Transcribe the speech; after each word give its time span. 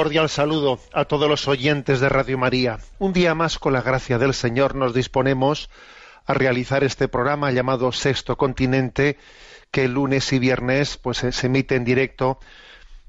Cordial 0.00 0.30
saludo 0.30 0.80
a 0.94 1.04
todos 1.04 1.28
los 1.28 1.46
oyentes 1.46 2.00
de 2.00 2.08
Radio 2.08 2.38
María. 2.38 2.78
Un 2.98 3.12
día 3.12 3.34
más, 3.34 3.58
con 3.58 3.74
la 3.74 3.82
gracia 3.82 4.16
del 4.16 4.32
Señor, 4.32 4.74
nos 4.74 4.94
disponemos 4.94 5.68
a 6.24 6.32
realizar 6.32 6.84
este 6.84 7.06
programa 7.06 7.50
llamado 7.50 7.92
Sexto 7.92 8.38
Continente, 8.38 9.18
que 9.70 9.88
lunes 9.88 10.32
y 10.32 10.38
viernes 10.38 10.96
pues, 10.96 11.18
se 11.18 11.32
se 11.32 11.48
emite 11.48 11.74
en 11.74 11.84
directo 11.84 12.38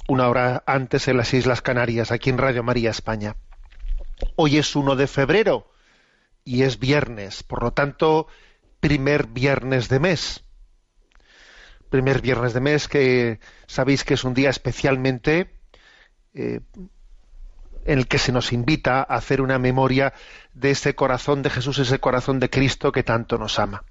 una 0.10 0.28
hora 0.28 0.64
antes 0.66 1.08
en 1.08 1.16
las 1.16 1.34
Islas 1.34 1.62
Canarias, 1.62 2.12
aquí 2.12 2.30
en 2.30 2.38
Radio 2.38 2.62
María 2.62 2.90
España. 2.90 3.38
Hoy 4.36 4.58
es 4.58 4.76
1 4.76 4.98
de 4.98 5.08
febrero 5.08 5.72
y 6.44 6.64
es 6.64 6.78
viernes, 6.78 7.42
por 7.42 7.64
lo 7.64 7.72
tanto, 7.72 8.28
primer 8.82 9.28
viernes 9.28 9.88
de 9.88 10.02
mes. 10.02 10.44
Primer 11.90 12.22
viernes 12.22 12.52
de 12.52 12.60
mes 12.60 12.90
que 12.90 13.40
sabéis 13.66 14.04
que 14.04 14.16
es 14.16 14.26
un 14.26 14.34
día 14.34 14.50
especialmente 14.50 15.61
eh, 16.34 16.62
en 17.86 18.00
el 18.00 18.08
que 18.08 18.20
se 18.20 18.32
nos 18.32 18.54
invita 18.54 19.00
a 19.00 19.16
hacer 19.16 19.42
una 19.42 19.60
memoria 19.60 20.14
de 20.54 20.72
ese 20.72 20.96
corazón 20.96 21.42
de 21.42 21.50
Jesús, 21.50 21.80
ese 21.80 22.00
corazón 22.00 22.40
de 22.40 22.50
Cristo 22.50 22.92
que 22.92 23.04
tanto 23.04 23.38
nos 23.38 23.60
ama. 23.60 23.84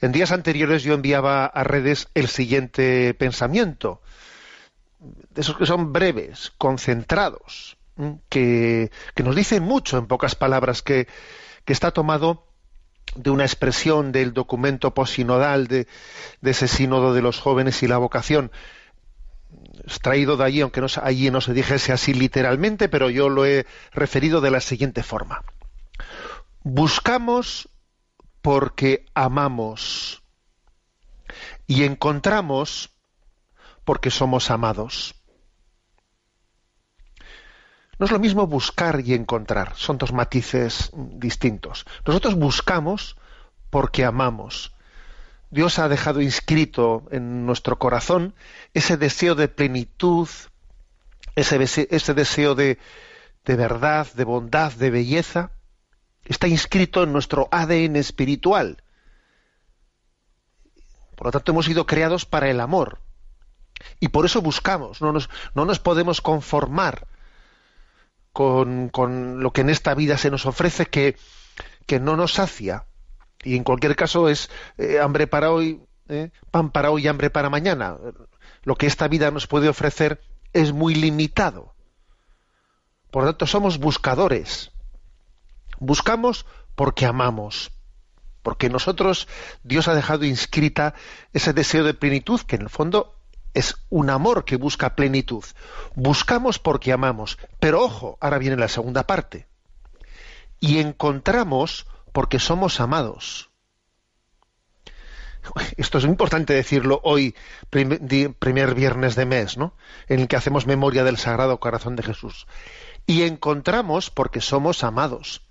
En 0.00 0.12
días 0.12 0.30
anteriores 0.30 0.82
yo 0.82 0.94
enviaba 0.94 1.46
a 1.46 1.64
redes 1.64 2.08
el 2.14 2.28
siguiente 2.28 3.14
pensamiento, 3.14 4.02
de 4.98 5.40
esos 5.40 5.56
que 5.56 5.66
son 5.66 5.92
breves, 5.92 6.52
concentrados, 6.58 7.76
que, 8.28 8.90
que 9.14 9.22
nos 9.22 9.34
dicen 9.34 9.62
mucho 9.62 9.98
en 9.98 10.06
pocas 10.06 10.34
palabras, 10.34 10.82
que, 10.82 11.08
que 11.64 11.72
está 11.72 11.90
tomado 11.90 12.46
de 13.14 13.30
una 13.30 13.44
expresión 13.44 14.12
del 14.12 14.34
documento 14.34 14.92
posinodal 14.92 15.66
de, 15.68 15.86
de 16.40 16.50
ese 16.50 16.68
sínodo 16.68 17.14
de 17.14 17.22
los 17.22 17.40
jóvenes 17.40 17.82
y 17.82 17.88
la 17.88 17.98
vocación, 17.98 18.50
extraído 19.84 20.36
de 20.36 20.44
allí, 20.44 20.60
aunque 20.60 20.80
no, 20.80 20.86
allí 21.02 21.30
no 21.30 21.40
se 21.40 21.52
dijese 21.52 21.92
así 21.92 22.14
literalmente, 22.14 22.88
pero 22.88 23.10
yo 23.10 23.28
lo 23.28 23.44
he 23.44 23.66
referido 23.92 24.40
de 24.40 24.50
la 24.50 24.60
siguiente 24.60 25.02
forma. 25.02 25.44
Buscamos 26.62 27.68
porque 28.42 29.04
amamos 29.14 30.22
y 31.66 31.84
encontramos 31.84 32.90
porque 33.84 34.10
somos 34.10 34.50
amados. 34.50 35.14
No 37.98 38.04
es 38.04 38.12
lo 38.12 38.18
mismo 38.18 38.46
buscar 38.46 39.00
y 39.00 39.14
encontrar, 39.14 39.74
son 39.74 39.96
dos 39.96 40.12
matices 40.12 40.90
distintos. 40.94 41.86
Nosotros 42.04 42.34
buscamos 42.34 43.16
porque 43.70 44.04
amamos. 44.04 44.75
Dios 45.56 45.78
ha 45.78 45.88
dejado 45.88 46.20
inscrito 46.20 47.08
en 47.10 47.46
nuestro 47.46 47.78
corazón 47.78 48.34
ese 48.74 48.98
deseo 48.98 49.34
de 49.34 49.48
plenitud, 49.48 50.28
ese, 51.34 51.58
dese- 51.58 51.88
ese 51.90 52.12
deseo 52.12 52.54
de, 52.54 52.78
verdad, 53.46 54.06
de 54.12 54.24
bondad, 54.24 54.70
de 54.74 54.90
belleza. 54.90 55.52
Está 56.26 56.46
inscrito 56.46 57.02
en 57.04 57.12
nuestro 57.14 57.48
ADN 57.50 57.96
espiritual. 57.96 58.82
Por 61.16 61.28
lo 61.28 61.30
tanto, 61.32 61.52
hemos 61.52 61.64
sido 61.64 61.86
creados 61.86 62.26
para 62.26 62.50
el 62.50 62.60
amor. 62.60 63.00
Y 63.98 64.08
por 64.08 64.26
eso 64.26 64.42
buscamos, 64.42 65.00
no 65.00 65.10
nos, 65.12 65.30
no 65.54 65.64
nos 65.64 65.78
podemos 65.78 66.20
conformar 66.20 67.06
con, 68.34 68.90
con 68.90 69.42
lo 69.42 69.54
que 69.54 69.62
en 69.62 69.70
esta 69.70 69.94
vida 69.94 70.18
se 70.18 70.30
nos 70.30 70.44
ofrece 70.44 70.84
que, 70.84 71.16
que 71.86 71.98
no 71.98 72.14
nos 72.16 72.34
sacia. 72.34 72.84
Y 73.46 73.54
en 73.54 73.62
cualquier 73.62 73.94
caso 73.94 74.28
es 74.28 74.50
eh, 74.76 74.98
hambre 74.98 75.28
para 75.28 75.52
hoy, 75.52 75.80
eh, 76.08 76.32
pan 76.50 76.72
para 76.72 76.90
hoy 76.90 77.06
hambre 77.06 77.30
para 77.30 77.48
mañana. 77.48 77.96
Lo 78.64 78.74
que 78.74 78.88
esta 78.88 79.06
vida 79.06 79.30
nos 79.30 79.46
puede 79.46 79.68
ofrecer 79.68 80.20
es 80.52 80.72
muy 80.72 80.96
limitado. 80.96 81.72
Por 83.12 83.22
lo 83.22 83.30
tanto, 83.30 83.46
somos 83.46 83.78
buscadores. 83.78 84.72
Buscamos 85.78 86.44
porque 86.74 87.06
amamos. 87.06 87.70
Porque 88.42 88.68
nosotros, 88.68 89.28
Dios 89.62 89.86
ha 89.86 89.94
dejado 89.94 90.24
inscrita 90.24 90.94
ese 91.32 91.52
deseo 91.52 91.84
de 91.84 91.94
plenitud, 91.94 92.40
que 92.40 92.56
en 92.56 92.62
el 92.62 92.68
fondo 92.68 93.14
es 93.54 93.76
un 93.90 94.10
amor 94.10 94.44
que 94.44 94.56
busca 94.56 94.96
plenitud. 94.96 95.44
Buscamos 95.94 96.58
porque 96.58 96.92
amamos. 96.92 97.38
Pero 97.60 97.80
ojo, 97.84 98.18
ahora 98.20 98.38
viene 98.38 98.56
la 98.56 98.66
segunda 98.66 99.06
parte. 99.06 99.46
Y 100.58 100.78
encontramos 100.78 101.86
porque 102.16 102.38
somos 102.38 102.80
amados. 102.80 103.50
Esto 105.76 105.98
es 105.98 106.04
muy 106.04 106.12
importante 106.12 106.54
decirlo 106.54 106.98
hoy, 107.04 107.34
primer 107.68 108.74
viernes 108.74 109.16
de 109.16 109.26
mes, 109.26 109.58
¿no? 109.58 109.74
En 110.08 110.20
el 110.20 110.26
que 110.26 110.36
hacemos 110.36 110.66
memoria 110.66 111.04
del 111.04 111.18
Sagrado 111.18 111.60
Corazón 111.60 111.94
de 111.94 112.02
Jesús. 112.02 112.46
Y 113.04 113.24
encontramos 113.24 114.08
porque 114.08 114.40
somos 114.40 114.82
amados. 114.82 115.42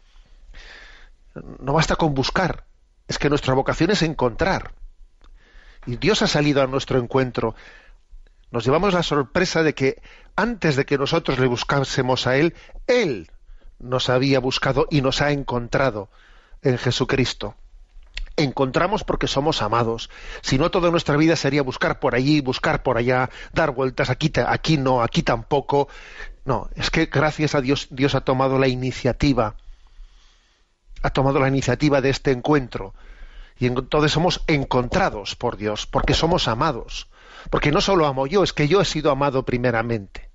No 1.60 1.74
basta 1.74 1.98
con 1.98 2.16
buscar, 2.16 2.66
es 3.08 3.20
que 3.20 3.30
nuestra 3.30 3.54
vocación 3.54 3.92
es 3.92 4.02
encontrar. 4.02 4.74
Y 5.86 5.98
Dios 5.98 6.24
ha 6.24 6.28
salido 6.28 6.64
a 6.64 6.68
nuestro 6.68 6.98
encuentro. 6.98 7.54
Nos 8.50 8.66
llevamos 8.66 8.96
la 8.96 9.04
sorpresa 9.04 9.62
de 9.62 9.76
que 9.76 10.02
antes 10.36 10.76
de 10.78 10.88
que 10.88 10.98
nosotros 10.98 11.38
le 11.38 11.46
buscásemos 11.46 12.26
a 12.26 12.38
Él, 12.38 12.56
Él 12.88 13.30
nos 13.78 14.10
había 14.10 14.40
buscado 14.40 14.88
y 14.90 15.02
nos 15.02 15.22
ha 15.22 15.30
encontrado 15.30 16.10
en 16.66 16.78
Jesucristo. 16.78 17.56
Encontramos 18.36 19.06
porque 19.06 19.28
somos 19.28 19.62
amados. 19.62 20.10
Si 20.42 20.58
no, 20.58 20.70
toda 20.70 20.92
nuestra 20.92 21.16
vida 21.16 21.38
sería 21.38 21.62
buscar 21.62 22.00
por 22.00 22.16
allí, 22.16 22.42
buscar 22.42 22.84
por 22.84 22.98
allá, 22.98 23.30
dar 23.54 23.72
vueltas, 23.72 24.10
aquí, 24.10 24.32
aquí 24.46 24.78
no, 24.78 25.02
aquí 25.02 25.24
tampoco. 25.24 25.88
No, 26.44 26.70
es 26.76 26.90
que 26.90 27.06
gracias 27.06 27.56
a 27.56 27.62
Dios, 27.62 27.88
Dios 27.92 28.14
ha 28.14 28.22
tomado 28.22 28.60
la 28.60 28.68
iniciativa, 28.68 29.56
ha 31.02 31.10
tomado 31.12 31.40
la 31.40 31.48
iniciativa 31.48 32.02
de 32.02 32.10
este 32.10 32.32
encuentro. 32.32 32.94
Y 33.58 33.68
entonces 33.68 34.12
somos 34.12 34.44
encontrados 34.48 35.36
por 35.36 35.56
Dios, 35.56 35.88
porque 35.88 36.14
somos 36.14 36.50
amados. 36.50 37.08
Porque 37.50 37.72
no 37.72 37.80
solo 37.80 38.06
amo 38.06 38.28
yo, 38.28 38.44
es 38.44 38.52
que 38.52 38.68
yo 38.68 38.82
he 38.82 38.86
sido 38.86 39.12
amado 39.12 39.46
primeramente. 39.46 40.30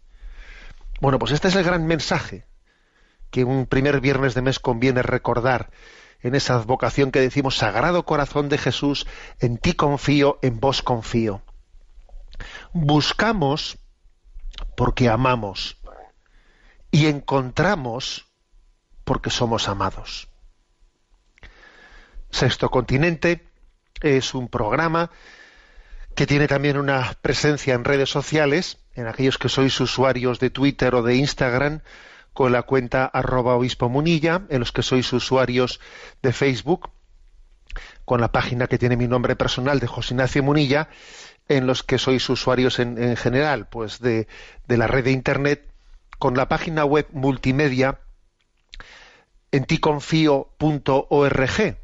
Bueno, 1.01 1.19
pues 1.19 1.33
este 1.33 1.49
es 1.49 1.57
el 1.57 1.65
gran 1.65 1.87
mensaje 1.87 2.47
que 3.31 3.45
un 3.45 3.67
primer 3.67 4.01
viernes 4.01 4.35
de 4.35 4.43
mes 4.43 4.59
conviene 4.59 5.03
recordar 5.03 5.71
en 6.23 6.35
esa 6.35 6.59
vocación 6.59 7.11
que 7.11 7.21
decimos, 7.21 7.57
Sagrado 7.57 8.05
Corazón 8.05 8.49
de 8.49 8.59
Jesús, 8.59 9.07
en 9.39 9.59
ti 9.59 9.73
confío, 9.73 10.39
en 10.43 10.61
vos 10.61 10.83
confío. 10.83 11.43
Buscamos 12.73 13.79
porque 14.77 15.09
amamos 15.09 15.77
y 16.91 17.07
encontramos 17.07 18.27
porque 19.05 19.31
somos 19.31 19.69
amados. 19.69 20.29
Sexto 22.31 22.71
Continente 22.71 23.47
es 24.01 24.35
un 24.35 24.49
programa 24.49 25.11
que 26.15 26.27
tiene 26.27 26.49
también 26.49 26.77
una 26.77 27.17
presencia 27.23 27.75
en 27.75 27.85
redes 27.85 28.11
sociales, 28.11 28.79
en 28.95 29.07
aquellos 29.07 29.39
que 29.39 29.49
sois 29.49 29.79
usuarios 29.81 30.39
de 30.39 30.51
Twitter 30.51 30.95
o 30.95 31.03
de 31.03 31.17
Instagram, 31.17 31.83
con 32.33 32.53
la 32.53 32.63
cuenta 32.63 33.05
arroba 33.07 33.55
obispo 33.55 33.89
munilla, 33.89 34.43
en 34.49 34.61
los 34.61 34.73
que 34.73 34.83
sois 34.83 35.13
usuarios 35.13 35.81
de 36.23 36.33
Facebook, 36.33 36.91
con 38.05 38.21
la 38.21 38.33
página 38.33 38.67
que 38.67 38.79
tiene 38.79 38.97
mi 38.97 39.07
nombre 39.07 39.37
personal 39.37 39.81
de 39.81 39.87
José 39.87 40.15
Ignacio 40.15 40.43
Munilla, 40.43 40.89
en 41.49 41.67
los 41.67 41.83
que 41.83 41.99
sois 41.99 42.29
usuarios 42.29 42.79
en, 42.79 43.03
en 43.03 43.17
general, 43.17 43.69
pues 43.69 44.01
de, 44.01 44.29
de, 44.67 44.77
la 44.77 44.87
red 44.87 45.05
de 45.05 45.13
internet, 45.13 45.67
con 46.19 46.37
la 46.37 46.49
página 46.49 46.85
web 46.85 47.07
multimedia 47.13 47.99
en 49.53 49.65
ticonfío.org. 49.65 51.61
¿eh? 51.61 51.77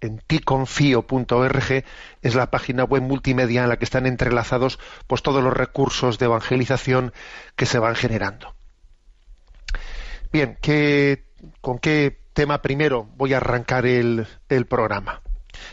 En 0.00 0.18
ticonfío.org 0.26 1.84
es 2.22 2.34
la 2.34 2.50
página 2.50 2.84
web 2.84 3.02
multimedia 3.02 3.62
en 3.62 3.68
la 3.68 3.78
que 3.78 3.84
están 3.84 4.06
entrelazados 4.06 4.78
pues 5.06 5.22
todos 5.22 5.42
los 5.42 5.54
recursos 5.54 6.18
de 6.18 6.26
evangelización 6.26 7.12
que 7.56 7.66
se 7.66 7.78
van 7.78 7.94
generando. 7.94 8.54
Bien, 10.32 10.56
¿qué, 10.60 11.24
¿con 11.60 11.80
qué 11.80 12.16
tema 12.32 12.62
primero 12.62 13.08
voy 13.16 13.34
a 13.34 13.38
arrancar 13.38 13.84
el, 13.84 14.28
el 14.48 14.66
programa? 14.66 15.22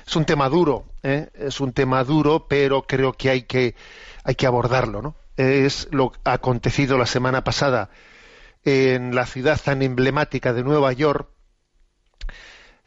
Es 0.06 0.16
un 0.16 0.26
tema 0.26 0.50
duro, 0.50 0.86
¿eh? 1.04 1.30
es 1.36 1.60
un 1.60 1.74
tema 1.74 2.04
duro, 2.04 2.48
pero 2.48 2.82
creo 2.88 3.14
que 3.14 3.30
hay 3.30 3.44
que, 3.44 3.76
hay 4.24 4.34
que 4.34 4.48
abordarlo, 4.48 5.04
¿no? 5.04 5.16
Es 5.36 5.88
lo 5.92 6.12
acontecido 6.24 6.98
la 6.98 7.06
semana 7.06 7.44
pasada 7.44 7.92
en 8.64 9.14
la 9.14 9.28
ciudad 9.28 9.62
tan 9.64 9.84
emblemática 9.84 10.54
de 10.54 10.64
Nueva 10.64 10.92
York, 10.92 11.30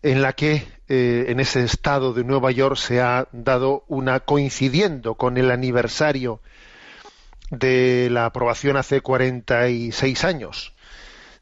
en 0.02 0.22
la 0.22 0.32
que 0.32 0.66
eh, 0.88 1.26
en 1.28 1.38
ese 1.38 1.62
estado 1.62 2.12
de 2.12 2.24
Nueva 2.24 2.50
York 2.50 2.76
se 2.76 3.00
ha 3.00 3.28
dado 3.30 3.84
una 3.86 4.18
coincidiendo 4.18 5.14
con 5.14 5.36
el 5.36 5.52
aniversario 5.52 6.40
de 7.50 8.08
la 8.10 8.26
aprobación 8.26 8.76
hace 8.76 9.00
46 9.02 10.24
años 10.24 10.74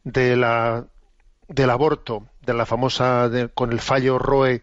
de 0.05 0.37
la, 0.37 0.87
del 1.49 1.71
aborto, 1.71 2.27
de 2.43 2.55
la 2.55 2.67
famosa 2.67 3.29
de, 3.29 3.49
con 3.49 3.73
el 3.73 3.81
fallo 3.81 4.19
Roe 4.19 4.63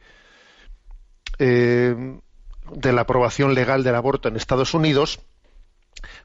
eh, 1.39 2.19
de 2.71 2.93
la 2.93 3.01
aprobación 3.01 3.53
legal 3.53 3.83
del 3.83 3.95
aborto 3.95 4.27
en 4.27 4.35
Estados 4.35 4.73
Unidos, 4.73 5.19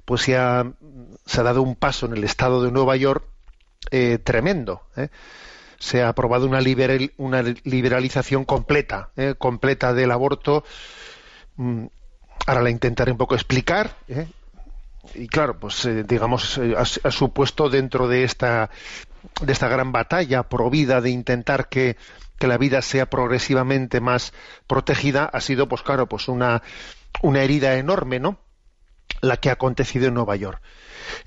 pues 0.04 0.22
se 0.22 0.36
ha, 0.36 0.72
dado 1.36 1.62
un 1.62 1.76
paso 1.76 2.06
en 2.06 2.16
el 2.16 2.24
estado 2.24 2.62
de 2.62 2.70
Nueva 2.70 2.96
York 2.96 3.24
eh, 3.90 4.18
tremendo. 4.18 4.82
¿eh? 4.96 5.08
Se 5.78 6.02
ha 6.02 6.08
aprobado 6.08 6.46
una, 6.46 6.60
una 7.16 7.42
liberalización 7.64 8.44
completa, 8.44 9.10
¿eh? 9.16 9.34
completa 9.36 9.94
del 9.94 10.10
aborto. 10.10 10.64
Mm, 11.56 11.86
ahora 12.46 12.62
la 12.62 12.70
intentaré 12.70 13.12
un 13.12 13.18
poco 13.18 13.34
explicar. 13.34 13.96
Y 15.14 15.28
claro, 15.28 15.58
pues 15.58 15.88
digamos, 16.06 16.58
ha, 16.58 16.82
ha, 16.82 17.10
supuesto 17.10 17.70
dentro 17.70 18.06
de 18.06 18.24
esta, 18.24 18.70
de 19.40 19.52
esta 19.52 19.68
gran 19.68 19.92
batalla 19.92 20.42
provida 20.42 21.00
de 21.00 21.10
intentar 21.10 21.68
que, 21.68 21.96
que 22.38 22.46
la 22.46 22.58
vida 22.58 22.82
sea 22.82 23.06
progresivamente 23.06 24.00
más 24.00 24.32
protegida, 24.66 25.24
ha 25.24 25.40
sido, 25.40 25.68
pues 25.68 25.82
claro, 25.82 26.06
pues 26.06 26.28
una, 26.28 26.62
una 27.22 27.42
herida 27.42 27.76
enorme, 27.76 28.20
¿no? 28.20 28.38
La 29.22 29.38
que 29.38 29.50
ha 29.50 29.54
acontecido 29.54 30.08
en 30.08 30.14
Nueva 30.14 30.36
York 30.36 30.60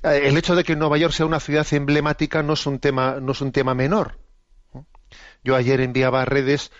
el 0.04 0.38
hecho 0.38 0.56
de 0.56 0.64
que 0.64 0.76
Nueva 0.76 0.98
York 0.98 1.14
sea 1.14 1.26
una 1.26 1.40
ciudad 1.40 1.66
emblemática 1.72 2.44
no 2.44 2.54
es 2.54 2.66
un 2.66 2.80
tema, 2.80 3.18
no 3.22 3.31
es 3.31 3.42
un 3.42 3.52
tema 3.52 3.74
menor. 3.74 4.19
Yo 5.44 5.56
ayer 5.56 5.81
enviaba 5.81 6.22
a 6.22 6.26
redes 6.26 6.72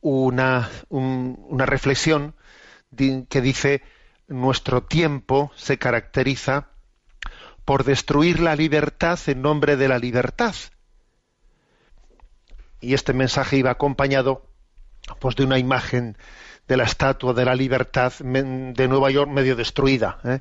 una, 0.00 0.70
un, 0.88 1.38
una 1.48 1.66
reflexión 1.66 2.34
que 2.96 3.40
dice 3.40 3.82
nuestro 4.30 4.82
tiempo 4.82 5.52
se 5.56 5.78
caracteriza 5.78 6.68
por 7.64 7.84
destruir 7.84 8.40
la 8.40 8.56
libertad 8.56 9.18
en 9.26 9.42
nombre 9.42 9.76
de 9.76 9.88
la 9.88 9.98
libertad. 9.98 10.54
Y 12.80 12.94
este 12.94 13.12
mensaje 13.12 13.58
iba 13.58 13.70
acompañado 13.70 14.46
pues 15.18 15.36
de 15.36 15.44
una 15.44 15.58
imagen 15.58 16.16
de 16.66 16.76
la 16.76 16.84
estatua 16.84 17.34
de 17.34 17.44
la 17.44 17.54
libertad 17.54 18.12
de 18.20 18.88
Nueva 18.88 19.10
York 19.10 19.30
medio 19.30 19.56
destruida. 19.56 20.18
¿eh? 20.24 20.40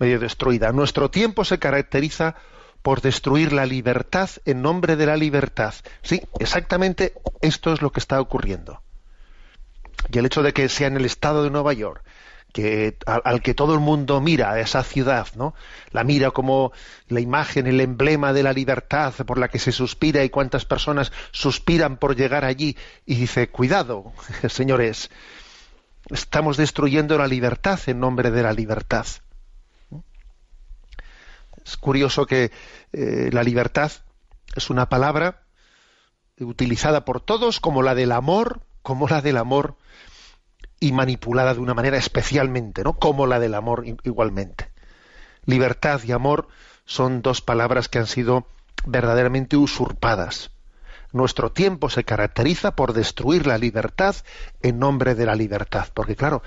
medio 0.00 0.18
destruida. 0.18 0.72
Nuestro 0.72 1.10
tiempo 1.10 1.44
se 1.44 1.58
caracteriza 1.58 2.34
por 2.82 3.02
destruir 3.02 3.52
la 3.52 3.66
libertad 3.66 4.30
en 4.46 4.62
nombre 4.62 4.96
de 4.96 5.06
la 5.06 5.16
libertad. 5.16 5.74
Sí, 6.02 6.22
exactamente 6.40 7.12
esto 7.42 7.72
es 7.72 7.82
lo 7.82 7.92
que 7.92 8.00
está 8.00 8.20
ocurriendo. 8.20 8.82
Y 10.10 10.18
el 10.18 10.26
hecho 10.26 10.42
de 10.42 10.54
que 10.54 10.68
sea 10.70 10.88
en 10.88 10.96
el 10.96 11.04
estado 11.04 11.44
de 11.44 11.50
Nueva 11.50 11.74
York, 11.74 12.02
que 12.52 12.96
al, 13.06 13.42
que 13.42 13.54
todo 13.54 13.74
el 13.74 13.80
mundo 13.80 14.20
mira 14.20 14.52
a 14.52 14.60
esa 14.60 14.82
ciudad, 14.82 15.28
¿no? 15.34 15.54
La 15.92 16.04
mira 16.04 16.30
como 16.30 16.72
la 17.08 17.20
imagen, 17.20 17.66
el 17.66 17.80
emblema 17.80 18.32
de 18.32 18.42
la 18.42 18.52
libertad 18.52 19.14
por 19.26 19.38
la 19.38 19.48
que 19.48 19.58
se 19.58 19.72
suspira 19.72 20.24
y 20.24 20.30
cuántas 20.30 20.64
personas 20.64 21.12
suspiran 21.30 21.96
por 21.96 22.16
llegar 22.16 22.44
allí 22.44 22.76
y 23.06 23.14
dice, 23.16 23.48
cuidado, 23.48 24.12
señores, 24.48 25.10
estamos 26.10 26.56
destruyendo 26.56 27.18
la 27.18 27.26
libertad 27.26 27.78
en 27.86 28.00
nombre 28.00 28.30
de 28.30 28.42
la 28.42 28.52
libertad. 28.52 29.06
Es 31.64 31.76
curioso 31.76 32.26
que 32.26 32.50
eh, 32.92 33.30
la 33.32 33.42
libertad 33.42 33.92
es 34.56 34.70
una 34.70 34.88
palabra 34.88 35.42
utilizada 36.38 37.04
por 37.04 37.20
todos 37.20 37.60
como 37.60 37.82
la 37.82 37.94
del 37.94 38.12
amor, 38.12 38.62
como 38.82 39.06
la 39.08 39.20
del 39.20 39.36
amor 39.36 39.76
y 40.80 40.92
manipulada 40.92 41.54
de 41.54 41.60
una 41.60 41.74
manera 41.74 41.98
especialmente, 41.98 42.82
¿no? 42.82 42.94
Como 42.94 43.26
la 43.26 43.38
del 43.38 43.54
amor 43.54 43.84
igualmente. 44.02 44.70
Libertad 45.44 46.00
y 46.04 46.12
amor 46.12 46.48
son 46.86 47.22
dos 47.22 47.40
palabras 47.42 47.88
que 47.88 47.98
han 47.98 48.06
sido 48.06 48.46
verdaderamente 48.86 49.56
usurpadas. 49.56 50.50
Nuestro 51.12 51.52
tiempo 51.52 51.90
se 51.90 52.04
caracteriza 52.04 52.76
por 52.76 52.92
destruir 52.92 53.46
la 53.46 53.58
libertad 53.58 54.16
en 54.62 54.78
nombre 54.78 55.14
de 55.14 55.26
la 55.26 55.34
libertad, 55.34 55.88
porque 55.92 56.16
claro, 56.16 56.42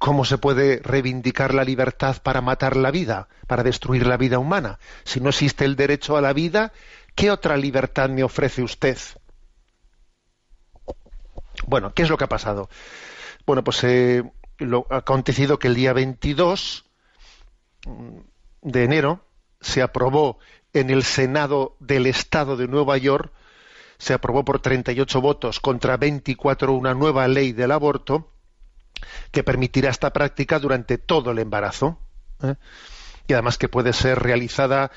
¿Cómo 0.00 0.24
se 0.24 0.38
puede 0.38 0.80
reivindicar 0.82 1.52
la 1.52 1.62
libertad 1.62 2.22
para 2.22 2.40
matar 2.40 2.74
la 2.74 2.90
vida, 2.90 3.28
para 3.46 3.62
destruir 3.62 4.06
la 4.06 4.16
vida 4.16 4.38
humana? 4.38 4.78
Si 5.04 5.20
no 5.20 5.28
existe 5.28 5.66
el 5.66 5.76
derecho 5.76 6.16
a 6.16 6.22
la 6.22 6.32
vida, 6.32 6.72
¿qué 7.14 7.30
otra 7.30 7.58
libertad 7.58 8.08
me 8.08 8.22
ofrece 8.22 8.62
usted? 8.62 8.96
Bueno, 11.66 11.92
¿qué 11.92 12.04
es 12.04 12.08
lo 12.08 12.16
que 12.16 12.24
ha 12.24 12.30
pasado? 12.30 12.70
Bueno, 13.50 13.64
pues 13.64 13.82
eh, 13.82 14.22
lo 14.58 14.86
ha 14.90 14.98
acontecido 14.98 15.58
que 15.58 15.66
el 15.66 15.74
día 15.74 15.92
22 15.92 16.84
de 18.62 18.84
enero 18.84 19.24
se 19.60 19.82
aprobó 19.82 20.38
en 20.72 20.88
el 20.88 21.02
Senado 21.02 21.74
del 21.80 22.06
Estado 22.06 22.56
de 22.56 22.68
Nueva 22.68 22.96
York, 22.96 23.32
se 23.98 24.14
aprobó 24.14 24.44
por 24.44 24.60
38 24.60 25.20
votos 25.20 25.58
contra 25.58 25.96
24 25.96 26.72
una 26.72 26.94
nueva 26.94 27.26
ley 27.26 27.50
del 27.50 27.72
aborto, 27.72 28.30
que 29.32 29.42
permitirá 29.42 29.90
esta 29.90 30.12
práctica 30.12 30.60
durante 30.60 30.96
todo 30.96 31.32
el 31.32 31.40
embarazo 31.40 31.98
¿eh? 32.44 32.54
y 33.26 33.32
además 33.32 33.58
que 33.58 33.68
puede 33.68 33.92
ser 33.92 34.20
realizada 34.20 34.92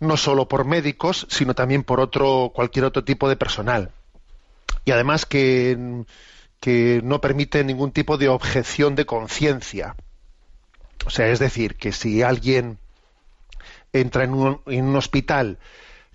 no 0.00 0.16
solo 0.16 0.48
por 0.48 0.64
médicos 0.64 1.26
sino 1.28 1.54
también 1.54 1.84
por 1.84 2.00
otro 2.00 2.50
cualquier 2.54 2.86
otro 2.86 3.04
tipo 3.04 3.28
de 3.28 3.36
personal 3.36 3.92
y 4.84 4.90
además 4.90 5.26
que, 5.26 6.04
que 6.62 7.00
no 7.02 7.20
permite 7.20 7.64
ningún 7.64 7.90
tipo 7.90 8.18
de 8.18 8.28
objeción 8.28 8.94
de 8.94 9.04
conciencia. 9.04 9.96
O 11.04 11.10
sea 11.10 11.26
es 11.26 11.40
decir 11.40 11.74
que 11.74 11.90
si 11.90 12.22
alguien 12.22 12.78
entra 13.92 14.22
en 14.22 14.32
un, 14.32 14.60
en 14.66 14.84
un 14.84 14.94
hospital 14.94 15.58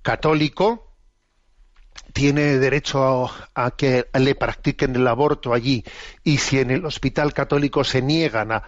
católico 0.02 0.88
tiene 2.14 2.60
derecho 2.60 3.30
a, 3.54 3.72
que 3.72 4.08
le 4.14 4.36
practiquen 4.36 4.96
el 4.96 5.06
aborto 5.10 5.54
allí. 5.54 5.84
Y 6.24 6.38
si 6.38 6.60
en 6.60 6.72
el 6.72 6.86
hospital 6.86 7.34
católico 7.34 7.84
se 7.84 8.02
niegan 8.02 8.54
a, 8.54 8.64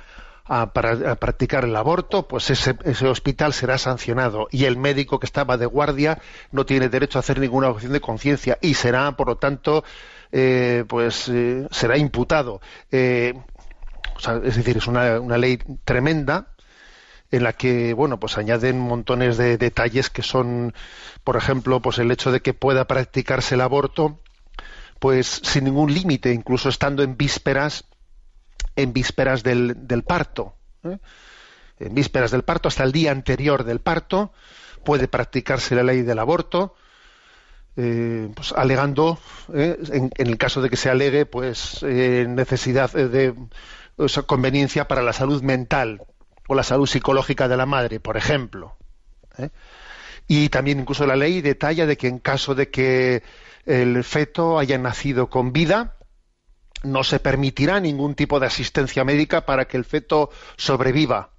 a, 0.45 0.63
a 0.63 1.15
practicar 1.15 1.63
el 1.63 1.77
aborto, 1.77 2.27
pues 2.27 2.49
ese, 2.49 2.75
hospital 3.07 3.53
será 3.53 3.77
sancionado. 3.77 4.49
Y 4.51 4.65
el 4.65 4.75
médico 4.75 5.17
que 5.17 5.27
estaba 5.27 5.55
de 5.55 5.65
guardia 5.65 6.19
no 6.51 6.65
tiene 6.65 6.89
derecho 6.89 7.19
a 7.19 7.21
hacer 7.21 7.39
ninguna 7.39 7.69
objeción 7.69 7.93
de 7.93 8.01
conciencia 8.01 8.57
y 8.61 8.73
será, 8.73 9.13
por 9.13 9.27
lo 9.27 9.37
tanto, 9.37 9.85
eh, 10.31 10.85
pues 10.87 11.27
eh, 11.29 11.67
será 11.71 11.97
imputado. 11.97 12.61
Eh, 12.91 13.33
es 14.43 14.55
decir, 14.55 14.77
es 14.77 14.87
una, 14.87 15.19
una 15.19 15.37
ley 15.37 15.59
tremenda 15.85 16.53
en 17.31 17.43
la 17.43 17.53
que 17.53 17.93
bueno 17.93 18.19
pues 18.19 18.37
añaden 18.37 18.79
montones 18.79 19.37
de 19.37 19.57
detalles 19.57 20.09
que 20.09 20.23
son 20.23 20.73
por 21.23 21.37
ejemplo 21.37 21.81
pues 21.81 21.99
el 21.99 22.11
hecho 22.11 22.31
de 22.31 22.41
que 22.41 22.53
pueda 22.53 22.87
practicarse 22.87 23.55
el 23.55 23.61
aborto 23.61 24.19
pues 24.99 25.41
sin 25.43 25.65
ningún 25.65 25.93
límite 25.93 26.33
incluso 26.33 26.69
estando 26.69 27.03
en 27.03 27.17
vísperas 27.17 27.85
en 28.75 28.93
vísperas 28.93 29.43
del, 29.43 29.87
del 29.87 30.03
parto 30.03 30.55
¿eh? 30.83 30.97
en 31.79 31.93
vísperas 31.93 32.31
del 32.31 32.43
parto 32.43 32.67
hasta 32.67 32.83
el 32.83 32.91
día 32.91 33.11
anterior 33.11 33.63
del 33.63 33.79
parto 33.79 34.33
puede 34.83 35.07
practicarse 35.07 35.75
la 35.75 35.83
ley 35.83 36.01
del 36.01 36.19
aborto 36.19 36.75
eh, 37.77 38.29
pues 38.35 38.51
alegando, 38.51 39.19
eh, 39.53 39.77
en, 39.91 40.11
en 40.17 40.27
el 40.27 40.37
caso 40.37 40.61
de 40.61 40.69
que 40.69 40.75
se 40.75 40.89
alegue, 40.89 41.25
pues 41.25 41.83
eh, 41.83 42.25
necesidad 42.27 42.91
de 42.91 43.33
conveniencia 44.25 44.87
para 44.87 45.01
la 45.01 45.13
salud 45.13 45.41
mental 45.43 46.01
o 46.47 46.55
la 46.55 46.63
salud 46.63 46.87
psicológica 46.87 47.47
de 47.47 47.57
la 47.57 47.65
madre, 47.65 47.99
por 47.99 48.17
ejemplo. 48.17 48.75
Y 50.27 50.49
también 50.49 50.79
incluso 50.79 51.05
la 51.05 51.15
ley 51.15 51.41
detalla 51.41 51.85
de 51.85 51.97
que 51.97 52.07
en 52.07 52.19
caso 52.19 52.55
de 52.55 52.69
que 52.69 53.23
el 53.65 54.03
feto 54.03 54.59
haya 54.59 54.77
nacido 54.77 55.29
con 55.29 55.53
vida, 55.53 55.97
no 56.83 57.03
se 57.03 57.19
permitirá 57.19 57.79
ningún 57.79 58.15
tipo 58.15 58.39
de 58.39 58.47
asistencia 58.47 59.03
médica 59.03 59.45
para 59.45 59.65
que 59.65 59.77
el 59.77 59.85
feto 59.85 60.29
sobreviva. 60.57 61.31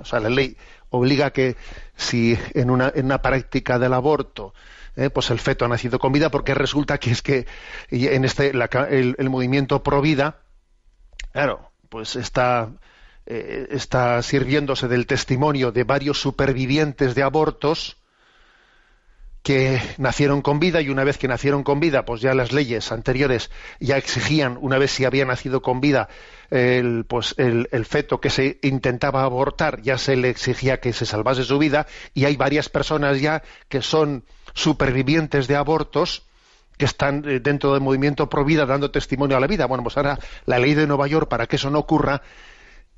O 0.00 0.04
sea, 0.04 0.20
la 0.20 0.28
ley 0.28 0.56
obliga 0.90 1.26
a 1.26 1.32
que 1.32 1.56
si 1.96 2.38
en 2.54 2.70
una, 2.70 2.92
en 2.94 3.06
una 3.06 3.22
práctica 3.22 3.78
del 3.78 3.94
aborto 3.94 4.54
eh, 4.96 5.10
pues 5.10 5.30
el 5.30 5.38
feto 5.38 5.64
ha 5.64 5.68
nacido 5.68 5.98
con 5.98 6.12
vida, 6.12 6.30
porque 6.30 6.54
resulta 6.54 6.98
que 6.98 7.10
es 7.10 7.22
que 7.22 7.46
en 7.90 8.24
este 8.24 8.50
el, 8.50 9.30
movimiento 9.30 9.82
pro 9.82 10.02
vida, 10.02 10.40
claro, 11.32 11.70
pues 11.88 12.16
está 12.16 12.70
eh, 13.24 13.68
está 13.70 14.20
sirviéndose 14.22 14.88
del 14.88 15.06
testimonio 15.06 15.72
de 15.72 15.84
varios 15.84 16.20
supervivientes 16.20 17.14
de 17.14 17.22
abortos 17.22 17.96
que 19.42 19.80
nacieron 19.98 20.42
con 20.42 20.60
vida 20.60 20.80
y 20.82 20.88
una 20.88 21.04
vez 21.04 21.18
que 21.18 21.26
nacieron 21.26 21.64
con 21.64 21.80
vida, 21.80 22.04
pues 22.04 22.20
ya 22.20 22.34
las 22.34 22.52
leyes 22.52 22.92
anteriores 22.92 23.50
ya 23.80 23.96
exigían, 23.96 24.56
una 24.60 24.78
vez 24.78 24.92
si 24.92 25.04
había 25.04 25.24
nacido 25.24 25.62
con 25.62 25.80
vida, 25.80 26.08
el, 26.50 27.04
pues 27.08 27.34
el 27.38 27.84
feto 27.86 28.20
que 28.20 28.30
se 28.30 28.60
intentaba 28.62 29.24
abortar, 29.24 29.82
ya 29.82 29.98
se 29.98 30.14
le 30.14 30.28
exigía 30.28 30.78
que 30.78 30.92
se 30.92 31.06
salvase 31.06 31.42
su 31.42 31.58
vida 31.58 31.88
y 32.14 32.26
hay 32.26 32.36
varias 32.36 32.68
personas 32.68 33.20
ya 33.20 33.42
que 33.68 33.82
son 33.82 34.24
supervivientes 34.54 35.48
de 35.48 35.56
abortos 35.56 36.24
que 36.76 36.84
están 36.84 37.24
eh, 37.28 37.40
dentro 37.40 37.72
del 37.72 37.82
movimiento 37.82 38.28
pro 38.28 38.44
vida 38.44 38.66
dando 38.66 38.90
testimonio 38.90 39.36
a 39.36 39.40
la 39.40 39.46
vida. 39.46 39.66
Bueno, 39.66 39.82
pues 39.82 39.96
ahora 39.96 40.18
la 40.46 40.58
ley 40.58 40.74
de 40.74 40.86
Nueva 40.86 41.06
York, 41.06 41.28
para 41.28 41.46
que 41.46 41.56
eso 41.56 41.70
no 41.70 41.78
ocurra, 41.78 42.22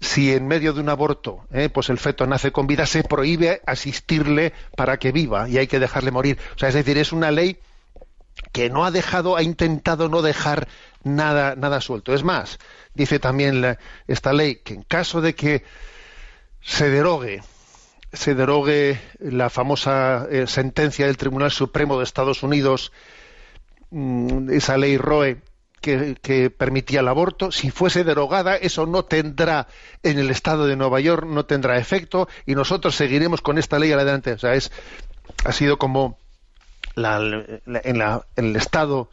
si 0.00 0.32
en 0.32 0.46
medio 0.46 0.72
de 0.72 0.80
un 0.80 0.88
aborto 0.88 1.46
eh, 1.52 1.68
pues 1.68 1.88
el 1.88 1.98
feto 1.98 2.26
nace 2.26 2.52
con 2.52 2.66
vida, 2.66 2.86
se 2.86 3.04
prohíbe 3.04 3.62
asistirle 3.66 4.52
para 4.76 4.98
que 4.98 5.12
viva 5.12 5.48
y 5.48 5.58
hay 5.58 5.66
que 5.66 5.78
dejarle 5.78 6.10
morir. 6.10 6.38
O 6.56 6.58
sea, 6.58 6.68
es 6.68 6.74
decir, 6.74 6.98
es 6.98 7.12
una 7.12 7.30
ley 7.30 7.58
que 8.52 8.70
no 8.70 8.84
ha 8.84 8.90
dejado, 8.90 9.36
ha 9.36 9.42
intentado 9.42 10.08
no 10.08 10.22
dejar 10.22 10.68
nada, 11.02 11.54
nada 11.54 11.80
suelto. 11.80 12.14
Es 12.14 12.24
más, 12.24 12.58
dice 12.94 13.18
también 13.18 13.76
esta 14.06 14.32
ley 14.32 14.56
que 14.56 14.74
en 14.74 14.82
caso 14.82 15.20
de 15.20 15.34
que 15.34 15.64
se 16.60 16.88
derogue, 16.90 17.42
se 18.14 18.34
derogue 18.34 19.00
la 19.20 19.50
famosa 19.50 20.26
eh, 20.30 20.46
sentencia 20.46 21.06
del 21.06 21.16
Tribunal 21.16 21.50
Supremo 21.50 21.98
de 21.98 22.04
Estados 22.04 22.42
Unidos, 22.42 22.92
mm, 23.90 24.50
esa 24.50 24.76
ley 24.78 24.96
Roe 24.98 25.42
que, 25.80 26.16
que 26.22 26.48
permitía 26.48 27.00
el 27.00 27.08
aborto, 27.08 27.52
si 27.52 27.70
fuese 27.70 28.04
derogada, 28.04 28.56
eso 28.56 28.86
no 28.86 29.04
tendrá 29.04 29.68
en 30.02 30.18
el 30.18 30.30
estado 30.30 30.66
de 30.66 30.76
Nueva 30.76 31.00
York, 31.00 31.26
no 31.26 31.44
tendrá 31.44 31.76
efecto 31.76 32.26
y 32.46 32.54
nosotros 32.54 32.94
seguiremos 32.94 33.42
con 33.42 33.58
esta 33.58 33.78
ley 33.78 33.92
adelante. 33.92 34.32
O 34.32 34.38
sea, 34.38 34.54
es, 34.54 34.72
ha 35.44 35.52
sido 35.52 35.76
como 35.78 36.18
la- 36.94 37.18
la- 37.18 37.80
en, 37.84 37.98
la- 37.98 38.24
en 38.36 38.46
el 38.46 38.56
estado 38.56 39.10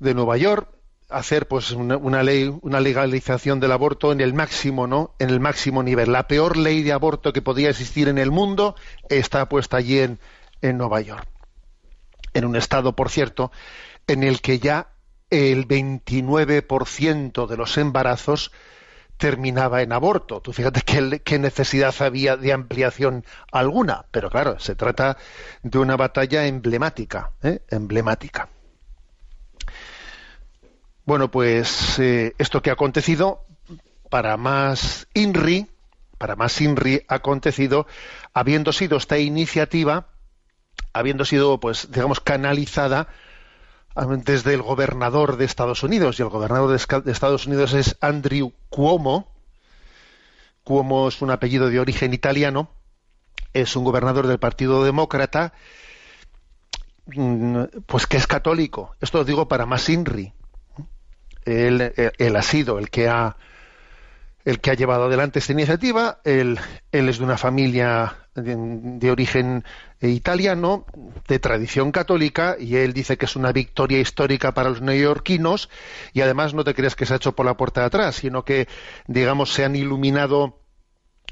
de 0.00 0.14
Nueva 0.14 0.36
York 0.36 0.68
hacer 1.12 1.48
pues 1.48 1.70
una, 1.72 1.96
una 1.96 2.22
ley 2.22 2.52
una 2.62 2.80
legalización 2.80 3.60
del 3.60 3.72
aborto 3.72 4.12
en 4.12 4.20
el 4.20 4.34
máximo 4.34 4.86
no 4.86 5.14
en 5.18 5.30
el 5.30 5.40
máximo 5.40 5.82
nivel 5.82 6.12
la 6.12 6.26
peor 6.28 6.56
ley 6.56 6.82
de 6.82 6.92
aborto 6.92 7.32
que 7.32 7.42
podía 7.42 7.70
existir 7.70 8.08
en 8.08 8.18
el 8.18 8.30
mundo 8.30 8.76
está 9.08 9.48
puesta 9.48 9.76
allí 9.78 10.00
en, 10.00 10.18
en 10.60 10.78
Nueva 10.78 11.00
York 11.00 11.26
en 12.34 12.44
un 12.44 12.56
estado 12.56 12.94
por 12.96 13.10
cierto 13.10 13.52
en 14.06 14.22
el 14.22 14.40
que 14.40 14.58
ya 14.58 14.88
el 15.30 15.66
29% 15.66 17.46
de 17.46 17.56
los 17.56 17.78
embarazos 17.78 18.52
terminaba 19.16 19.82
en 19.82 19.92
aborto. 19.92 20.40
Tú 20.40 20.52
fíjate 20.52 20.82
qué, 20.82 21.22
qué 21.24 21.38
necesidad 21.38 21.94
había 22.00 22.36
de 22.36 22.52
ampliación 22.52 23.24
alguna, 23.50 24.04
pero 24.10 24.30
claro, 24.30 24.58
se 24.58 24.74
trata 24.74 25.16
de 25.62 25.78
una 25.78 25.96
batalla 25.96 26.46
emblemática, 26.46 27.30
¿eh? 27.42 27.60
emblemática. 27.70 28.48
Bueno, 31.12 31.30
pues 31.30 31.98
eh, 31.98 32.32
esto 32.38 32.62
que 32.62 32.70
ha 32.70 32.72
acontecido, 32.72 33.44
para 34.08 34.38
más 34.38 35.08
INRI, 35.12 35.66
para 36.16 36.36
más 36.36 36.58
INRI 36.58 37.04
ha 37.06 37.16
acontecido, 37.16 37.86
habiendo 38.32 38.72
sido 38.72 38.96
esta 38.96 39.18
iniciativa, 39.18 40.06
habiendo 40.94 41.26
sido, 41.26 41.60
pues, 41.60 41.90
digamos, 41.90 42.20
canalizada 42.20 43.08
desde 44.24 44.54
el 44.54 44.62
gobernador 44.62 45.36
de 45.36 45.44
Estados 45.44 45.82
Unidos, 45.82 46.18
y 46.18 46.22
el 46.22 46.30
gobernador 46.30 46.70
de 46.70 47.12
Estados 47.12 47.46
Unidos 47.46 47.74
es 47.74 47.98
Andrew 48.00 48.54
Cuomo. 48.70 49.30
Cuomo 50.64 51.08
es 51.08 51.20
un 51.20 51.30
apellido 51.30 51.68
de 51.68 51.78
origen 51.78 52.14
italiano, 52.14 52.70
es 53.52 53.76
un 53.76 53.84
gobernador 53.84 54.28
del 54.28 54.38
Partido 54.38 54.82
Demócrata, 54.82 55.52
mm, 57.04 57.64
pues 57.84 58.06
que 58.06 58.16
es 58.16 58.26
católico. 58.26 58.96
Esto 59.02 59.18
lo 59.18 59.24
digo 59.24 59.46
para 59.46 59.66
más 59.66 59.90
INRI. 59.90 60.32
Él, 61.44 61.92
él 62.18 62.36
ha 62.36 62.42
sido 62.42 62.78
el 62.78 62.90
que 62.90 63.08
ha 63.08 63.36
el 64.44 64.60
que 64.60 64.70
ha 64.70 64.74
llevado 64.74 65.04
adelante 65.04 65.38
esta 65.38 65.52
iniciativa. 65.52 66.18
Él, 66.24 66.58
él 66.90 67.08
es 67.08 67.18
de 67.18 67.24
una 67.24 67.38
familia 67.38 68.16
de, 68.34 68.56
de 68.56 69.10
origen 69.10 69.64
eh, 70.00 70.08
italiano, 70.08 70.84
de 71.28 71.38
tradición 71.38 71.92
católica, 71.92 72.56
y 72.58 72.76
él 72.76 72.92
dice 72.92 73.16
que 73.16 73.26
es 73.26 73.36
una 73.36 73.52
victoria 73.52 74.00
histórica 74.00 74.52
para 74.52 74.70
los 74.70 74.80
neoyorquinos, 74.80 75.68
y 76.12 76.22
además 76.22 76.54
no 76.54 76.64
te 76.64 76.74
creas 76.74 76.96
que 76.96 77.06
se 77.06 77.14
ha 77.14 77.16
hecho 77.16 77.32
por 77.32 77.46
la 77.46 77.56
puerta 77.56 77.82
de 77.82 77.86
atrás, 77.86 78.16
sino 78.16 78.44
que, 78.44 78.68
digamos, 79.06 79.52
se 79.52 79.64
han 79.64 79.76
iluminado 79.76 80.58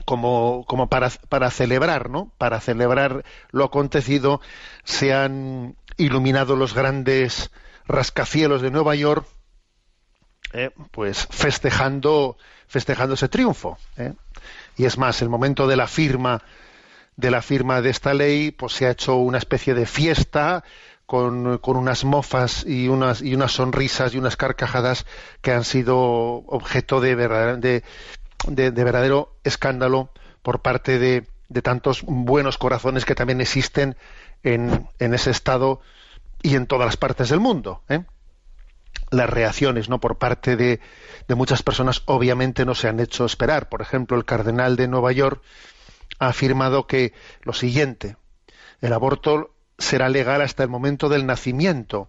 como, 0.04 0.64
como 0.66 0.88
para, 0.88 1.10
para 1.28 1.50
celebrar, 1.50 2.10
¿no? 2.10 2.32
Para 2.38 2.60
celebrar 2.60 3.24
lo 3.50 3.64
acontecido, 3.64 4.40
se 4.84 5.12
han 5.12 5.76
iluminado 5.96 6.56
los 6.56 6.74
grandes 6.74 7.50
rascacielos 7.86 8.62
de 8.62 8.70
Nueva 8.70 8.94
York, 8.94 9.26
eh, 10.52 10.70
pues 10.90 11.26
festejando, 11.30 12.36
festejando 12.68 13.14
ese 13.14 13.28
triunfo. 13.28 13.78
¿eh? 13.96 14.12
Y 14.76 14.84
es 14.84 14.98
más, 14.98 15.22
el 15.22 15.28
momento 15.28 15.66
de 15.66 15.76
la 15.76 15.86
firma 15.86 16.42
de 17.16 17.30
la 17.30 17.42
firma 17.42 17.82
de 17.82 17.90
esta 17.90 18.14
ley, 18.14 18.50
pues 18.50 18.72
se 18.72 18.86
ha 18.86 18.90
hecho 18.92 19.16
una 19.16 19.36
especie 19.36 19.74
de 19.74 19.84
fiesta 19.84 20.64
con, 21.04 21.58
con 21.58 21.76
unas 21.76 22.04
mofas 22.04 22.64
y 22.66 22.88
unas 22.88 23.20
y 23.20 23.34
unas 23.34 23.52
sonrisas 23.52 24.14
y 24.14 24.18
unas 24.18 24.36
carcajadas 24.36 25.04
que 25.42 25.52
han 25.52 25.64
sido 25.64 25.98
objeto 25.98 27.00
de, 27.00 27.14
verdad- 27.16 27.58
de, 27.58 27.82
de- 28.46 28.70
de 28.70 28.84
verdadero 28.84 29.34
escándalo 29.44 30.08
por 30.42 30.60
parte 30.62 30.98
de, 30.98 31.26
de 31.50 31.60
tantos 31.62 32.02
buenos 32.06 32.56
corazones 32.56 33.04
que 33.04 33.14
también 33.14 33.42
existen 33.42 33.96
en, 34.42 34.88
en 34.98 35.12
ese 35.12 35.30
estado 35.30 35.80
y 36.42 36.54
en 36.56 36.66
todas 36.66 36.86
las 36.86 36.96
partes 36.96 37.28
del 37.28 37.40
mundo. 37.40 37.82
¿eh? 37.90 38.04
Las 39.10 39.28
reacciones 39.28 39.88
no 39.88 40.00
por 40.00 40.18
parte 40.18 40.56
de, 40.56 40.80
muchas 41.28 41.62
personas 41.62 42.02
obviamente 42.06 42.64
no 42.64 42.74
se 42.74 42.88
han 42.88 43.00
hecho 43.00 43.24
esperar. 43.24 43.68
Por 43.68 43.82
ejemplo, 43.82 44.16
el 44.16 44.24
cardenal 44.24 44.76
de 44.76 44.88
Nueva 44.88 45.12
York 45.12 45.42
ha 46.18 46.28
afirmado 46.28 46.86
que 46.86 47.12
lo 47.42 47.52
siguiente, 47.52 48.16
el 48.80 48.92
aborto 48.92 49.54
será 49.78 50.08
legal 50.08 50.42
hasta 50.42 50.62
el 50.62 50.68
momento 50.68 51.08
del 51.08 51.26
nacimiento, 51.26 52.08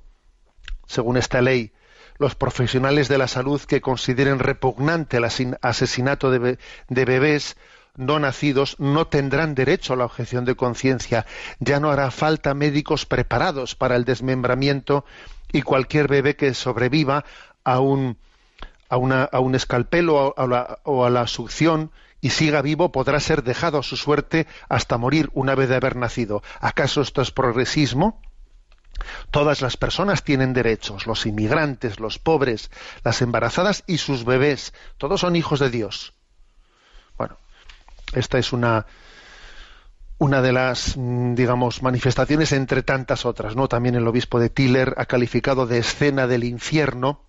según 0.88 1.18
esta 1.18 1.42
ley. 1.42 1.74
Los 2.18 2.36
profesionales 2.36 3.08
de 3.08 3.18
la 3.18 3.28
salud 3.28 3.62
que 3.62 3.82
consideren 3.82 4.38
repugnante 4.38 5.18
el 5.18 5.24
asesinato 5.62 6.30
de 6.30 6.58
bebés 6.88 7.58
no 7.96 8.20
nacidos 8.20 8.76
no 8.80 9.08
tendrán 9.08 9.56
derecho 9.56 9.94
a 9.94 9.96
la 9.96 10.06
objeción 10.06 10.46
de 10.46 10.56
conciencia. 10.56 11.26
Ya 11.60 11.80
no 11.80 11.92
hará 11.92 12.12
falta 12.12 12.54
médicos 12.54 13.06
preparados 13.06 13.76
para 13.76 13.96
el 13.96 14.06
desmembramiento 14.06 15.06
y 15.52 15.62
cualquier 15.62 16.08
bebé 16.08 16.36
que 16.36 16.54
sobreviva 16.54 17.26
a 17.64 17.80
un, 17.80 18.18
a 18.90 18.96
a 18.96 19.40
un 19.40 19.56
escalpelo 19.56 20.16
o 20.16 20.34
a, 20.38 20.48
la, 20.48 20.80
o 20.84 21.06
a 21.06 21.10
la 21.10 21.28
succión 21.28 21.92
y 22.22 22.30
siga 22.30 22.62
vivo 22.62 22.92
podrá 22.92 23.20
ser 23.20 23.44
dejado 23.44 23.80
a 23.80 23.84
su 23.84 23.98
suerte 23.98 24.48
hasta 24.70 24.98
morir 24.98 25.30
una 25.34 25.56
vez 25.56 25.70
de 25.70 25.76
haber 25.76 25.96
nacido. 25.96 26.44
¿Acaso 26.60 27.02
esto 27.02 27.22
es 27.22 27.32
progresismo? 27.32 28.22
Todas 29.32 29.62
las 29.62 29.78
personas 29.78 30.24
tienen 30.24 30.54
derechos, 30.54 31.08
los 31.08 31.26
inmigrantes, 31.26 32.00
los 32.00 32.20
pobres, 32.20 32.70
las 33.04 33.22
embarazadas 33.22 33.84
y 33.88 33.98
sus 33.98 34.24
bebés. 34.26 34.74
Todos 34.98 35.22
son 35.22 35.36
hijos 35.36 35.60
de 35.60 35.72
Dios. 35.72 36.14
Bueno, 37.18 37.38
esta 38.14 38.38
es 38.38 38.54
una 38.54 38.86
una 40.22 40.44
de 40.44 40.52
las 40.52 40.98
mm, 40.98 41.34
digamos 41.34 41.82
manifestaciones 41.82 42.52
entre 42.52 42.84
tantas 42.84 43.26
otras, 43.26 43.56
¿no? 43.56 43.68
También 43.68 43.96
el 43.96 44.08
obispo 44.08 44.40
de 44.40 44.52
Tiller 44.52 44.94
ha 44.98 45.08
calificado 45.08 45.66
de 45.66 45.80
escena 45.80 46.28
del 46.28 46.44
infierno 46.44 47.22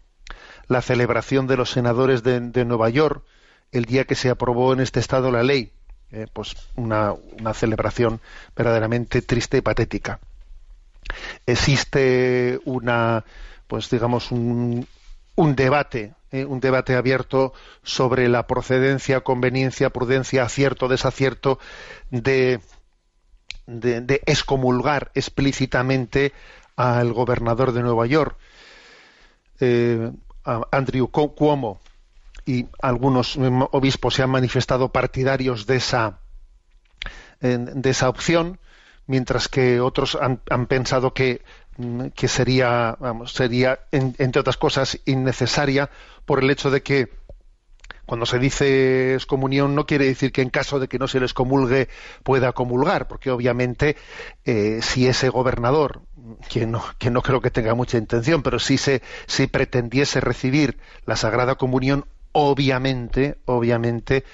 la 0.69 0.83
celebración 0.83 1.47
de 1.47 1.57
los 1.57 1.71
senadores 1.71 2.23
de, 2.23 2.65
Nueva 2.67 2.91
York 2.91 3.25
el 3.73 3.87
día 3.87 4.05
que 4.05 4.15
se 4.15 4.29
aprobó 4.29 4.75
en 4.75 4.81
este 4.81 5.01
estado 5.01 5.31
la 5.31 5.43
ley, 5.43 5.73
Eh, 6.11 6.27
pues 6.31 6.55
una, 6.77 7.15
una 7.41 7.55
celebración 7.55 8.21
verdaderamente 8.55 9.23
triste 9.23 9.57
y 9.57 9.63
patética. 9.63 10.21
existe 11.47 12.61
una, 12.67 13.25
pues 13.67 13.89
digamos, 13.89 14.31
un, 14.31 14.87
un 15.37 15.57
debate, 15.57 16.13
eh, 16.31 16.45
un 16.45 16.61
debate 16.61 16.95
abierto 16.97 17.55
sobre 17.83 18.29
la 18.29 18.47
procedencia, 18.47 19.23
conveniencia, 19.23 19.89
prudencia, 19.89 20.43
acierto, 20.43 20.89
desacierto 20.89 21.59
de, 22.11 22.61
de, 23.67 24.23
excomulgar 24.27 25.11
explícitamente 25.15 26.33
al 26.77 27.13
gobernador 27.13 27.73
de 27.73 27.83
Nueva 27.83 28.07
York, 28.07 28.37
eh, 29.61 30.11
a 30.45 30.63
Andrew 30.73 31.09
Cuomo, 31.09 31.81
y 32.45 32.67
algunos 32.81 33.37
obispos 33.71 34.15
se 34.15 34.23
han 34.23 34.31
manifestado 34.31 34.89
partidarios 34.91 35.67
de 35.67 35.77
esa, 35.77 36.19
de 37.41 37.91
esa 37.91 38.09
opción, 38.09 38.59
mientras 39.07 39.49
que 39.49 39.81
otros 39.81 40.17
han, 40.21 40.41
han 40.51 40.67
pensado 40.67 41.15
que, 41.15 41.43
mm, 41.77 42.07
que 42.09 42.27
sería, 42.29 42.97
vamos, 42.99 43.33
sería 43.33 43.81
en- 43.93 44.15
entre 44.19 44.41
otras 44.41 44.57
cosas, 44.57 44.99
innecesaria 45.05 45.91
por 46.25 46.43
el 46.43 46.51
hecho 46.51 46.71
de 46.71 46.83
que 46.83 47.13
cuando 48.07 48.27
se 48.27 48.39
dice 48.39 49.15
excomunión 49.15 49.75
no 49.75 49.87
quiere 49.87 50.07
decir 50.07 50.33
que 50.33 50.43
en 50.43 50.51
caso 50.51 50.81
de 50.81 50.89
que 50.89 50.99
no 50.99 51.09
se 51.09 51.21
les 51.21 51.35
comulgue 51.35 51.89
pueda 52.23 52.53
comulgar, 52.53 53.09
porque 53.09 53.31
obviamente 53.31 53.97
eh, 54.45 54.81
si 54.83 55.07
ese 55.07 55.29
gobernador, 55.29 56.03
que 56.49 56.67
no, 56.67 56.83
que 56.99 57.11
no 57.11 57.23
creo 57.23 57.41
que 57.41 57.51
tenga 57.51 57.75
mucha 57.75 57.99
intención, 57.99 58.43
pero 58.43 58.59
si 58.59 58.79
se 58.79 59.03
si 59.27 59.47
pretendiese 59.47 60.21
recibir 60.21 60.79
la 61.07 61.17
Sagrada 61.17 61.55
Comunión, 61.55 62.07
obviamente, 62.33 63.39
obviamente 63.45 64.25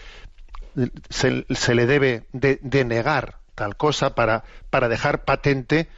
se, 1.10 1.44
se 1.50 1.74
le 1.74 1.86
debe 1.86 2.24
de, 2.32 2.58
de 2.62 2.84
negar 2.84 3.38
tal 3.54 3.76
cosa 3.76 4.14
para, 4.14 4.44
para 4.70 4.88
dejar 4.88 5.24
patente 5.24 5.88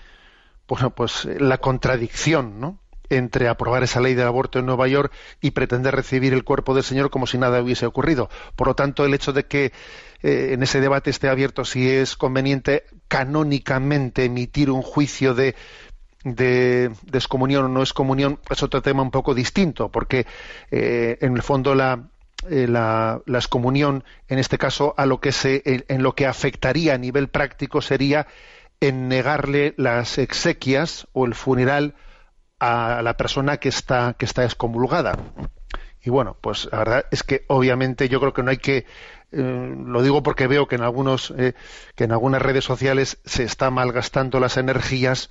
bueno, 0.70 0.90
pues 0.90 1.24
la 1.24 1.58
contradicción, 1.58 2.60
¿no? 2.60 2.78
Entre 3.10 3.48
aprobar 3.48 3.82
esa 3.82 4.00
ley 4.00 4.14
del 4.14 4.26
aborto 4.26 4.58
en 4.58 4.66
Nueva 4.66 4.88
York 4.88 5.12
y 5.40 5.50
pretender 5.50 5.94
recibir 5.94 6.32
el 6.32 6.44
cuerpo 6.44 6.74
del 6.74 6.84
Señor 6.84 7.10
como 7.10 7.26
si 7.26 7.36
nada 7.36 7.62
hubiese 7.62 7.86
ocurrido. 7.86 8.30
Por 8.56 8.68
lo 8.68 8.74
tanto, 8.74 9.04
el 9.04 9.12
hecho 9.12 9.32
de 9.32 9.44
que 9.44 9.72
eh, 10.22 10.50
en 10.52 10.62
ese 10.62 10.80
debate 10.80 11.10
esté 11.10 11.28
abierto 11.28 11.64
si 11.64 11.88
es 11.88 12.16
conveniente 12.16 12.84
canónicamente 13.08 14.24
emitir 14.24 14.70
un 14.70 14.82
juicio 14.82 15.34
de, 15.34 15.54
de, 16.24 16.90
de 17.02 17.18
excomunión 17.18 17.64
o 17.64 17.68
no 17.68 17.80
excomunión 17.80 18.38
es 18.48 18.62
otro 18.62 18.82
tema 18.82 19.02
un 19.02 19.10
poco 19.10 19.34
distinto, 19.34 19.90
porque 19.90 20.26
eh, 20.70 21.18
en 21.20 21.36
el 21.36 21.42
fondo 21.42 21.74
la, 21.74 22.04
eh, 22.48 22.66
la, 22.68 23.20
la 23.26 23.38
excomunión, 23.38 24.04
en 24.28 24.38
este 24.38 24.58
caso, 24.58 24.94
a 24.96 25.06
lo 25.06 25.20
que 25.20 25.32
se, 25.32 25.62
en 25.64 26.02
lo 26.02 26.14
que 26.14 26.26
afectaría 26.26 26.94
a 26.94 26.98
nivel 26.98 27.28
práctico 27.28 27.82
sería 27.82 28.26
en 28.80 29.08
negarle 29.08 29.74
las 29.76 30.18
exequias 30.18 31.06
o 31.12 31.26
el 31.26 31.34
funeral 31.34 31.94
a 32.60 33.00
la 33.02 33.16
persona 33.16 33.56
que 33.56 33.68
está 33.68 34.14
que 34.14 34.26
está 34.26 34.44
excomulgada. 34.44 35.18
Y 36.02 36.10
bueno, 36.10 36.36
pues 36.40 36.68
la 36.72 36.78
verdad 36.78 37.06
es 37.10 37.22
que 37.22 37.44
obviamente 37.48 38.08
yo 38.08 38.20
creo 38.20 38.32
que 38.32 38.42
no 38.42 38.50
hay 38.50 38.58
que 38.58 38.86
eh, 39.32 39.74
lo 39.76 40.02
digo 40.02 40.22
porque 40.22 40.46
veo 40.46 40.66
que 40.66 40.76
en 40.76 40.82
algunos 40.82 41.32
eh, 41.36 41.54
que 41.94 42.04
en 42.04 42.12
algunas 42.12 42.42
redes 42.42 42.64
sociales 42.64 43.18
se 43.24 43.44
está 43.44 43.70
malgastando 43.70 44.40
las 44.40 44.56
energías 44.56 45.30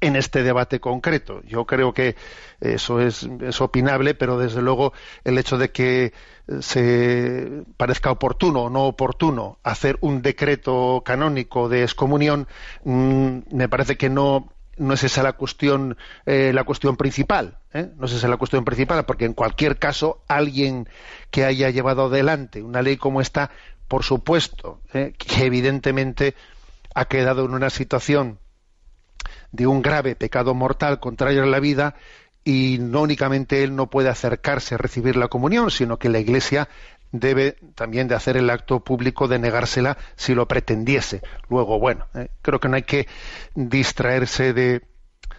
en 0.00 0.16
este 0.16 0.42
debate 0.42 0.80
concreto. 0.80 1.42
Yo 1.42 1.66
creo 1.66 1.92
que 1.92 2.16
eso 2.60 3.00
es, 3.00 3.26
opinable, 3.60 4.14
pero 4.14 4.38
desde 4.38 4.62
luego 4.62 4.92
el 5.24 5.38
hecho 5.38 5.58
de 5.58 5.70
que 5.70 6.12
se 6.60 7.64
parezca 7.76 8.10
oportuno 8.10 8.64
o 8.64 8.70
no 8.70 8.84
oportuno 8.84 9.58
hacer 9.62 9.98
un 10.00 10.22
decreto 10.22 11.02
canónico 11.04 11.68
de 11.68 11.82
excomunión, 11.82 12.48
mmm, 12.84 13.38
me 13.50 13.68
parece 13.68 13.96
que 13.96 14.10
no 14.10 14.53
no 14.76 14.94
es 14.94 15.04
esa 15.04 15.22
la 15.22 15.34
cuestión 15.34 15.96
eh, 16.26 16.52
la 16.54 16.64
cuestión 16.64 16.96
principal 16.96 17.58
¿eh? 17.72 17.90
no 17.96 18.06
es 18.06 18.12
esa 18.12 18.28
la 18.28 18.36
cuestión 18.36 18.64
principal 18.64 19.04
porque 19.04 19.24
en 19.24 19.34
cualquier 19.34 19.78
caso 19.78 20.22
alguien 20.28 20.88
que 21.30 21.44
haya 21.44 21.70
llevado 21.70 22.06
adelante 22.06 22.62
una 22.62 22.82
ley 22.82 22.96
como 22.96 23.20
esta 23.20 23.50
por 23.88 24.02
supuesto 24.02 24.80
¿eh? 24.92 25.14
que 25.16 25.44
evidentemente 25.46 26.34
ha 26.94 27.06
quedado 27.06 27.44
en 27.44 27.52
una 27.52 27.70
situación 27.70 28.38
de 29.52 29.66
un 29.66 29.82
grave 29.82 30.16
pecado 30.16 30.54
mortal 30.54 31.00
contrario 31.00 31.42
a 31.42 31.46
la 31.46 31.60
vida 31.60 31.94
y 32.44 32.78
no 32.80 33.02
únicamente 33.02 33.64
él 33.64 33.74
no 33.74 33.88
puede 33.88 34.10
acercarse 34.10 34.74
a 34.74 34.78
recibir 34.78 35.16
la 35.16 35.28
comunión 35.28 35.70
sino 35.70 35.98
que 35.98 36.08
la 36.08 36.18
iglesia 36.18 36.68
debe 37.14 37.52
también 37.76 38.08
de 38.08 38.16
hacer 38.16 38.36
el 38.36 38.50
acto 38.50 38.80
público 38.80 39.28
de 39.28 39.38
negársela 39.38 39.96
si 40.16 40.34
lo 40.34 40.48
pretendiese. 40.48 41.22
Luego, 41.48 41.78
bueno, 41.78 42.06
eh, 42.14 42.28
creo 42.42 42.58
que 42.58 42.68
no 42.68 42.74
hay 42.74 42.82
que 42.82 43.06
distraerse 43.54 44.52
de, 44.52 44.82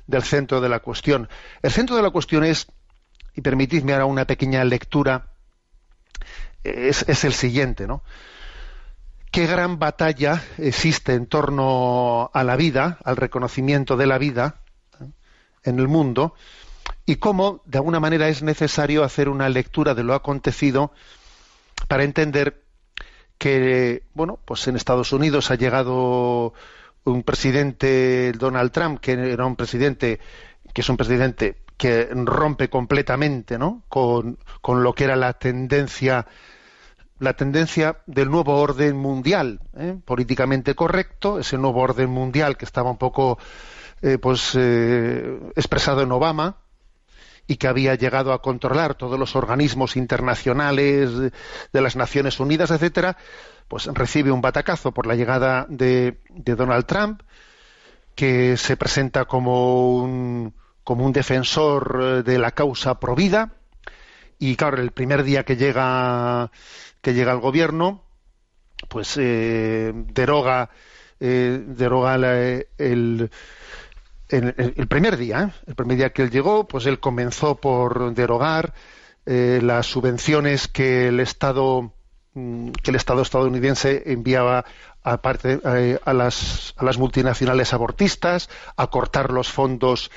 del 0.07 0.23
centro 0.23 0.61
de 0.61 0.69
la 0.69 0.79
cuestión. 0.79 1.27
El 1.61 1.71
centro 1.71 1.97
de 1.97 2.01
la 2.01 2.11
cuestión 2.11 2.45
es, 2.45 2.67
y 3.35 3.41
permitidme 3.41 3.91
ahora 3.91 4.05
una 4.05 4.25
pequeña 4.25 4.63
lectura, 4.63 5.27
es, 6.63 7.03
es 7.09 7.25
el 7.25 7.33
siguiente, 7.33 7.87
¿no? 7.87 8.03
¿Qué 9.29 9.45
gran 9.45 9.77
batalla 9.77 10.41
existe 10.57 11.13
en 11.13 11.27
torno 11.27 12.31
a 12.33 12.43
la 12.45 12.55
vida, 12.55 12.99
al 13.03 13.17
reconocimiento 13.17 13.97
de 13.97 14.07
la 14.07 14.17
vida 14.17 14.61
¿eh? 15.01 15.09
en 15.65 15.79
el 15.79 15.89
mundo? 15.89 16.35
Y 17.05 17.17
cómo, 17.17 17.61
de 17.65 17.79
alguna 17.79 17.99
manera, 17.99 18.29
es 18.29 18.43
necesario 18.43 19.03
hacer 19.03 19.27
una 19.27 19.49
lectura 19.49 19.93
de 19.93 20.03
lo 20.03 20.13
acontecido 20.13 20.93
para 21.87 22.03
entender 22.03 22.63
que 23.37 24.03
bueno 24.13 24.39
pues 24.45 24.67
en 24.67 24.75
Estados 24.75 25.11
Unidos 25.13 25.51
ha 25.51 25.55
llegado 25.55 26.53
un 27.03 27.23
presidente 27.23 28.31
Donald 28.33 28.71
Trump 28.71 28.99
que 28.99 29.11
era 29.11 29.45
un 29.45 29.55
presidente 29.55 30.19
que 30.73 30.81
es 30.81 30.89
un 30.89 30.97
presidente 30.97 31.57
que 31.77 32.07
rompe 32.11 32.69
completamente 32.69 33.57
¿no? 33.57 33.83
con, 33.89 34.37
con 34.61 34.83
lo 34.83 34.93
que 34.93 35.03
era 35.03 35.15
la 35.15 35.33
tendencia 35.33 36.25
la 37.19 37.33
tendencia 37.33 37.97
del 38.07 38.29
nuevo 38.29 38.57
orden 38.57 38.97
mundial 38.97 39.59
¿eh? 39.77 39.97
políticamente 40.03 40.75
correcto 40.75 41.39
ese 41.39 41.57
nuevo 41.57 41.81
orden 41.81 42.09
mundial 42.09 42.57
que 42.57 42.65
estaba 42.65 42.89
un 42.89 42.97
poco 42.97 43.37
eh, 44.01 44.17
pues 44.17 44.53
eh, 44.55 45.39
expresado 45.55 46.01
en 46.01 46.11
Obama 46.11 46.57
y 47.47 47.57
que 47.57 47.67
había 47.67 47.95
llegado 47.95 48.33
a 48.33 48.41
controlar 48.41 48.95
todos 48.95 49.19
los 49.19 49.35
organismos 49.35 49.95
internacionales 49.95 51.11
de 51.17 51.81
las 51.81 51.95
Naciones 51.95 52.39
Unidas, 52.39 52.71
etcétera, 52.71 53.17
pues 53.67 53.85
recibe 53.87 54.31
un 54.31 54.41
batacazo 54.41 54.93
por 54.93 55.07
la 55.07 55.15
llegada 55.15 55.65
de, 55.69 56.19
de 56.29 56.55
Donald 56.55 56.85
Trump, 56.85 57.21
que 58.15 58.57
se 58.57 58.77
presenta 58.77 59.25
como 59.25 59.95
un, 59.97 60.53
como 60.83 61.05
un 61.05 61.11
defensor 61.11 62.23
de 62.23 62.37
la 62.39 62.51
causa 62.51 62.99
provida, 62.99 63.53
y 64.39 64.55
claro, 64.55 64.81
el 64.81 64.91
primer 64.91 65.23
día 65.23 65.43
que 65.43 65.55
llega 65.55 66.51
que 67.01 67.13
llega 67.13 67.31
al 67.31 67.39
gobierno, 67.39 68.03
pues 68.89 69.15
eh, 69.17 69.91
deroga 69.93 70.69
eh, 71.19 71.63
deroga 71.67 72.17
la, 72.17 72.35
el 72.77 73.29
el, 74.29 74.73
el, 74.75 74.87
primer 74.87 75.17
día, 75.17 75.43
¿eh? 75.43 75.63
el 75.67 75.75
primer 75.75 75.97
día 75.97 76.09
que 76.11 76.23
él 76.23 76.31
llegó, 76.31 76.67
pues 76.67 76.85
él 76.85 76.99
comenzó 76.99 77.55
por 77.55 78.13
derogar 78.13 78.73
eh, 79.25 79.59
las 79.63 79.87
subvenciones 79.87 80.67
que 80.67 81.07
el 81.07 81.19
Estado 81.19 81.91
que 82.35 82.91
el 82.91 82.95
Estado 82.95 83.21
estadounidense 83.21 84.03
enviaba 84.07 84.65
a, 85.03 85.21
parte, 85.21 85.61
eh, 85.63 85.99
a, 86.03 86.13
las, 86.13 86.73
a 86.75 86.83
las 86.83 86.97
multinacionales 86.97 87.73
abortistas, 87.73 88.49
a 88.75 88.87
cortar 88.87 89.31
los 89.31 89.49
fondos 89.49 90.11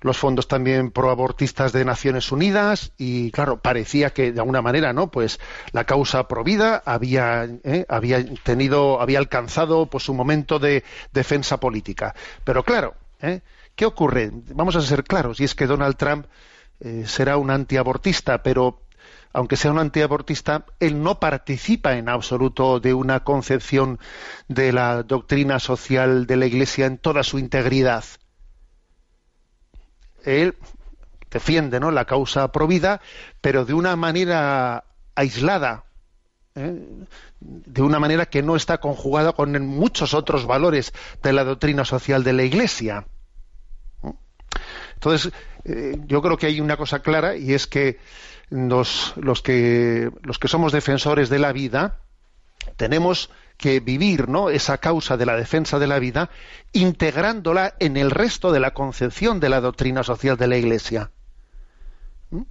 los 0.00 0.18
fondos 0.18 0.48
también 0.48 0.90
proabortistas 0.90 1.72
de 1.72 1.86
Naciones 1.86 2.30
Unidas 2.30 2.92
y 2.98 3.30
claro 3.30 3.56
parecía 3.56 4.10
que 4.10 4.32
de 4.32 4.40
alguna 4.40 4.60
manera 4.60 4.92
no 4.92 5.10
pues 5.10 5.40
la 5.72 5.84
causa 5.84 6.28
provida 6.28 6.82
había 6.84 7.48
eh, 7.64 7.86
había 7.88 8.22
tenido 8.42 9.00
había 9.00 9.18
alcanzado 9.18 9.86
pues 9.86 10.10
un 10.10 10.18
momento 10.18 10.58
de 10.58 10.84
defensa 11.12 11.58
política. 11.58 12.14
Pero 12.44 12.64
claro 12.64 12.96
¿Eh? 13.24 13.40
¿Qué 13.74 13.86
ocurre? 13.86 14.30
Vamos 14.32 14.76
a 14.76 14.82
ser 14.82 15.02
claros, 15.02 15.40
y 15.40 15.44
es 15.44 15.54
que 15.54 15.66
Donald 15.66 15.96
Trump 15.96 16.26
eh, 16.80 17.04
será 17.06 17.38
un 17.38 17.50
antiabortista, 17.50 18.42
pero 18.42 18.82
aunque 19.32 19.56
sea 19.56 19.70
un 19.70 19.78
antiabortista, 19.78 20.66
él 20.78 21.02
no 21.02 21.18
participa 21.18 21.96
en 21.96 22.10
absoluto 22.10 22.80
de 22.80 22.92
una 22.92 23.24
concepción 23.24 23.98
de 24.48 24.72
la 24.72 25.02
doctrina 25.02 25.58
social 25.58 26.26
de 26.26 26.36
la 26.36 26.44
Iglesia 26.44 26.84
en 26.84 26.98
toda 26.98 27.22
su 27.22 27.38
integridad. 27.38 28.04
Él 30.22 30.54
defiende 31.30 31.80
¿no? 31.80 31.90
la 31.90 32.04
causa 32.04 32.52
provida, 32.52 33.00
pero 33.40 33.64
de 33.64 33.72
una 33.72 33.96
manera 33.96 34.84
aislada, 35.14 35.84
¿eh? 36.54 36.78
de 37.40 37.82
una 37.82 37.98
manera 37.98 38.26
que 38.26 38.42
no 38.42 38.54
está 38.54 38.78
conjugada 38.78 39.32
con 39.32 39.66
muchos 39.66 40.12
otros 40.12 40.46
valores 40.46 40.92
de 41.22 41.32
la 41.32 41.44
doctrina 41.44 41.86
social 41.86 42.22
de 42.22 42.34
la 42.34 42.42
Iglesia. 42.42 43.06
Entonces, 44.94 45.32
eh, 45.64 45.96
yo 46.06 46.22
creo 46.22 46.36
que 46.36 46.46
hay 46.46 46.60
una 46.60 46.76
cosa 46.76 47.00
clara 47.00 47.36
y 47.36 47.52
es 47.54 47.66
que 47.66 47.98
los, 48.50 49.14
que 49.42 50.10
los 50.22 50.38
que 50.38 50.48
somos 50.48 50.72
defensores 50.72 51.28
de 51.28 51.38
la 51.38 51.52
vida, 51.52 52.00
tenemos 52.76 53.30
que 53.56 53.80
vivir 53.80 54.28
¿no? 54.28 54.50
esa 54.50 54.78
causa 54.78 55.16
de 55.16 55.26
la 55.26 55.36
defensa 55.36 55.78
de 55.78 55.86
la 55.86 55.98
vida 55.98 56.30
integrándola 56.72 57.74
en 57.78 57.96
el 57.96 58.10
resto 58.10 58.52
de 58.52 58.60
la 58.60 58.72
concepción 58.72 59.40
de 59.40 59.48
la 59.48 59.60
doctrina 59.60 60.02
social 60.02 60.36
de 60.36 60.48
la 60.48 60.56
Iglesia. 60.56 61.10
¿Mm? 62.30 62.42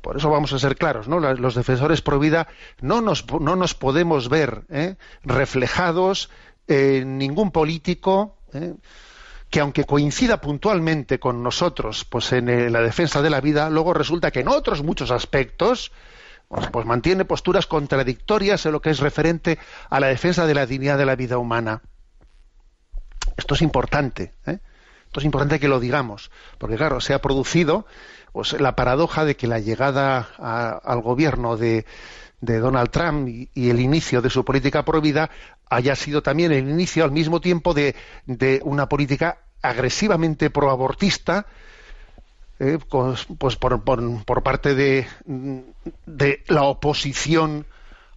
Por 0.00 0.16
eso 0.16 0.30
vamos 0.30 0.52
a 0.52 0.58
ser 0.58 0.76
claros, 0.76 1.08
¿no? 1.08 1.20
Los 1.20 1.54
defensores 1.54 2.02
pro 2.02 2.18
vida 2.18 2.48
no 2.80 3.00
nos, 3.00 3.26
no 3.40 3.56
nos 3.56 3.74
podemos 3.74 4.28
ver 4.28 4.64
¿eh? 4.70 4.96
reflejados 5.22 6.30
en 6.66 7.18
ningún 7.18 7.50
político 7.50 8.36
¿eh? 8.52 8.74
Que 9.50 9.60
aunque 9.60 9.84
coincida 9.84 10.40
puntualmente 10.40 11.18
con 11.18 11.42
nosotros 11.42 12.04
pues 12.04 12.32
en 12.32 12.48
eh, 12.48 12.70
la 12.70 12.80
defensa 12.80 13.22
de 13.22 13.30
la 13.30 13.40
vida, 13.40 13.70
luego 13.70 13.94
resulta 13.94 14.30
que 14.30 14.40
en 14.40 14.48
otros 14.48 14.82
muchos 14.82 15.10
aspectos 15.10 15.92
pues, 16.48 16.66
pues, 16.68 16.86
mantiene 16.86 17.24
posturas 17.24 17.66
contradictorias 17.66 18.64
en 18.66 18.72
lo 18.72 18.80
que 18.80 18.90
es 18.90 19.00
referente 19.00 19.58
a 19.90 20.00
la 20.00 20.08
defensa 20.08 20.46
de 20.46 20.54
la 20.54 20.66
dignidad 20.66 20.98
de 20.98 21.06
la 21.06 21.16
vida 21.16 21.38
humana. 21.38 21.82
Esto 23.36 23.54
es 23.54 23.62
importante, 23.62 24.34
¿eh? 24.46 24.58
esto 25.06 25.20
es 25.20 25.24
importante 25.24 25.60
que 25.60 25.68
lo 25.68 25.80
digamos, 25.80 26.30
porque 26.58 26.76
claro, 26.76 27.00
se 27.00 27.14
ha 27.14 27.20
producido 27.20 27.86
pues, 28.32 28.58
la 28.60 28.76
paradoja 28.76 29.24
de 29.24 29.36
que 29.36 29.46
la 29.46 29.58
llegada 29.58 30.28
al 30.82 31.00
gobierno 31.00 31.56
de, 31.56 31.86
Donald 32.40 32.90
Trump 32.90 33.28
y, 33.28 33.70
el 33.70 33.80
inicio 33.80 34.22
de 34.22 34.30
su 34.30 34.44
política 34.44 34.84
prohibida 34.84 35.30
haya 35.68 35.96
sido 35.96 36.22
también 36.22 36.52
el 36.52 36.68
inicio 36.68 37.04
al 37.04 37.10
mismo 37.10 37.40
tiempo 37.40 37.74
de, 37.74 37.94
de 38.26 38.60
una 38.64 38.88
política 38.88 39.38
agresivamente 39.60 40.50
proabortista 40.50 41.46
eh, 42.60 42.78
pues, 42.88 43.26
pues 43.38 43.56
por, 43.56 43.82
por, 43.84 44.42
parte 44.42 44.74
de, 44.74 45.06
de, 46.06 46.44
la 46.48 46.64
oposición 46.64 47.66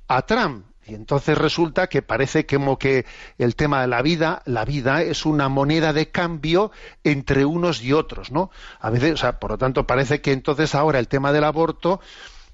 a 0.07 0.23
Trump. 0.23 0.65
Y 0.87 0.95
entonces 0.95 1.37
resulta 1.37 1.87
que 1.87 2.01
parece 2.01 2.47
como 2.47 2.79
que 2.79 3.05
el 3.37 3.55
tema 3.55 3.81
de 3.81 3.87
la 3.87 4.01
vida, 4.01 4.41
la 4.45 4.65
vida 4.65 5.03
es 5.03 5.27
una 5.27 5.47
moneda 5.47 5.93
de 5.93 6.09
cambio 6.09 6.71
entre 7.03 7.45
unos 7.45 7.83
y 7.83 7.93
otros, 7.93 8.31
¿no? 8.31 8.49
A 8.79 8.89
veces, 8.89 9.13
o 9.13 9.17
sea, 9.17 9.39
por 9.39 9.51
lo 9.51 9.57
tanto, 9.59 9.85
parece 9.85 10.21
que 10.21 10.31
entonces 10.31 10.73
ahora 10.73 10.97
el 10.97 11.07
tema 11.07 11.31
del 11.31 11.43
aborto 11.43 12.01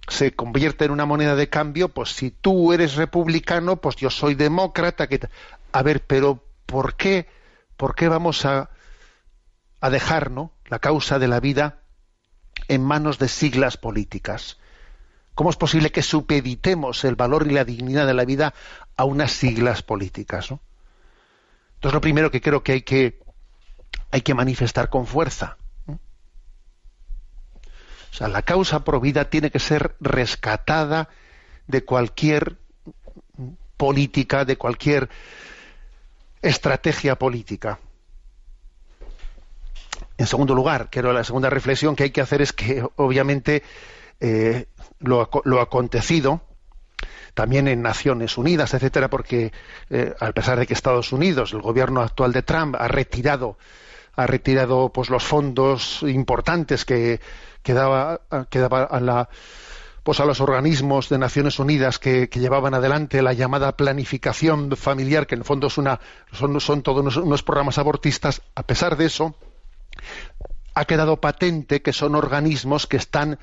se 0.07 0.33
convierte 0.33 0.85
en 0.85 0.91
una 0.91 1.05
moneda 1.05 1.35
de 1.35 1.49
cambio, 1.49 1.89
pues 1.89 2.09
si 2.09 2.31
tú 2.31 2.73
eres 2.73 2.95
republicano, 2.95 3.77
pues 3.77 3.95
yo 3.97 4.09
soy 4.09 4.35
demócrata. 4.35 5.07
A 5.71 5.83
ver, 5.83 6.05
pero 6.05 6.43
¿por 6.65 6.95
qué, 6.95 7.27
por 7.75 7.95
qué 7.95 8.07
vamos 8.07 8.45
a, 8.45 8.69
a 9.81 9.89
dejar 9.89 10.31
la 10.65 10.79
causa 10.79 11.19
de 11.19 11.27
la 11.27 11.39
vida 11.39 11.81
en 12.67 12.83
manos 12.83 13.19
de 13.19 13.27
siglas 13.27 13.77
políticas. 13.77 14.57
¿Cómo 15.35 15.49
es 15.49 15.55
posible 15.55 15.91
que 15.91 16.01
supeditemos 16.01 17.03
el 17.03 17.15
valor 17.15 17.47
y 17.47 17.51
la 17.51 17.63
dignidad 17.63 18.07
de 18.07 18.13
la 18.13 18.25
vida 18.25 18.53
a 18.95 19.03
unas 19.05 19.31
siglas 19.31 19.83
políticas? 19.83 20.49
¿no? 20.49 20.59
Entonces, 21.75 21.93
lo 21.93 22.01
primero 22.01 22.31
que 22.31 22.41
creo 22.41 22.63
que 22.63 22.71
hay 22.71 22.81
que, 22.81 23.19
hay 24.11 24.21
que 24.21 24.33
manifestar 24.33 24.89
con 24.89 25.05
fuerza. 25.05 25.57
O 28.11 28.15
sea, 28.15 28.27
la 28.27 28.41
causa 28.41 28.83
pro 28.83 28.99
vida 28.99 29.29
tiene 29.29 29.51
que 29.51 29.59
ser 29.59 29.95
rescatada 29.99 31.09
de 31.67 31.83
cualquier 31.83 32.57
política, 33.77 34.45
de 34.45 34.57
cualquier 34.57 35.09
estrategia 36.41 37.15
política. 37.17 37.79
En 40.17 40.25
segundo 40.25 40.55
lugar, 40.55 40.89
creo 40.89 41.13
la 41.13 41.23
segunda 41.23 41.49
reflexión 41.49 41.95
que 41.95 42.03
hay 42.03 42.09
que 42.09 42.21
hacer 42.21 42.41
es 42.41 42.53
que, 42.53 42.83
obviamente, 42.95 43.63
eh, 44.19 44.65
lo, 44.99 45.29
acontecido, 45.61 46.41
también 47.35 47.67
en 47.67 47.83
Naciones 47.83 48.37
Unidas, 48.37 48.73
etcétera, 48.73 49.09
porque 49.09 49.51
eh, 49.91 50.15
a 50.19 50.31
pesar 50.31 50.57
de 50.57 50.65
que 50.65 50.73
Estados 50.73 51.11
Unidos, 51.11 51.53
el 51.53 51.61
gobierno 51.61 52.01
actual 52.01 52.33
de 52.33 52.41
Trump, 52.41 52.75
ha 52.79 52.87
retirado, 52.87 53.59
ha 54.17 54.27
retirado 54.27 54.91
pues 54.91 55.09
los 55.09 55.23
fondos 55.23 56.03
importantes 56.03 56.83
que, 56.83 57.21
que 57.63 57.73
daba, 57.73 58.19
a 58.29 59.29
pues 60.03 60.19
a 60.21 60.25
los 60.25 60.39
organismos 60.39 61.09
de 61.09 61.17
Naciones 61.17 61.59
Unidas 61.59 61.99
que, 61.99 62.29
llevaban 62.33 62.73
adelante 62.73 63.21
la 63.21 63.33
llamada 63.33 63.75
planificación 63.77 64.75
familiar, 64.75 65.27
que 65.27 65.35
en 65.35 65.41
el 65.41 65.45
fondo 65.45 65.67
es 65.67 65.77
una, 65.77 65.99
son, 66.31 66.59
son 66.61 66.81
todos 66.81 67.17
unos 67.17 67.43
programas 67.43 67.77
abortistas, 67.77 68.41
a 68.55 68.63
pesar 68.63 68.95
de 68.97 69.05
eso, 69.05 69.35
ha 70.73 70.85
quedado 70.85 71.19
patente 71.19 71.81
que 71.81 71.93
son 71.93 72.15
organismos 72.15 72.87
que 72.87 72.97
están 72.97 73.37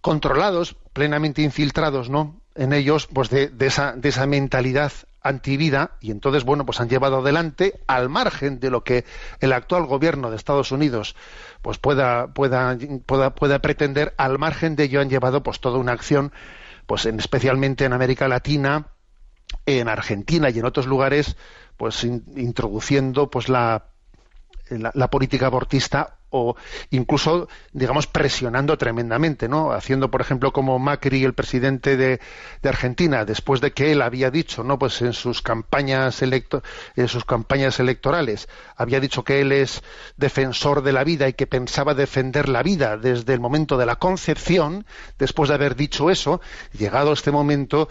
controlados, 0.00 0.74
plenamente 0.92 1.42
infiltrados, 1.42 2.08
¿no? 2.08 2.40
En 2.58 2.72
ellos, 2.72 3.06
pues 3.06 3.30
de, 3.30 3.50
esa, 3.60 3.92
de 3.92 4.08
esa 4.08 4.26
mentalidad 4.26 4.92
antivida, 5.22 5.92
y 6.00 6.10
entonces, 6.10 6.44
bueno, 6.44 6.66
pues 6.66 6.80
han 6.80 6.88
llevado 6.88 7.18
adelante, 7.18 7.80
al 7.86 8.08
margen 8.08 8.60
de 8.60 8.70
lo 8.70 8.84
que 8.84 9.04
el 9.40 9.52
actual 9.52 9.86
gobierno 9.86 10.30
de 10.30 10.36
Estados 10.36 10.72
Unidos 10.72 11.16
pues 11.62 11.78
pueda, 11.78 12.28
pueda, 12.34 12.76
pueda, 13.06 13.34
pueda 13.34 13.58
pretender, 13.60 14.14
al 14.16 14.38
margen 14.38 14.76
de 14.76 14.84
ello 14.84 15.00
han 15.00 15.08
llevado 15.08 15.42
pues 15.42 15.60
toda 15.60 15.78
una 15.78 15.92
acción, 15.92 16.32
pues 16.86 17.06
en, 17.06 17.18
especialmente 17.18 17.84
en 17.84 17.92
América 17.92 18.28
Latina, 18.28 18.88
en 19.64 19.88
Argentina 19.88 20.50
y 20.50 20.58
en 20.58 20.64
otros 20.66 20.86
lugares, 20.86 21.36
pues 21.76 22.04
introduciendo 22.04 23.30
pues 23.30 23.48
la 23.48 23.84
la, 24.70 25.10
política 25.10 25.46
abortista 25.46 26.17
o 26.30 26.56
incluso, 26.90 27.48
digamos, 27.72 28.06
presionando 28.06 28.76
tremendamente, 28.76 29.48
¿no? 29.48 29.72
Haciendo, 29.72 30.10
por 30.10 30.20
ejemplo, 30.20 30.52
como 30.52 30.78
Macri, 30.78 31.24
el 31.24 31.34
presidente 31.34 31.96
de, 31.96 32.20
Argentina, 32.62 33.24
después 33.24 33.60
de 33.60 33.72
que 33.72 33.92
él 33.92 34.02
había 34.02 34.30
dicho, 34.30 34.62
¿no? 34.62 34.78
Pues 34.78 35.00
en 35.02 35.12
sus 35.12 35.42
campañas 35.42 36.22
en 36.22 37.08
sus 37.08 37.24
campañas 37.24 37.80
electorales, 37.80 38.48
había 38.76 39.00
dicho 39.00 39.24
que 39.24 39.40
él 39.40 39.52
es 39.52 39.82
defensor 40.16 40.82
de 40.82 40.92
la 40.92 41.04
vida 41.04 41.28
y 41.28 41.32
que 41.32 41.46
pensaba 41.46 41.94
defender 41.94 42.48
la 42.48 42.62
vida 42.62 42.96
desde 42.96 43.32
el 43.32 43.40
momento 43.40 43.78
de 43.78 43.86
la 43.86 43.96
concepción, 43.96 44.84
después 45.18 45.48
de 45.48 45.54
haber 45.54 45.76
dicho 45.76 46.10
eso, 46.10 46.40
llegado 46.72 47.12
este 47.12 47.30
momento, 47.30 47.88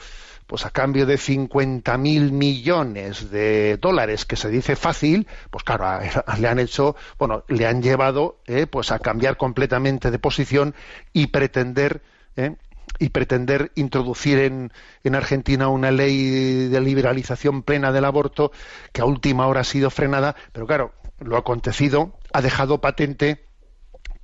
pues 0.48 0.66
a 0.66 0.72
cambio 0.72 1.06
de 1.06 1.18
50 1.18 1.98
mil 1.98 2.32
millones 2.32 3.30
de 3.30 3.78
dólares, 3.78 4.26
que 4.26 4.38
se 4.38 4.50
dice 4.50 4.76
fácil, 4.76 5.28
pues 5.52 5.64
claro, 5.64 6.00
le 6.40 6.48
han 6.48 6.60
hecho, 6.60 6.96
bueno, 7.20 7.44
le 7.48 7.68
han 7.68 7.82
llevado 7.82 8.40
eh, 8.48 8.66
pues 8.66 8.92
a 8.92 9.00
cambiar 9.00 9.38
completamente 9.38 10.10
de 10.10 10.20
posición 10.20 10.74
y 11.14 11.28
pretender 11.28 12.02
eh, 12.38 12.56
y 13.00 13.10
pretender 13.10 13.72
introducir 13.76 14.40
en, 14.40 14.72
en, 15.04 15.16
Argentina 15.16 15.68
una 15.68 15.92
ley 15.92 16.68
de 16.70 16.82
liberalización 16.82 17.62
plena 17.62 17.92
del 17.92 18.06
aborto 18.06 18.52
que 18.94 19.02
a 19.02 19.06
última 19.06 19.46
hora 19.46 19.62
ha 19.62 19.66
sido 19.66 19.90
frenada, 19.90 20.36
pero 20.54 20.66
claro, 20.66 20.94
lo 21.20 21.38
acontecido 21.38 22.18
ha 22.32 22.42
dejado 22.42 22.80
patente 22.80 23.47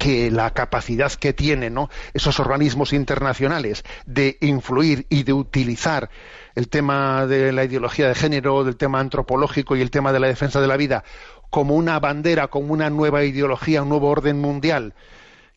que 0.04 0.30
la 0.32 0.50
capacidad 0.50 1.14
que 1.14 1.32
tienen 1.32 1.78
esos 2.14 2.42
organismos 2.42 2.92
internacionales 2.92 3.86
de 4.06 4.38
influir 4.42 5.06
y 5.08 5.24
de 5.24 5.32
utilizar 5.32 6.10
el 6.56 6.68
tema 6.68 7.26
de 7.26 7.54
la 7.54 7.64
ideología 7.64 8.10
de 8.10 8.14
género, 8.14 8.66
del 8.66 8.76
tema 8.76 9.00
antropológico 9.00 9.78
y 9.78 9.82
el 9.82 9.92
tema 9.92 10.12
de 10.12 10.20
la 10.20 10.28
defensa 10.28 10.60
de 10.60 10.68
la 10.68 10.76
vida 10.76 11.06
como 11.50 11.76
una 11.76 12.02
bandera, 12.02 12.50
como 12.50 12.74
una 12.74 12.90
nueva 12.90 13.24
ideología, 13.24 13.84
un 13.84 13.88
nuevo 13.88 14.10
orden 14.10 14.42
mundial, 14.42 14.94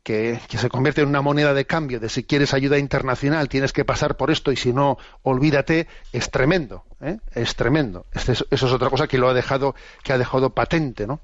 que, 0.04 0.38
se 0.48 0.68
convierte 0.68 1.00
en 1.00 1.08
una 1.08 1.22
moneda 1.22 1.52
de 1.52 1.64
cambio 1.64 1.98
de 1.98 2.08
si 2.08 2.22
quieres 2.22 2.54
ayuda 2.54 2.78
internacional 2.78 3.48
tienes 3.48 3.72
que 3.72 3.84
pasar 3.84 4.16
por 4.16 4.30
esto 4.30 4.52
y 4.52 4.56
si 4.56 4.72
no, 4.72 4.96
olvídate, 5.24 5.88
es 6.12 6.30
tremendo, 6.30 6.84
¿eh? 7.00 7.18
es 7.34 7.56
tremendo. 7.56 8.06
Este 8.12 8.30
eso 8.30 8.46
es 8.48 8.62
otra 8.62 8.90
cosa 8.90 9.08
que 9.08 9.18
lo 9.18 9.28
ha 9.28 9.34
dejado, 9.34 9.74
que 10.04 10.12
ha 10.12 10.18
dejado 10.18 10.50
patente, 10.50 11.04
¿no? 11.08 11.18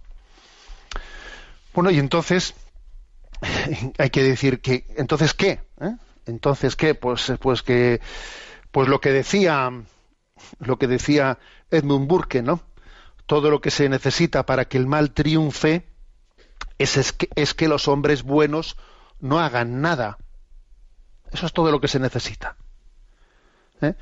Bueno, 1.72 1.90
y 1.90 2.00
entonces, 2.00 2.54
hay 3.98 4.10
que 4.10 4.22
decir 4.22 4.60
que 4.60 4.86
entonces 4.96 5.34
qué 5.34 5.60
¿Eh? 5.80 5.96
entonces 6.26 6.76
qué 6.76 6.94
pues 6.94 7.32
pues 7.40 7.62
que 7.62 8.00
pues 8.70 8.88
lo 8.88 9.00
que 9.00 9.10
decía 9.10 9.70
lo 10.60 10.78
que 10.78 10.86
decía 10.86 11.38
Edmund 11.70 12.08
Burke 12.08 12.42
no 12.42 12.60
todo 13.26 13.50
lo 13.50 13.60
que 13.60 13.70
se 13.70 13.88
necesita 13.88 14.44
para 14.44 14.66
que 14.66 14.78
el 14.78 14.86
mal 14.86 15.12
triunfe 15.12 15.86
es, 16.78 16.96
es, 16.96 17.12
que, 17.12 17.28
es 17.34 17.54
que 17.54 17.68
los 17.68 17.88
hombres 17.88 18.22
buenos 18.22 18.76
no 19.20 19.38
hagan 19.38 19.80
nada. 19.80 20.18
Eso 21.30 21.46
es 21.46 21.52
todo 21.52 21.70
lo 21.70 21.80
que 21.80 21.88
se 21.88 21.98
necesita. 21.98 22.56
¿Eh? 23.80 23.94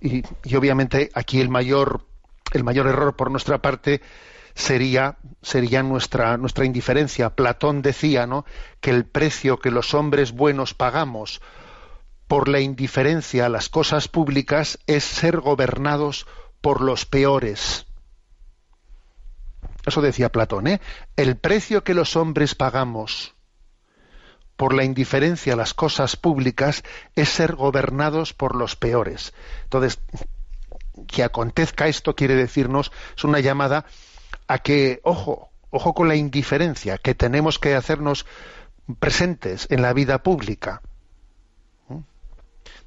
y, 0.00 0.22
y 0.44 0.56
obviamente 0.56 1.10
aquí 1.14 1.40
el 1.40 1.50
mayor 1.50 2.06
el 2.52 2.64
mayor 2.64 2.86
error 2.86 3.16
por 3.16 3.30
nuestra 3.30 3.60
parte 3.60 4.00
sería, 4.56 5.18
sería 5.42 5.82
nuestra, 5.84 6.36
nuestra 6.38 6.64
indiferencia. 6.64 7.30
Platón 7.30 7.82
decía 7.82 8.26
¿no? 8.26 8.44
que 8.80 8.90
el 8.90 9.04
precio 9.04 9.58
que 9.60 9.70
los 9.70 9.94
hombres 9.94 10.32
buenos 10.32 10.74
pagamos 10.74 11.40
por 12.26 12.48
la 12.48 12.58
indiferencia 12.58 13.46
a 13.46 13.48
las 13.48 13.68
cosas 13.68 14.08
públicas 14.08 14.78
es 14.88 15.04
ser 15.04 15.38
gobernados 15.38 16.26
por 16.60 16.80
los 16.80 17.04
peores. 17.06 17.86
Eso 19.84 20.00
decía 20.00 20.32
Platón, 20.32 20.66
¿eh? 20.66 20.80
El 21.14 21.36
precio 21.36 21.84
que 21.84 21.94
los 21.94 22.16
hombres 22.16 22.56
pagamos 22.56 23.34
por 24.56 24.74
la 24.74 24.82
indiferencia 24.82 25.52
a 25.52 25.56
las 25.56 25.74
cosas 25.74 26.16
públicas 26.16 26.82
es 27.14 27.28
ser 27.28 27.54
gobernados 27.54 28.32
por 28.32 28.56
los 28.56 28.74
peores. 28.74 29.32
Entonces, 29.64 30.00
que 31.06 31.22
acontezca 31.22 31.86
esto 31.86 32.16
quiere 32.16 32.34
decirnos, 32.34 32.90
es 33.16 33.22
una 33.22 33.38
llamada 33.38 33.84
a 34.48 34.58
que, 34.58 35.00
ojo, 35.02 35.50
ojo 35.70 35.94
con 35.94 36.08
la 36.08 36.16
indiferencia, 36.16 36.98
que 36.98 37.14
tenemos 37.14 37.58
que 37.58 37.74
hacernos 37.74 38.26
presentes 38.98 39.66
en 39.70 39.82
la 39.82 39.92
vida 39.92 40.22
pública. 40.22 40.82
¿Mm? 41.88 42.00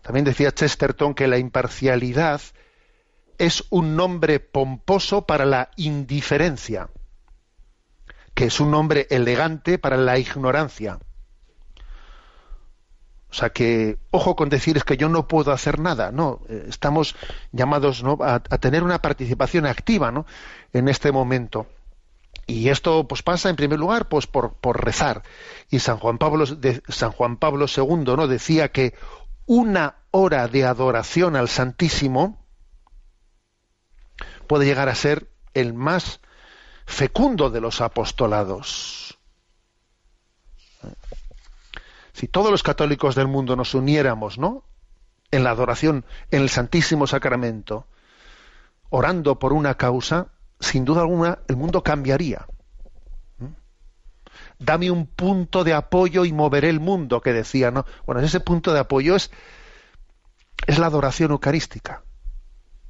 También 0.02 0.26
decía 0.26 0.52
Chesterton 0.52 1.14
que 1.14 1.28
la 1.28 1.38
imparcialidad 1.38 2.42
es 3.38 3.64
un 3.70 3.96
nombre 3.96 4.40
pomposo 4.40 5.26
para 5.26 5.46
la 5.46 5.72
indiferencia, 5.78 6.90
que 8.34 8.46
es 8.46 8.60
un 8.60 8.72
nombre 8.72 9.08
elegante 9.10 9.80
para 9.80 9.98
la 9.98 10.20
ignorancia. 10.20 11.00
O 13.32 13.34
sea 13.34 13.52
que, 13.52 14.00
ojo 14.10 14.36
con 14.36 14.50
decir 14.50 14.78
es 14.78 14.84
que 14.84 14.98
yo 14.98 15.08
no 15.08 15.28
puedo 15.28 15.52
hacer 15.52 15.80
nada, 15.80 16.12
no, 16.12 16.42
eh, 16.50 16.66
estamos 16.68 17.16
llamados 17.52 18.04
a, 18.22 18.40
tener 18.40 18.84
una 18.84 19.02
participación 19.02 19.68
activa 19.68 20.12
¿no? 20.12 20.26
en 20.74 20.88
este 20.88 21.12
momento. 21.12 21.68
Y 22.48 22.70
esto 22.70 23.08
pues 23.08 23.22
pasa 23.22 23.50
en 23.50 23.56
primer 23.56 23.78
lugar 23.78 24.10
pues 24.10 24.26
por, 24.26 24.56
rezar. 24.84 25.22
Y 25.70 25.80
San 25.80 25.98
Juan 25.98 26.18
Pablo 26.18 26.46
San 26.88 27.12
Juan 27.12 27.38
Pablo 27.38 27.68
II 27.68 28.16
¿no? 28.16 28.28
decía 28.28 28.72
que 28.72 28.96
una 29.46 29.96
hora 30.10 30.48
de 30.48 30.66
adoración 30.66 31.36
al 31.36 31.50
Santísimo 31.50 32.44
puede 34.48 34.66
llegar 34.66 34.90
a 34.90 34.96
ser 34.96 35.30
el 35.54 35.74
más 35.74 36.20
fecundo 36.88 37.52
de 37.52 37.62
los 37.62 37.82
apostolados. 37.82 39.09
Si 42.20 42.28
todos 42.28 42.52
los 42.52 42.64
católicos 42.64 43.16
del 43.16 43.30
mundo 43.30 43.56
nos 43.56 43.74
uniéramos, 43.74 44.38
¿no? 44.38 44.66
En 45.32 45.46
la 45.46 45.52
adoración, 45.52 46.04
en 46.32 46.42
el 46.42 46.50
Santísimo 46.50 47.08
Sacramento, 47.08 47.88
orando 48.90 49.40
por 49.40 49.54
una 49.54 49.76
causa, 49.76 50.28
sin 50.60 50.84
duda 50.84 51.00
alguna 51.00 51.40
el 51.48 51.56
mundo 51.56 51.82
cambiaría. 51.82 52.46
¿Mm? 53.38 53.46
Dame 54.60 54.92
un 54.92 55.06
punto 55.06 55.64
de 55.64 55.74
apoyo 55.74 56.26
y 56.26 56.34
moveré 56.34 56.68
el 56.68 56.82
mundo, 56.82 57.22
que 57.22 57.32
decía, 57.32 57.72
¿no? 57.72 57.86
Bueno, 58.06 58.20
ese 58.20 58.42
punto 58.42 58.74
de 58.74 58.80
apoyo 58.80 59.16
es, 59.16 59.32
es 60.68 60.78
la 60.78 60.88
adoración 60.88 61.32
eucarística. 61.32 62.04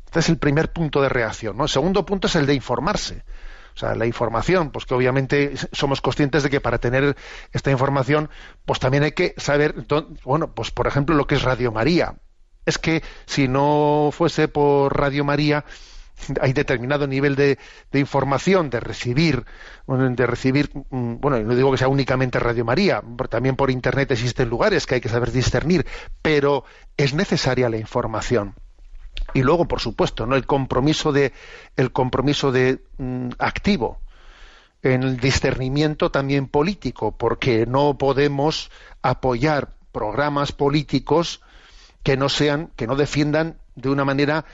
Este 0.07 0.21
es 0.21 0.29
el 0.29 0.39
primer 0.39 0.73
punto 0.73 1.03
de 1.03 1.09
reacción. 1.09 1.61
El 1.61 1.69
segundo 1.69 2.03
punto 2.03 2.25
es 2.25 2.35
el 2.35 2.47
de 2.47 2.55
informarse. 2.55 3.23
O 3.79 3.87
sea, 3.87 3.95
la 3.95 4.05
información, 4.05 4.71
pues 4.71 4.85
que 4.85 4.93
obviamente 4.93 5.53
somos 5.71 6.01
conscientes 6.01 6.43
de 6.43 6.49
que 6.49 6.59
para 6.59 6.79
tener 6.79 7.15
esta 7.53 7.71
información, 7.71 8.29
pues 8.65 8.77
también 8.77 9.03
hay 9.03 9.13
que 9.13 9.33
saber, 9.37 9.73
bueno, 10.25 10.53
pues 10.53 10.69
por 10.71 10.85
ejemplo 10.85 11.15
lo 11.15 11.27
que 11.27 11.35
es 11.35 11.43
Radio 11.43 11.71
María. 11.71 12.15
Es 12.65 12.77
que 12.77 13.01
si 13.25 13.47
no 13.47 14.09
fuese 14.11 14.49
por 14.49 14.99
Radio 14.99 15.23
María, 15.23 15.63
hay 16.41 16.51
determinado 16.51 17.07
nivel 17.07 17.37
de, 17.37 17.57
de, 17.89 17.99
información 17.99 18.69
de 18.69 18.81
recibir 18.81 19.45
de 19.87 20.27
recibir 20.27 20.69
bueno 20.89 21.39
no 21.39 21.55
digo 21.55 21.71
que 21.71 21.77
sea 21.77 21.87
únicamente 21.87 22.37
Radio 22.39 22.65
María 22.65 23.01
también 23.29 23.55
por 23.55 23.71
internet 23.71 24.11
existen 24.11 24.49
lugares 24.49 24.85
que 24.85 24.95
hay 24.95 25.01
que 25.01 25.07
saber 25.07 25.31
discernir 25.31 25.87
pero 26.21 26.65
es 26.97 27.13
necesaria 27.13 27.69
la 27.69 27.77
información 27.77 28.55
y 29.34 29.41
luego 29.43 29.67
por 29.67 29.79
supuesto 29.79 30.25
no 30.25 30.36
el 30.36 30.45
compromiso 30.45 31.12
de 31.12 31.34
el 31.75 31.91
compromiso 31.91 32.51
de 32.51 32.79
mm, 32.97 33.29
activo 33.39 33.99
en 34.82 35.03
el 35.03 35.17
discernimiento 35.17 36.10
también 36.12 36.47
político 36.47 37.12
porque 37.12 37.65
no 37.65 37.97
podemos 37.97 38.71
apoyar 39.01 39.73
programas 39.91 40.51
políticos 40.51 41.41
que 42.03 42.17
no 42.17 42.29
sean 42.29 42.71
que 42.75 42.88
no 42.88 42.95
defiendan 42.95 43.58
de 43.75 43.89
una 43.89 44.05
manera 44.05 44.45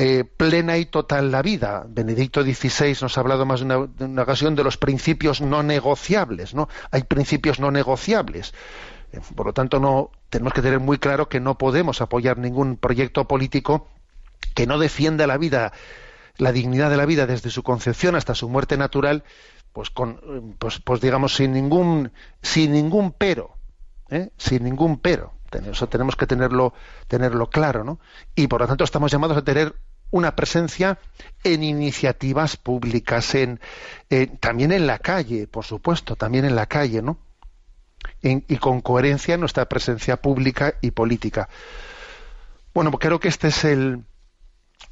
eh, 0.00 0.22
plena 0.22 0.78
y 0.78 0.86
total 0.86 1.32
la 1.32 1.42
vida. 1.42 1.84
Benedicto 1.88 2.44
XVI 2.44 2.96
nos 3.02 3.18
ha 3.18 3.20
hablado 3.20 3.44
más 3.44 3.58
de 3.58 3.66
una, 3.66 3.86
de 3.86 4.04
una, 4.04 4.22
ocasión 4.22 4.54
de 4.54 4.62
los 4.62 4.76
principios 4.76 5.40
no 5.40 5.64
negociables, 5.64 6.54
¿no? 6.54 6.68
Hay 6.92 7.02
principios 7.02 7.58
no 7.58 7.72
negociables. 7.72 8.54
Por 9.34 9.46
lo 9.46 9.52
tanto, 9.52 9.80
no 9.80 10.10
tenemos 10.28 10.52
que 10.52 10.62
tener 10.62 10.80
muy 10.80 10.98
claro 10.98 11.28
que 11.28 11.40
no 11.40 11.56
podemos 11.56 12.00
apoyar 12.00 12.38
ningún 12.38 12.76
proyecto 12.76 13.26
político 13.26 13.88
que 14.54 14.66
no 14.66 14.78
defienda 14.78 15.26
la 15.26 15.38
vida, 15.38 15.72
la 16.36 16.52
dignidad 16.52 16.90
de 16.90 16.96
la 16.96 17.06
vida 17.06 17.26
desde 17.26 17.50
su 17.50 17.62
concepción 17.62 18.16
hasta 18.16 18.34
su 18.34 18.48
muerte 18.48 18.76
natural, 18.76 19.24
pues 19.72 19.90
con, 19.90 20.56
pues, 20.58 20.80
pues 20.80 21.00
digamos 21.00 21.34
sin 21.34 21.52
ningún, 21.52 22.12
sin 22.42 22.72
ningún 22.72 23.12
pero, 23.12 23.56
¿eh? 24.10 24.30
sin 24.36 24.64
ningún 24.64 24.98
pero. 24.98 25.32
Eso 25.70 25.88
tenemos 25.88 26.14
que 26.14 26.26
tenerlo, 26.26 26.74
tenerlo 27.06 27.48
claro, 27.48 27.82
¿no? 27.82 27.98
Y 28.34 28.48
por 28.48 28.60
lo 28.60 28.66
tanto 28.66 28.84
estamos 28.84 29.10
llamados 29.10 29.38
a 29.38 29.42
tener 29.42 29.74
una 30.10 30.36
presencia 30.36 30.98
en 31.44 31.62
iniciativas 31.62 32.56
públicas, 32.56 33.34
en, 33.34 33.60
eh, 34.10 34.26
también 34.40 34.72
en 34.72 34.86
la 34.86 34.98
calle, 34.98 35.46
por 35.46 35.64
supuesto, 35.64 36.16
también 36.16 36.44
en 36.44 36.54
la 36.56 36.66
calle, 36.66 37.00
¿no? 37.00 37.18
En, 38.22 38.44
y 38.48 38.56
con 38.56 38.80
coherencia 38.80 39.34
en 39.34 39.40
nuestra 39.40 39.68
presencia 39.68 40.16
pública 40.20 40.74
y 40.80 40.90
política. 40.90 41.48
Bueno, 42.74 42.90
pues 42.90 43.00
creo 43.00 43.20
que 43.20 43.28
esta 43.28 43.48
es 43.48 43.64
el, 43.64 44.04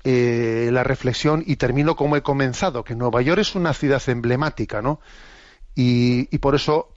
eh, 0.05 0.71
la 0.73 0.85
reflexión 0.85 1.43
y 1.47 1.57
termino 1.57 1.97
como 1.97 2.17
he 2.17 2.23
comenzado, 2.23 2.85
que 2.85 2.95
Nueva 2.95 3.23
York 3.23 3.41
es 3.41 3.55
una 3.55 3.75
ciudad 3.75 4.03
emblemática, 4.09 4.83
¿no? 4.83 5.01
Y, 5.75 6.29
y 6.35 6.39
por 6.39 6.55
eso 6.55 6.95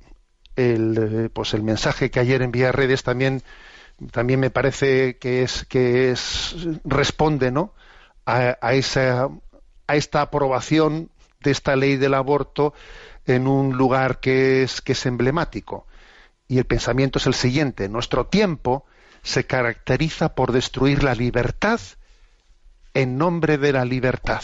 el, 0.55 1.31
pues 1.33 1.53
el 1.53 1.63
mensaje 1.63 2.11
que 2.11 2.19
ayer 2.19 2.41
envié 2.41 2.67
a 2.67 2.71
redes 2.71 3.03
también 3.03 3.41
también 4.11 4.39
me 4.39 4.49
parece 4.49 5.17
que 5.17 5.43
es 5.43 5.65
que 5.65 6.11
es 6.11 6.55
responde 6.85 7.51
no 7.51 7.73
a, 8.25 8.57
a, 8.61 8.73
esa 8.73 9.29
a 9.87 9.95
esta 9.95 10.21
aprobación 10.21 11.09
de 11.41 11.51
esta 11.51 11.75
ley 11.75 11.97
del 11.97 12.13
aborto 12.13 12.73
en 13.25 13.47
un 13.47 13.77
lugar 13.77 14.19
que 14.19 14.63
es 14.63 14.81
que 14.81 14.93
es 14.93 15.05
emblemático 15.05 15.87
y 16.49 16.57
el 16.57 16.65
pensamiento 16.65 17.19
es 17.19 17.27
el 17.27 17.33
siguiente 17.33 17.87
nuestro 17.87 18.27
tiempo 18.27 18.85
se 19.23 19.45
caracteriza 19.45 20.35
por 20.35 20.51
destruir 20.51 21.03
la 21.03 21.15
libertad 21.15 21.79
en 22.93 23.17
nombre 23.17 23.57
de 23.57 23.71
la 23.71 23.85
libertad 23.85 24.41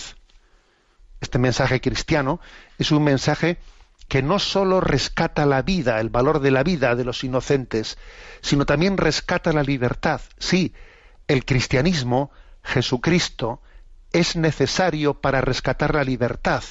este 1.20 1.40
mensaje 1.40 1.82
cristiano 1.82 2.40
es 2.78 2.92
un 2.92 3.04
mensaje 3.04 3.58
que 4.08 4.22
no 4.22 4.40
sólo 4.40 4.82
rescata 4.82 5.46
la 5.46 5.62
vida, 5.62 6.00
el 6.00 6.10
valor 6.10 6.40
de 6.40 6.52
la 6.52 6.64
vida 6.64 6.96
de 6.96 7.06
los 7.06 7.24
inocentes, 7.24 7.98
sino 8.42 8.66
también 8.66 8.98
rescata 8.98 9.52
la 9.52 9.64
libertad. 9.64 10.22
Sí, 10.38 10.74
el 11.28 11.46
cristianismo, 11.46 12.32
Jesucristo, 12.64 13.62
es 14.12 14.36
necesario 14.36 15.22
para 15.22 15.42
rescatar 15.42 15.96
la 15.96 16.04
libertad. 16.04 16.64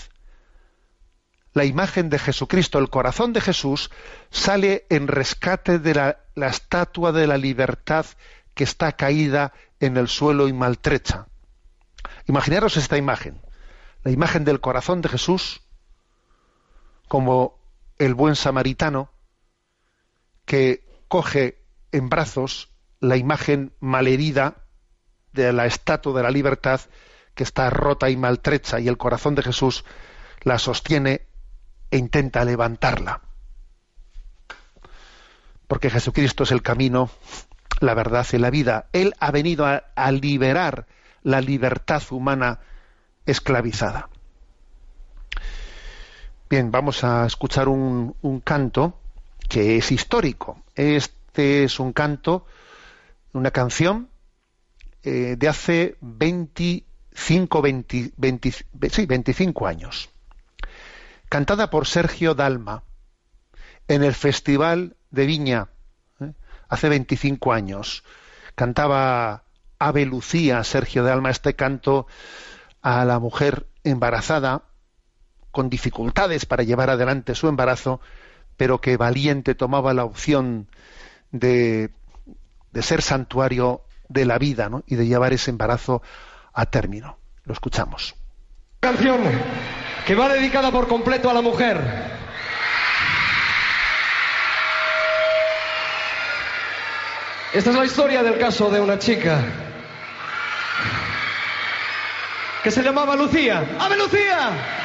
La 1.54 1.64
imagen 1.64 2.10
de 2.10 2.18
Jesucristo, 2.18 2.80
el 2.80 2.90
corazón 2.90 3.32
de 3.32 3.40
Jesús, 3.40 3.90
sale 4.30 4.86
en 4.90 5.06
rescate 5.06 5.78
de 5.78 5.94
la, 5.94 6.18
estatua 6.48 7.12
de 7.12 7.28
la 7.28 7.38
libertad 7.38 8.06
que 8.54 8.64
está 8.64 8.92
caída 8.92 9.52
en 9.78 9.96
el 9.96 10.08
suelo 10.08 10.48
y 10.48 10.52
maltrecha. 10.52 11.28
Imaginaros 12.26 12.76
esta 12.76 12.98
imagen, 12.98 13.40
la 14.02 14.10
imagen 14.10 14.44
del 14.44 14.60
corazón 14.60 15.00
de 15.00 15.08
Jesús 15.08 15.62
como 17.06 17.60
el 17.98 18.14
buen 18.14 18.34
samaritano 18.34 19.12
que 20.46 20.84
coge 21.06 21.62
en 21.92 22.08
brazos 22.08 22.70
la 22.98 23.16
imagen 23.16 23.72
malherida 23.78 24.64
de 25.32 25.52
la 25.52 25.66
estatua 25.66 26.16
de 26.16 26.22
la 26.24 26.30
libertad 26.32 26.80
que 27.34 27.44
está 27.44 27.70
rota 27.70 28.10
y 28.10 28.16
maltrecha 28.16 28.80
y 28.80 28.88
el 28.88 28.96
corazón 28.96 29.36
de 29.36 29.42
Jesús 29.42 29.84
la 30.42 30.58
sostiene 30.58 31.28
e 31.94 31.98
intenta 31.98 32.44
levantarla. 32.44 33.20
Porque 35.68 35.90
Jesucristo 35.90 36.42
es 36.42 36.50
el 36.50 36.60
camino, 36.60 37.08
la 37.78 37.94
verdad 37.94 38.26
y 38.32 38.38
la 38.38 38.50
vida. 38.50 38.86
Él 38.92 39.14
ha 39.20 39.30
venido 39.30 39.64
a, 39.64 40.10
liberar 40.10 40.86
la 41.22 41.40
libertad 41.40 42.02
humana 42.10 42.58
esclavizada. 43.26 44.08
Bien, 46.50 46.72
vamos 46.72 47.04
a 47.04 47.26
escuchar 47.26 47.68
un, 47.68 48.42
canto 48.42 48.98
que 49.48 49.76
es 49.76 49.92
histórico. 49.92 50.64
Este 50.74 51.62
es 51.62 51.78
un 51.78 51.92
canto, 51.92 52.44
una 53.34 53.52
canción 53.52 54.08
eh, 55.04 55.36
de 55.38 55.48
hace 55.48 55.96
25, 56.00 57.62
20, 57.62 58.12
20, 58.16 58.52
sí, 58.90 59.06
25 59.06 59.66
años, 59.68 60.10
cantada 61.34 61.68
por 61.68 61.88
Sergio 61.88 62.36
Dalma 62.36 62.84
en 63.88 64.04
el 64.04 64.14
Festival 64.14 64.94
de 65.10 65.26
Viña, 65.26 65.66
¿eh? 66.20 66.32
hace 66.68 66.88
25 66.88 67.52
años. 67.52 68.04
Cantaba 68.54 69.42
Ave 69.80 70.06
Lucía, 70.06 70.62
Sergio 70.62 71.02
Dalma, 71.02 71.30
este 71.30 71.56
canto 71.56 72.06
a 72.82 73.04
la 73.04 73.18
mujer 73.18 73.66
embarazada 73.82 74.62
con 75.50 75.70
dificultades 75.70 76.46
para 76.46 76.62
llevar 76.62 76.88
adelante 76.88 77.34
su 77.34 77.48
embarazo 77.48 78.00
pero 78.56 78.80
que 78.80 78.96
valiente 78.96 79.56
tomaba 79.56 79.92
la 79.92 80.04
opción 80.04 80.68
de, 81.32 81.90
de 82.70 82.82
ser 82.82 83.02
santuario 83.02 83.82
de 84.08 84.24
la 84.24 84.38
vida 84.38 84.68
¿no? 84.68 84.84
y 84.86 84.94
de 84.94 85.08
llevar 85.08 85.32
ese 85.32 85.50
embarazo 85.50 86.00
a 86.52 86.66
término. 86.66 87.18
Lo 87.42 87.54
escuchamos. 87.54 88.14
Canción 88.78 89.18
que 90.06 90.14
va 90.14 90.28
dedicada 90.28 90.70
por 90.70 90.88
completo 90.88 91.30
a 91.30 91.34
la 91.34 91.40
mujer. 91.40 91.80
Esta 97.52 97.70
es 97.70 97.76
la 97.76 97.84
historia 97.84 98.22
del 98.22 98.38
caso 98.38 98.70
de 98.70 98.80
una 98.80 98.98
chica 98.98 99.38
que 102.62 102.70
se 102.70 102.82
llamaba 102.82 103.14
Lucía. 103.14 103.64
¡Ave 103.78 103.96
Lucía! 103.96 104.83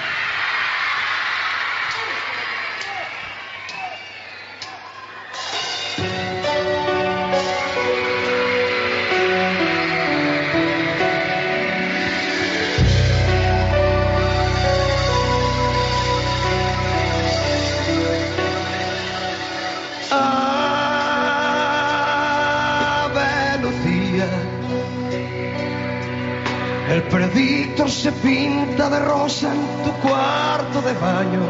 Se 27.89 28.11
pinta 28.11 28.89
de 28.89 28.99
rosa 28.99 29.53
en 29.53 29.61
tu 29.83 29.91
cuarto 30.01 30.81
de 30.81 30.93
baño. 30.93 31.41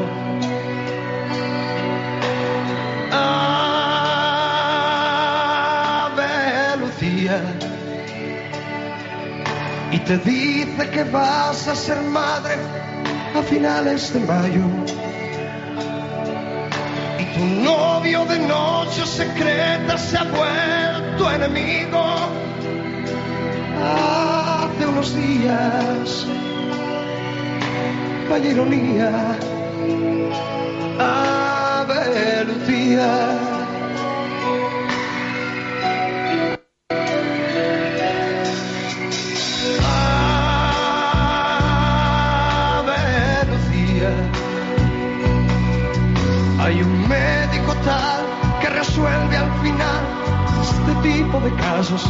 Ave 6.02 6.78
Lucía. 6.78 7.42
Y 9.92 10.00
te 10.00 10.18
dice 10.20 10.90
que 10.92 11.04
vas 11.06 11.68
a 11.68 11.76
ser 11.76 12.02
madre 12.04 12.56
a 13.36 13.42
finales 13.44 14.14
de 14.14 14.20
mayo. 14.22 14.66
Y 17.20 17.26
tu 17.36 17.44
novio 17.64 18.26
de 18.26 18.40
noche 18.40 19.06
secreta 19.06 19.98
se 19.98 20.18
ha 20.18 20.24
vuelto 20.24 21.32
enemigo 21.32 22.00
hace 23.82 24.39
unos 24.90 25.16
días. 25.16 26.26
Vaya 28.30 28.50
ironía. 28.50 29.38
Hay 46.62 46.84
un 46.84 47.10
médico 47.10 47.74
tal 47.84 48.24
que 48.62 48.70
resuelve 48.70 49.38
al 49.38 49.52
final 49.62 50.04
este 50.62 51.10
tipo 51.10 51.40
de 51.40 51.52
casos. 51.56 52.06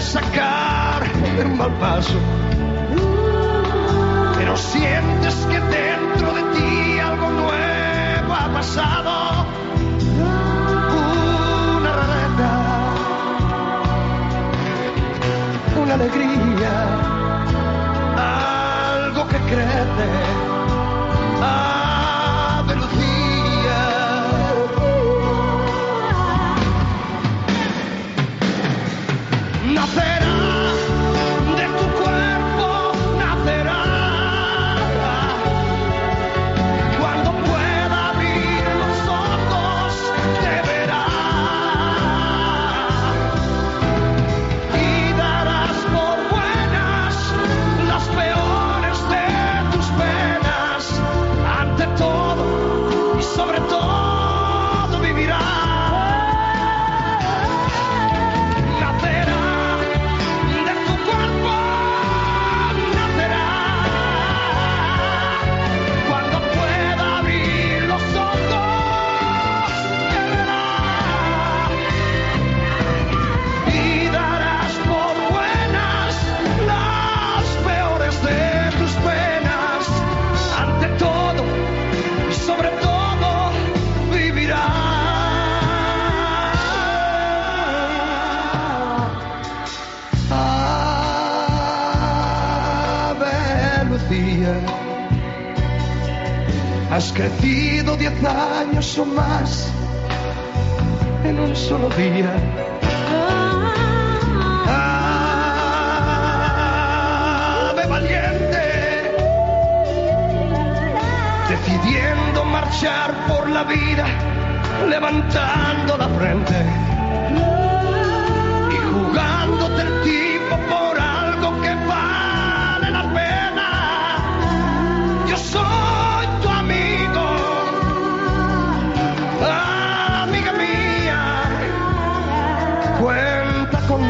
Sacar 0.00 1.02
de 1.36 1.44
un 1.44 1.58
mal 1.58 1.72
paso. 1.78 2.18
Pero 4.36 4.56
sientes 4.56 5.34
que 5.50 5.60
dentro 5.60 6.32
de 6.32 6.42
ti 6.54 6.98
algo 6.98 7.30
nuevo 7.30 8.34
ha 8.34 8.48
pasado. 8.52 9.46
Una 11.76 11.92
rareza, 11.92 12.50
una 15.82 15.94
alegría, 15.94 16.72
algo 18.16 19.28
que 19.28 19.36
crece. 19.36 20.39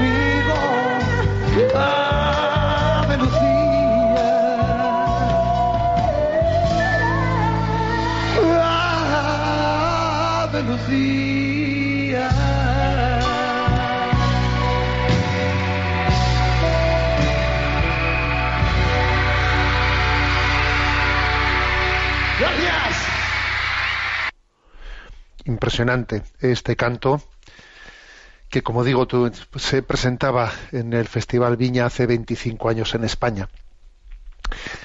Conmigo, 0.00 0.54
Ave 1.74 3.16
Lucía. 3.18 4.30
Ave 10.42 10.62
Lucía. 10.62 12.28
Gracias. 22.38 22.96
Impresionante 25.44 26.22
este 26.40 26.76
canto 26.76 27.22
que, 28.50 28.62
como 28.62 28.84
digo, 28.84 29.06
tú, 29.06 29.30
se 29.56 29.82
presentaba 29.82 30.52
en 30.72 30.92
el 30.92 31.06
Festival 31.06 31.56
Viña 31.56 31.86
hace 31.86 32.06
25 32.06 32.68
años 32.68 32.94
en 32.94 33.04
España. 33.04 33.48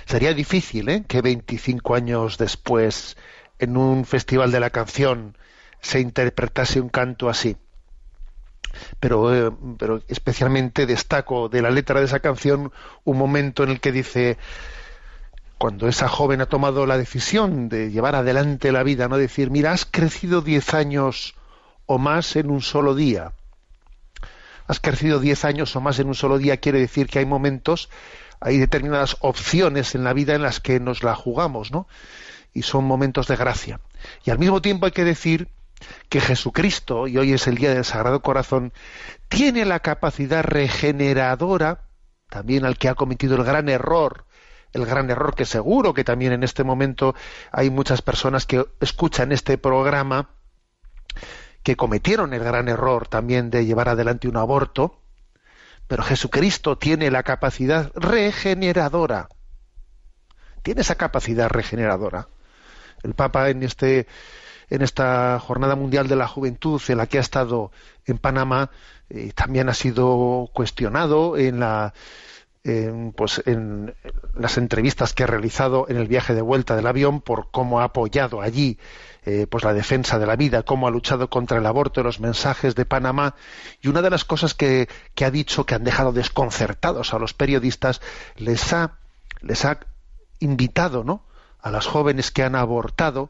Sería 0.05 0.34
difícil 0.36 0.88
¿eh? 0.89 1.03
que 1.07 1.22
25 1.22 1.95
años 1.95 2.38
después, 2.38 3.18
en 3.57 3.76
un 3.76 4.05
Festival 4.05 4.51
de 4.51 4.59
la 4.59 4.70
Canción, 4.70 5.36
se 5.82 5.99
interpretase 5.99 6.80
un 6.80 6.89
canto 6.89 7.28
así. 7.28 7.57
pero, 8.99 9.34
eh, 9.34 9.51
pero 9.80 10.01
especialmente 10.07 10.86
destaco 10.86 11.49
de 11.49 11.61
la 11.63 11.72
letra 11.72 11.99
de 11.99 12.05
esa 12.05 12.20
canción 12.20 12.72
un 13.03 13.18
momento 13.18 13.63
en 13.63 13.70
el 13.70 13.80
que 13.80 13.91
dice 13.91 14.38
cuando 15.57 15.88
esa 15.88 16.07
joven 16.09 16.41
ha 16.41 16.47
tomado 16.47 16.86
la 16.86 16.97
decisión 16.97 17.70
de 17.70 17.89
llevar 17.89 18.16
adelante 18.16 18.72
la 18.72 18.84
vida, 18.84 19.07
no 19.07 19.18
decir, 19.18 19.49
mira, 19.49 19.72
has 19.72 19.86
crecido 19.86 20.41
diez 20.41 20.74
años 20.74 21.36
o 21.86 21.97
más 21.97 22.36
en 22.36 22.49
un 22.51 22.61
solo 22.61 22.93
día. 22.93 23.32
Has 24.68 24.80
crecido 24.80 25.20
diez 25.20 25.45
años 25.45 25.76
o 25.76 25.82
más 25.82 25.99
en 25.99 26.07
un 26.07 26.16
solo 26.16 26.38
día 26.38 26.57
quiere 26.57 26.80
decir 26.80 27.07
que 27.07 27.20
hay 27.20 27.26
momentos, 27.26 27.89
hay 28.39 28.57
determinadas 28.57 29.18
opciones 29.20 29.95
en 29.95 30.03
la 30.03 30.13
vida 30.13 30.36
en 30.36 30.41
las 30.41 30.59
que 30.59 30.80
nos 30.80 31.03
la 31.03 31.16
jugamos, 31.16 31.72
¿no? 31.72 31.88
Y 32.53 32.63
son 32.63 32.86
momentos 32.86 33.28
de 33.28 33.36
gracia. 33.36 33.80
Y 34.24 34.32
al 34.32 34.39
mismo 34.39 34.61
tiempo 34.61 34.86
hay 34.86 34.91
que 34.91 35.03
decir 35.03 35.49
que 36.09 36.22
Jesucristo, 36.22 37.07
y 37.07 37.18
hoy 37.18 37.34
es 37.34 37.47
el 37.47 37.55
día 37.55 37.74
del 37.74 37.86
Sagrado 37.86 38.22
Corazón, 38.22 38.74
tiene 39.28 39.66
la 39.66 39.82
capacidad 39.82 40.43
regeneradora, 40.43 41.82
también 42.30 42.66
al 42.66 42.78
que 42.78 42.89
ha 42.89 42.95
cometido 42.95 43.36
el 43.36 43.43
gran 43.43 43.70
error, 43.70 44.26
el 44.74 44.86
gran 44.86 45.09
error 45.09 45.36
que 45.36 45.45
seguro 45.45 45.93
que 45.93 46.03
también 46.03 46.34
en 46.34 46.43
este 46.43 46.63
momento 46.63 47.16
hay 47.51 47.70
muchas 47.70 48.01
personas 48.01 48.45
que 48.45 48.66
escuchan 48.80 49.32
este 49.32 49.57
programa 49.57 50.30
que 51.66 51.76
cometieron 51.76 52.32
el 52.36 52.43
gran 52.43 52.68
error 52.70 53.07
también 53.07 53.49
de 53.49 53.66
llevar 53.66 53.89
adelante 53.89 54.28
un 54.28 54.38
aborto, 54.38 55.01
pero 55.88 56.03
Jesucristo 56.03 56.78
tiene 56.78 57.09
la 57.09 57.24
capacidad 57.24 57.91
regeneradora. 57.95 59.30
Tiene 60.61 60.82
esa 60.82 60.93
capacidad 60.93 61.49
regeneradora. 61.49 62.28
El 63.01 63.16
Papa 63.16 63.49
en 63.49 63.63
este 63.63 64.05
en 64.70 64.84
esta 64.84 65.39
Jornada 65.39 65.76
Mundial 65.76 66.07
de 66.07 66.16
la 66.16 66.28
Juventud 66.28 66.80
en 66.88 66.99
la 66.99 67.07
que 67.07 67.18
ha 67.18 67.22
estado 67.22 67.72
en 68.05 68.20
Panamá 68.20 68.70
eh, 69.09 69.32
también 69.34 69.68
ha 69.68 69.74
sido 69.74 70.51
cuestionado 70.53 71.36
en 71.36 71.61
la 71.61 71.95
pues 73.16 73.43
en 73.45 73.93
las 74.34 74.57
entrevistas 74.57 75.13
que 75.13 75.24
ha 75.24 75.28
realizado 75.28 75.86
en 75.88 75.97
el 75.97 76.07
viaje 76.07 76.34
de 76.34 76.41
vuelta 76.41 76.76
del 76.76 76.88
avión 76.88 77.22
por 77.22 77.51
cómo 77.51 77.80
ha 77.80 77.84
apoyado 77.84 78.41
allí 78.41 78.80
eh, 79.24 79.45
pues 79.47 79.63
la 79.63 79.74
defensa 79.74 80.18
de 80.18 80.26
la 80.26 80.36
vida, 80.36 80.63
cómo 80.63 80.88
ha 80.88 80.91
luchado 80.91 81.30
contra 81.30 81.59
el 81.59 81.66
aborto, 81.68 82.01
los 82.01 82.20
mensajes 82.20 82.74
de 82.74 82.86
Panamá 82.86 83.36
y 83.82 83.88
una 83.88 84.01
de 84.01 84.09
las 84.09 84.26
cosas 84.26 84.55
que, 84.55 84.89
que 85.13 85.26
ha 85.26 85.32
dicho 85.32 85.66
que 85.66 85.76
han 85.76 85.84
dejado 85.84 86.11
desconcertados 86.11 87.13
a 87.13 87.20
los 87.20 87.34
periodistas 87.34 88.01
les 88.36 88.74
ha 88.74 88.97
les 89.41 89.63
ha 89.66 89.80
invitado, 90.39 91.03
¿no? 91.03 91.24
a 91.61 91.70
las 91.72 91.86
jóvenes 91.86 92.32
que 92.32 92.43
han 92.43 92.55
abortado 92.55 93.30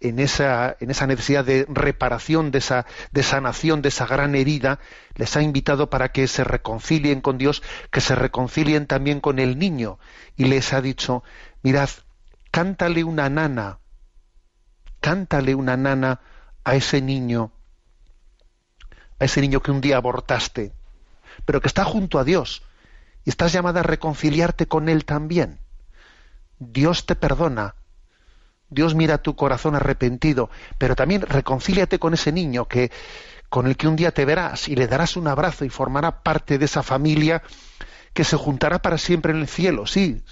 en 0.00 0.18
esa, 0.18 0.76
en 0.80 0.90
esa 0.90 1.06
necesidad 1.06 1.44
de 1.44 1.66
reparación, 1.68 2.50
de 2.50 2.58
esa 2.58 2.86
de 3.12 3.22
sanación, 3.22 3.82
de 3.82 3.88
esa 3.88 4.06
gran 4.06 4.34
herida, 4.34 4.78
les 5.14 5.36
ha 5.36 5.42
invitado 5.42 5.88
para 5.88 6.12
que 6.12 6.26
se 6.28 6.44
reconcilien 6.44 7.20
con 7.20 7.38
Dios, 7.38 7.62
que 7.90 8.00
se 8.00 8.14
reconcilien 8.14 8.86
también 8.86 9.20
con 9.20 9.38
el 9.38 9.58
niño. 9.58 9.98
Y 10.36 10.44
les 10.44 10.72
ha 10.72 10.80
dicho, 10.80 11.22
mirad, 11.62 11.88
cántale 12.50 13.04
una 13.04 13.28
nana, 13.30 13.78
cántale 15.00 15.54
una 15.54 15.76
nana 15.76 16.20
a 16.64 16.74
ese 16.74 17.00
niño, 17.00 17.52
a 19.18 19.24
ese 19.24 19.40
niño 19.40 19.62
que 19.62 19.70
un 19.70 19.80
día 19.80 19.96
abortaste, 19.96 20.72
pero 21.44 21.60
que 21.60 21.68
está 21.68 21.84
junto 21.84 22.18
a 22.18 22.24
Dios, 22.24 22.62
y 23.24 23.30
estás 23.30 23.52
llamada 23.52 23.80
a 23.80 23.84
reconciliarte 23.84 24.66
con 24.66 24.88
él 24.88 25.04
también. 25.04 25.60
Dios 26.58 27.06
te 27.06 27.14
perdona, 27.14 27.74
Dios 28.76 28.94
mira 28.94 29.18
tu 29.18 29.34
corazón 29.34 29.74
arrepentido, 29.74 30.50
pero 30.76 30.94
también 30.94 31.22
reconcíliate 31.22 31.98
con 31.98 32.12
ese 32.12 32.30
niño 32.30 32.68
que 32.68 32.92
con 33.48 33.66
el 33.66 33.76
que 33.78 33.88
un 33.88 33.96
día 33.96 34.12
te 34.12 34.26
verás 34.26 34.68
y 34.68 34.76
le 34.76 34.86
darás 34.86 35.16
un 35.16 35.28
abrazo 35.28 35.64
y 35.64 35.70
formará 35.70 36.22
parte 36.22 36.58
de 36.58 36.66
esa 36.66 36.82
familia 36.82 37.42
que 38.12 38.22
se 38.22 38.36
juntará 38.36 38.82
para 38.82 38.98
siempre 38.98 39.32
en 39.32 39.38
el 39.38 39.48
cielo. 39.48 39.86
Sí, 39.86 40.22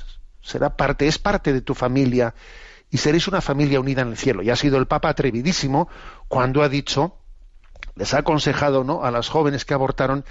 será 0.42 0.76
parte, 0.76 1.06
es 1.06 1.18
parte 1.18 1.54
de 1.54 1.62
tu 1.62 1.74
familia 1.74 2.34
y 2.90 2.98
seréis 2.98 3.28
una 3.28 3.40
familia 3.40 3.80
unida 3.80 4.02
en 4.02 4.08
el 4.08 4.18
cielo. 4.18 4.42
Y 4.42 4.50
ha 4.50 4.56
sido 4.56 4.76
el 4.76 4.86
Papa 4.86 5.08
atrevidísimo 5.08 5.88
cuando 6.28 6.62
ha 6.62 6.68
dicho, 6.68 7.16
les 7.96 8.12
ha 8.12 8.18
aconsejado 8.18 8.84
¿no? 8.84 9.04
a 9.04 9.10
las 9.10 9.30
jóvenes 9.30 9.64
que 9.64 9.72
abortaron 9.72 10.22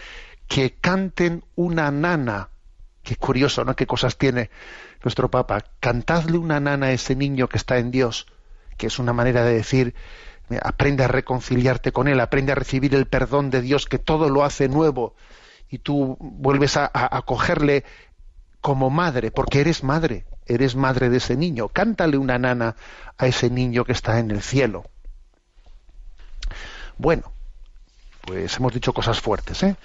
que 0.47 0.76
canten 0.76 1.43
una 1.55 1.89
nana. 1.89 2.49
Qué 3.01 3.16
curioso, 3.16 3.66
¿no? 3.66 3.76
Qué 3.76 3.88
cosas 3.88 4.18
tiene 4.18 4.51
nuestro 5.04 5.30
Papa, 5.30 5.66
cantadle 5.80 6.38
una 6.38 6.60
nana 6.60 6.88
a 6.88 6.91
ese 6.91 7.16
niño 7.16 7.47
que 7.47 7.58
está 7.58 7.78
en 7.78 7.91
Dios, 7.91 8.28
que 8.78 8.88
es 8.88 8.99
una 8.99 9.14
manera 9.14 9.43
de 9.43 9.54
decir, 9.54 9.95
aprende 10.62 11.04
a 11.04 11.08
reconciliarte 11.08 11.91
con 11.91 12.08
Él, 12.08 12.20
aprende 12.20 12.51
a 12.51 12.56
recibir 12.56 12.95
el 12.95 13.06
perdón 13.08 13.49
de 13.49 13.62
Dios, 13.62 13.86
que 13.86 13.99
todo 13.99 14.30
lo 14.30 14.43
hace 14.43 14.70
nuevo, 14.70 15.16
y 15.70 15.80
tú 15.80 16.18
vuelves 16.20 16.78
a, 16.78 16.86
a, 16.86 17.18
a 17.18 17.22
cogerle 17.24 17.84
como 18.62 18.89
madre, 18.89 19.32
porque 19.32 19.60
eres 19.60 19.84
madre, 19.84 20.26
eres 20.45 20.76
madre 20.76 21.10
de 21.10 21.18
ese 21.18 21.36
niño. 21.36 21.68
Cántale 21.68 22.18
una 22.18 22.38
nana 22.38 22.76
a 23.18 23.28
ese 23.28 23.49
niño 23.49 23.84
que 23.84 23.91
está 23.91 24.20
en 24.20 24.32
el 24.32 24.41
cielo. 24.41 24.86
Bueno, 26.97 27.34
pues 28.22 28.56
hemos 28.58 28.74
dicho 28.74 28.93
cosas 28.93 29.20
fuertes, 29.20 29.64
¿eh? 29.64 29.76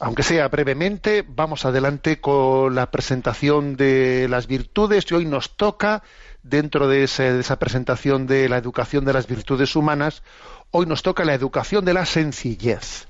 Aunque 0.00 0.22
sea 0.22 0.48
brevemente, 0.48 1.24
vamos 1.26 1.64
adelante 1.64 2.20
con 2.20 2.74
la 2.74 2.90
presentación 2.90 3.76
de 3.76 4.28
las 4.28 4.46
virtudes 4.46 5.06
y 5.10 5.14
hoy 5.14 5.24
nos 5.24 5.56
toca, 5.56 6.02
dentro 6.42 6.88
de, 6.88 7.02
esa 7.02 7.58
presentación 7.58 8.26
de 8.26 8.48
la 8.48 8.58
educación 8.58 9.04
de 9.04 9.12
las 9.12 9.26
virtudes 9.26 9.74
humanas, 9.74 10.22
hoy 10.70 10.86
nos 10.86 11.02
toca 11.02 11.24
la 11.24 11.34
educación 11.34 11.84
de 11.84 11.94
la 11.94 12.06
sencillez. 12.06 13.08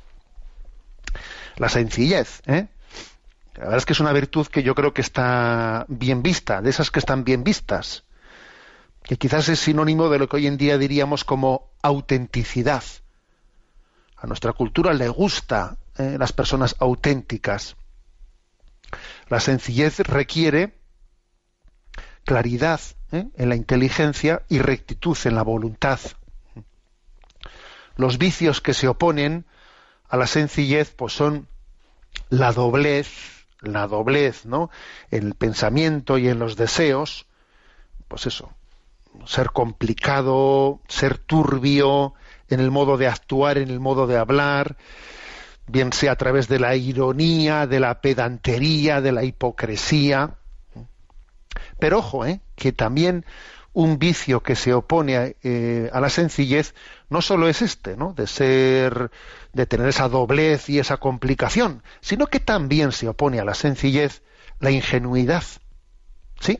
La 1.56 1.68
sencillez, 1.68 2.40
¿eh? 2.46 2.68
La 3.54 3.64
verdad 3.64 3.78
es 3.78 3.86
que 3.86 3.92
es 3.92 4.00
una 4.00 4.12
virtud 4.12 4.46
que 4.46 4.62
yo 4.62 4.74
creo 4.74 4.94
que 4.94 5.00
está 5.00 5.84
bien 5.88 6.22
vista, 6.22 6.62
de 6.62 6.70
esas 6.70 6.90
que 6.90 7.00
están 7.00 7.24
bien 7.24 7.42
vistas, 7.42 8.04
que 9.02 9.16
quizás 9.16 9.48
es 9.48 9.58
sinónimo 9.58 10.08
de 10.08 10.18
lo 10.20 10.28
que 10.28 10.36
hoy 10.36 10.46
en 10.46 10.56
día 10.56 10.78
diríamos 10.78 11.24
como 11.24 11.68
autenticidad. 11.82 12.84
A 14.16 14.26
nuestra 14.26 14.52
cultura 14.52 14.94
le 14.94 15.08
gusta 15.08 15.76
eh, 15.98 16.16
las 16.18 16.32
personas 16.32 16.76
auténticas. 16.78 17.76
La 19.28 19.40
sencillez 19.40 20.00
requiere 20.00 20.78
claridad 22.24 22.80
¿eh? 23.12 23.26
en 23.34 23.48
la 23.48 23.56
inteligencia 23.56 24.42
y 24.48 24.60
rectitud 24.60 25.16
en 25.24 25.34
la 25.34 25.42
voluntad. 25.42 25.98
Los 27.96 28.18
vicios 28.18 28.60
que 28.60 28.74
se 28.74 28.88
oponen 28.88 29.44
a 30.08 30.16
la 30.16 30.26
sencillez 30.26 30.94
pues 30.94 31.12
son 31.12 31.48
la 32.28 32.52
doblez, 32.52 33.08
la 33.60 33.86
doblez, 33.86 34.46
¿no? 34.46 34.70
En 35.10 35.26
el 35.26 35.34
pensamiento 35.34 36.18
y 36.18 36.28
en 36.28 36.38
los 36.38 36.56
deseos, 36.56 37.26
pues 38.06 38.26
eso, 38.26 38.52
ser 39.26 39.50
complicado, 39.50 40.80
ser 40.88 41.18
turbio 41.18 42.14
en 42.48 42.60
el 42.60 42.70
modo 42.70 42.96
de 42.96 43.08
actuar, 43.08 43.58
en 43.58 43.70
el 43.70 43.80
modo 43.80 44.06
de 44.06 44.16
hablar, 44.16 44.76
bien 45.68 45.92
sea 45.92 46.12
a 46.12 46.16
través 46.16 46.48
de 46.48 46.58
la 46.58 46.74
ironía, 46.76 47.66
de 47.66 47.80
la 47.80 48.00
pedantería, 48.00 49.00
de 49.00 49.12
la 49.12 49.24
hipocresía. 49.24 50.34
Pero 51.78 51.98
ojo, 51.98 52.26
¿eh? 52.26 52.40
que 52.56 52.72
también 52.72 53.24
un 53.72 53.98
vicio 53.98 54.42
que 54.42 54.56
se 54.56 54.74
opone 54.74 55.16
a, 55.16 55.32
eh, 55.42 55.90
a, 55.92 56.00
la 56.00 56.10
sencillez 56.10 56.74
no 57.10 57.22
solo 57.22 57.48
es 57.48 57.62
este, 57.62 57.96
¿no? 57.96 58.12
de 58.12 58.26
ser, 58.26 59.10
de 59.52 59.66
tener 59.66 59.88
esa 59.88 60.08
doblez 60.08 60.68
y 60.68 60.78
esa 60.78 60.96
complicación, 60.96 61.82
sino 62.00 62.26
que 62.26 62.40
también 62.40 62.92
se 62.92 63.08
opone 63.08 63.38
a 63.38 63.44
la 63.44 63.54
sencillez 63.54 64.22
la 64.58 64.70
ingenuidad. 64.70 65.44
¿Sí? 66.40 66.58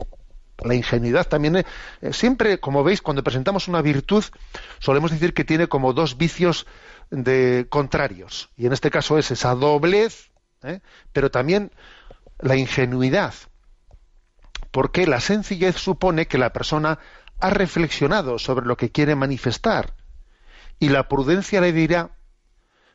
La 0.63 0.75
ingenuidad 0.75 1.27
también, 1.27 1.57
eh, 1.57 1.65
siempre, 2.13 2.59
como 2.59 2.83
veis, 2.83 3.01
cuando 3.01 3.23
presentamos 3.23 3.69
una 3.69 3.81
virtud, 3.81 4.25
solemos 4.81 5.13
decir 5.13 5.33
que 5.33 5.45
tiene 5.45 5.69
como 5.69 5.93
dos 5.93 6.19
vicios 6.19 6.67
de 7.11 7.67
contrarios. 7.69 8.51
Y 8.57 8.67
en 8.67 8.73
este 8.73 8.91
caso 8.91 9.19
es 9.19 9.31
esa 9.31 9.55
doblez, 9.55 10.31
¿eh? 10.63 10.81
pero 11.13 11.31
también 11.31 11.73
la 12.39 12.57
ingenuidad. 12.57 13.35
Porque 14.71 15.07
la 15.07 15.21
sencillez 15.21 15.77
supone 15.77 16.27
que 16.27 16.39
la 16.39 16.53
persona 16.53 16.99
ha 17.41 17.51
reflexionado 17.51 18.39
sobre 18.39 18.67
lo 18.67 18.77
que 18.77 18.91
quiere 18.91 19.15
manifestar. 19.15 19.95
Y 20.79 20.91
la 20.91 21.09
prudencia 21.09 21.61
le 21.61 21.73
dirá 21.73 22.11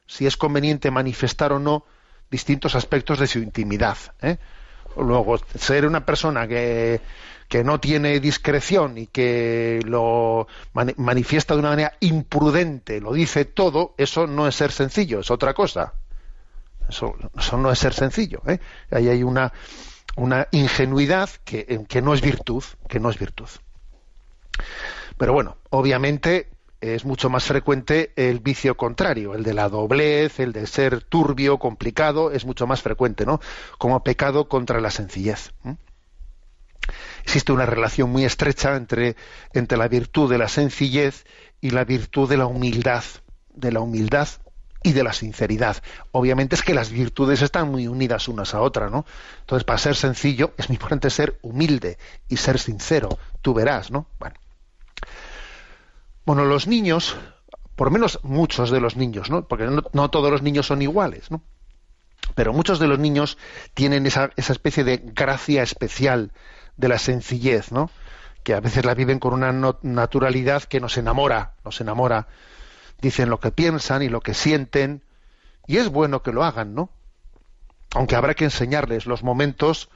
si 0.06 0.26
es 0.26 0.38
conveniente 0.38 0.92
manifestar 0.92 1.54
o 1.54 1.60
no 1.60 1.86
distintos 2.30 2.76
aspectos 2.76 3.20
de 3.20 3.28
su 3.28 3.40
intimidad. 3.40 3.98
¿eh? 4.22 4.38
Luego, 4.98 5.40
ser 5.56 5.86
una 5.86 6.06
persona 6.06 6.48
que 6.48 7.02
que 7.48 7.64
no 7.64 7.80
tiene 7.80 8.20
discreción 8.20 8.98
y 8.98 9.08
que 9.08 9.80
lo 9.86 10.48
manifiesta 10.98 11.54
de 11.54 11.60
una 11.60 11.70
manera 11.70 11.94
imprudente, 12.00 13.02
lo 13.02 13.14
dice 13.14 13.46
todo, 13.46 13.94
eso 13.98 14.28
no 14.28 14.48
es 14.48 14.56
ser 14.56 14.72
sencillo, 14.72 15.20
es 15.20 15.32
otra 15.32 15.54
cosa. 15.54 15.94
Eso, 16.90 17.16
eso 17.38 17.58
no 17.58 17.72
es 17.72 17.80
ser 17.80 17.94
sencillo. 17.94 18.42
¿eh? 18.48 18.60
Ahí 18.92 19.08
hay 19.08 19.24
una, 19.24 19.54
una 20.16 20.48
ingenuidad 20.52 21.30
que, 21.44 21.86
que 21.88 22.02
no 22.02 22.14
es 22.14 22.22
virtud, 22.22 22.64
que 22.88 23.00
no 23.00 23.10
es 23.10 23.18
virtud. 23.18 23.50
Pero 25.18 25.34
bueno, 25.34 25.58
obviamente 25.70 26.50
es 26.82 27.06
mucho 27.06 27.30
más 27.30 27.46
frecuente 27.46 28.12
el 28.18 28.40
vicio 28.40 28.76
contrario, 28.76 29.36
el 29.36 29.44
de 29.44 29.54
la 29.54 29.70
doblez, 29.70 30.40
el 30.40 30.52
de 30.52 30.68
ser 30.68 31.02
turbio, 31.02 31.58
complicado, 31.58 32.32
es 32.32 32.46
mucho 32.46 32.68
más 32.68 32.82
frecuente, 32.82 33.26
¿no? 33.26 33.40
Como 33.78 34.04
pecado 34.04 34.50
contra 34.50 34.82
la 34.82 34.92
sencillez. 34.92 35.54
Existe 37.24 37.52
una 37.52 37.66
relación 37.66 38.10
muy 38.10 38.26
estrecha 38.26 38.76
entre, 38.76 39.16
entre 39.54 39.78
la 39.78 39.88
virtud 39.88 40.30
de 40.30 40.38
la 40.38 40.48
sencillez 40.48 41.26
y 41.62 41.72
la 41.72 41.86
virtud 41.86 42.30
de 42.30 42.38
la 42.38 42.46
humildad, 42.46 43.04
de 43.56 43.72
la 43.72 43.80
humildad 43.80 44.28
y 44.84 44.92
de 44.92 45.04
la 45.04 45.14
sinceridad. 45.14 45.78
Obviamente 46.12 46.56
es 46.56 46.62
que 46.62 46.74
las 46.74 46.92
virtudes 46.92 47.42
están 47.42 47.72
muy 47.72 47.88
unidas 47.88 48.28
unas 48.28 48.54
a 48.54 48.62
otras, 48.62 48.92
¿no? 48.92 49.06
Entonces, 49.40 49.64
para 49.64 49.80
ser 49.80 49.96
sencillo 49.96 50.54
es 50.58 50.68
muy 50.68 50.76
importante 50.76 51.10
ser 51.10 51.40
humilde 51.42 51.98
y 52.28 52.38
ser 52.38 52.60
sincero. 52.60 53.18
Tú 53.42 53.54
verás, 53.54 53.90
¿no? 53.90 54.08
Bueno. 54.20 54.36
Bueno, 56.26 56.46
los 56.46 56.68
niños, 56.68 57.16
por 57.76 57.92
menos 57.92 58.20
muchos 58.24 58.70
de 58.70 58.82
los 58.82 58.98
niños, 58.98 59.30
¿no? 59.30 59.48
Porque 59.48 59.66
no, 59.66 59.84
no 59.94 60.10
todos 60.10 60.30
los 60.30 60.42
niños 60.42 60.68
son 60.68 60.82
iguales, 60.82 61.32
¿no? 61.32 61.42
Pero 62.36 62.54
muchos 62.54 62.80
de 62.80 62.88
los 62.88 63.00
niños 63.00 63.38
tienen 63.74 64.06
esa, 64.06 64.32
esa 64.36 64.54
especie 64.54 64.84
de 64.84 64.98
gracia 64.98 65.64
especial 65.64 66.32
de 66.78 66.88
la 66.88 67.00
sencillez, 67.00 67.72
¿no? 67.72 67.90
Que 68.44 68.54
a 68.54 68.60
veces 68.60 68.86
la 68.86 68.94
viven 68.94 69.20
con 69.20 69.34
una 69.34 69.52
no- 69.52 69.80
naturalidad 69.84 70.64
que 70.64 70.80
nos 70.80 70.98
enamora, 70.98 71.54
nos 71.64 71.80
enamora. 71.82 72.28
Dicen 73.02 73.30
lo 73.30 73.40
que 73.40 73.52
piensan 73.52 74.02
y 74.02 74.10
lo 74.10 74.22
que 74.22 74.34
sienten, 74.34 75.04
y 75.68 75.78
es 75.78 75.90
bueno 75.90 76.24
que 76.24 76.32
lo 76.34 76.44
hagan, 76.44 76.74
¿no? 76.76 76.90
Aunque 77.96 78.16
habrá 78.16 78.34
que 78.34 78.46
enseñarles 78.46 79.06
los 79.06 79.24
momentos 79.24 79.90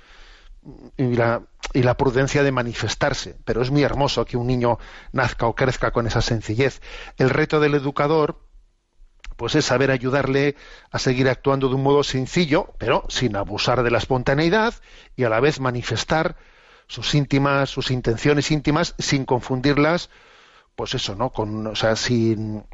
y 0.97 1.15
la, 1.15 1.41
y 1.73 1.83
la 1.83 1.95
prudencia 1.97 2.43
de 2.43 2.51
manifestarse. 2.51 3.35
Pero 3.43 3.61
es 3.61 3.71
muy 3.71 3.83
hermoso 3.83 4.25
que 4.25 4.37
un 4.37 4.47
niño 4.47 4.77
nazca 5.13 5.47
o 5.47 5.55
crezca 5.55 5.91
con 5.91 6.05
esa 6.07 6.21
sencillez. 6.21 6.81
El 7.17 7.29
reto 7.29 7.59
del 7.59 7.75
educador, 7.75 8.39
pues 9.35 9.55
es 9.55 9.65
saber 9.65 9.91
ayudarle 9.91 10.55
a 10.91 10.99
seguir 10.99 11.29
actuando 11.29 11.69
de 11.69 11.75
un 11.75 11.83
modo 11.83 12.03
sencillo, 12.03 12.73
pero 12.77 13.05
sin 13.09 13.35
abusar 13.35 13.83
de 13.83 13.91
la 13.91 13.97
espontaneidad 13.97 14.73
y 15.15 15.23
a 15.23 15.29
la 15.29 15.39
vez 15.39 15.59
manifestar 15.59 16.35
sus 16.87 17.13
íntimas, 17.15 17.69
sus 17.69 17.91
intenciones 17.91 18.51
íntimas 18.51 18.95
sin 18.97 19.25
confundirlas, 19.25 20.09
pues 20.75 20.95
eso, 20.95 21.15
¿no? 21.15 21.31
Con, 21.31 21.67
o 21.67 21.75
sea, 21.75 21.95
sin, 21.95 22.65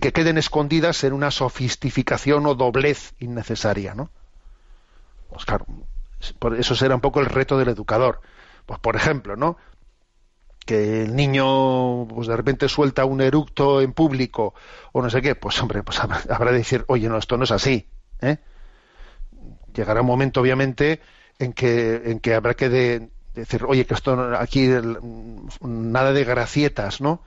que 0.00 0.12
queden 0.12 0.38
escondidas 0.38 1.04
en 1.04 1.12
una 1.12 1.30
sofisticación 1.30 2.46
o 2.46 2.54
doblez 2.54 3.14
innecesaria, 3.20 3.94
¿no? 3.94 4.10
Pues 5.30 5.44
claro, 5.44 5.66
por 6.38 6.56
eso 6.58 6.74
será 6.74 6.94
un 6.94 7.00
poco 7.00 7.20
el 7.20 7.26
reto 7.26 7.58
del 7.58 7.68
educador. 7.68 8.20
Pues 8.66 8.80
por 8.80 8.96
ejemplo, 8.96 9.36
¿no? 9.36 9.56
Que 10.64 11.02
el 11.04 11.14
niño 11.14 12.08
pues 12.08 12.26
de 12.26 12.36
repente 12.36 12.68
suelta 12.68 13.04
un 13.04 13.20
eructo 13.20 13.80
en 13.80 13.92
público 13.92 14.54
o 14.92 15.00
no 15.02 15.10
sé 15.10 15.22
qué, 15.22 15.34
pues 15.36 15.60
hombre, 15.62 15.82
pues 15.84 16.00
habrá, 16.00 16.20
habrá 16.30 16.50
de 16.50 16.58
decir, 16.58 16.84
oye, 16.88 17.08
no, 17.08 17.18
esto 17.18 17.36
no 17.36 17.44
es 17.44 17.52
así, 17.52 17.88
¿eh? 18.20 18.38
Llegará 19.74 20.00
un 20.00 20.06
momento, 20.06 20.40
obviamente, 20.40 21.00
en 21.38 21.52
que, 21.52 22.02
en 22.10 22.20
que 22.20 22.34
habrá 22.34 22.54
que 22.54 22.68
de- 22.68 23.10
decir, 23.40 23.64
oye, 23.64 23.86
que 23.86 23.94
esto 23.94 24.36
aquí 24.38 24.68
nada 25.60 26.12
de 26.12 26.24
gracietas, 26.24 27.00
¿no? 27.00 27.22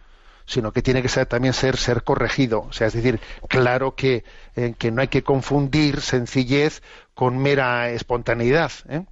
sino 0.49 0.73
que 0.73 0.81
tiene 0.81 1.03
que 1.03 1.09
ser 1.09 1.27
también 1.27 1.53
ser 1.53 1.77
ser 1.77 2.03
corregido, 2.03 2.61
o 2.61 2.73
sea, 2.73 2.87
es 2.87 2.93
decir, 2.93 3.19
claro 3.47 3.93
que, 3.93 4.23
eh, 4.55 4.73
que 4.75 4.89
no 4.89 5.01
hay 5.01 5.07
que 5.07 5.21
confundir 5.21 6.01
sencillez 6.01 6.81
con 7.13 7.37
mera 7.37 7.91
espontaneidad. 7.91 8.71
¿eh? 8.89 9.05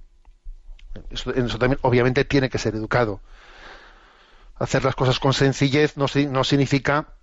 Eso, 1.10 1.58
también, 1.58 1.78
obviamente, 1.82 2.24
tiene 2.24 2.50
que 2.50 2.58
ser 2.58 2.74
educado. 2.74 3.20
Hacer 4.56 4.84
las 4.84 4.96
cosas 4.96 5.20
con 5.20 5.32
sencillez 5.32 5.96
no, 5.96 6.06
no 6.28 6.42
significa 6.42 7.14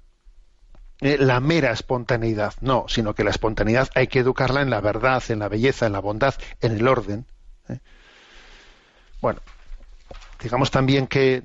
eh, 1.01 1.17
la 1.19 1.41
mera 1.41 1.73
espontaneidad, 1.73 2.53
no, 2.61 2.85
sino 2.87 3.15
que 3.15 3.25
la 3.25 3.31
espontaneidad 3.31 3.89
hay 3.95 4.07
que 4.07 4.19
educarla 4.19 4.61
en 4.61 4.69
la 4.69 4.79
verdad, 4.79 5.21
en 5.27 5.39
la 5.39 5.49
belleza, 5.49 5.87
en 5.87 5.91
la 5.91 5.99
bondad, 5.99 6.35
en 6.61 6.71
el 6.71 6.87
orden. 6.87 7.25
Bueno, 9.19 9.41
digamos 10.41 10.71
también 10.71 11.07
que 11.07 11.43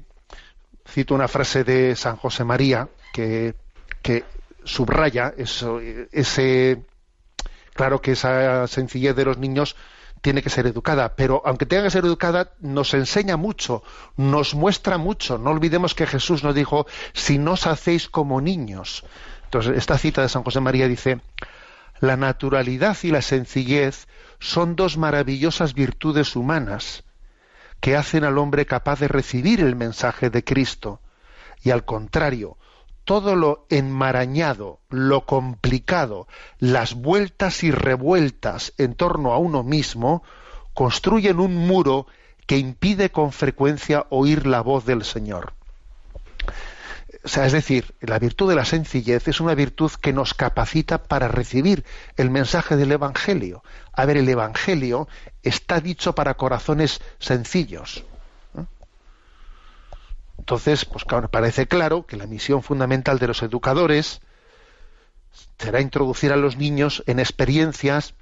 cito 0.88 1.14
una 1.14 1.28
frase 1.28 1.64
de 1.64 1.96
San 1.96 2.16
José 2.16 2.44
María 2.44 2.88
que, 3.12 3.54
subraya 4.64 5.32
eso, 5.36 5.80
ese 6.12 6.82
claro 7.74 8.00
que 8.00 8.12
esa 8.12 8.66
sencillez 8.66 9.16
de 9.16 9.24
los 9.24 9.38
niños 9.38 9.76
tiene 10.20 10.42
que 10.42 10.50
ser 10.50 10.66
educada, 10.66 11.14
pero 11.16 11.40
aunque 11.46 11.64
tenga 11.64 11.84
que 11.84 11.90
ser 11.90 12.04
educada, 12.04 12.52
nos 12.60 12.92
enseña 12.92 13.38
mucho, 13.38 13.82
nos 14.18 14.54
muestra 14.54 14.98
mucho. 14.98 15.38
No 15.38 15.50
olvidemos 15.50 15.94
que 15.94 16.06
Jesús 16.06 16.44
nos 16.44 16.54
dijo, 16.54 16.86
si 17.14 17.38
no 17.38 17.52
os 17.52 17.66
hacéis 17.66 18.08
como 18.08 18.42
niños. 18.42 19.02
Entonces, 19.44 19.78
esta 19.78 19.96
cita 19.96 20.20
de 20.20 20.28
San 20.28 20.42
José 20.42 20.60
María 20.60 20.88
dice, 20.88 21.22
la 22.00 22.18
naturalidad 22.18 22.98
y 23.02 23.10
la 23.12 23.22
sencillez 23.22 24.08
son 24.38 24.76
dos 24.76 24.98
maravillosas 24.98 25.72
virtudes 25.72 26.36
humanas 26.36 27.04
que 27.80 27.96
hacen 27.96 28.24
al 28.24 28.38
hombre 28.38 28.66
capaz 28.66 29.00
de 29.00 29.08
recibir 29.08 29.60
el 29.60 29.74
mensaje 29.74 30.30
de 30.30 30.44
Cristo. 30.44 31.00
Y 31.62 31.70
al 31.70 31.84
contrario, 31.84 32.58
todo 33.04 33.34
lo 33.34 33.66
enmarañado, 33.70 34.80
lo 34.88 35.26
complicado, 35.26 36.28
las 36.58 36.94
vueltas 36.94 37.64
y 37.64 37.70
revueltas 37.70 38.72
en 38.78 38.94
torno 38.94 39.32
a 39.32 39.38
uno 39.38 39.62
mismo, 39.62 40.22
construyen 40.74 41.40
un 41.40 41.56
muro 41.56 42.06
que 42.46 42.58
impide 42.58 43.10
con 43.10 43.32
frecuencia 43.32 44.06
oír 44.10 44.46
la 44.46 44.60
voz 44.60 44.84
del 44.84 45.04
Señor. 45.04 45.54
O 47.22 47.28
sea, 47.28 47.44
es 47.44 47.52
decir, 47.52 47.94
la 48.00 48.18
virtud 48.18 48.48
de 48.48 48.56
la 48.56 48.64
sencillez 48.64 49.28
es 49.28 49.40
una 49.40 49.54
virtud 49.54 49.90
que 50.00 50.12
nos 50.12 50.32
capacita 50.32 51.02
para 51.02 51.28
recibir 51.28 51.84
el 52.16 52.30
mensaje 52.30 52.76
del 52.76 52.92
Evangelio. 52.92 53.62
A 53.92 54.06
ver, 54.06 54.16
el 54.16 54.28
Evangelio 54.28 55.06
está 55.42 55.80
dicho 55.80 56.14
para 56.14 56.34
corazones 56.34 57.02
sencillos. 57.18 58.04
Entonces, 60.38 60.86
pues 60.86 61.04
parece 61.30 61.68
claro 61.68 62.06
que 62.06 62.16
la 62.16 62.26
misión 62.26 62.62
fundamental 62.62 63.18
de 63.18 63.26
los 63.26 63.42
educadores 63.42 64.22
será 65.58 65.82
introducir 65.82 66.32
a 66.32 66.36
los 66.36 66.56
niños 66.56 67.02
en 67.06 67.18
experiencias 67.18 68.14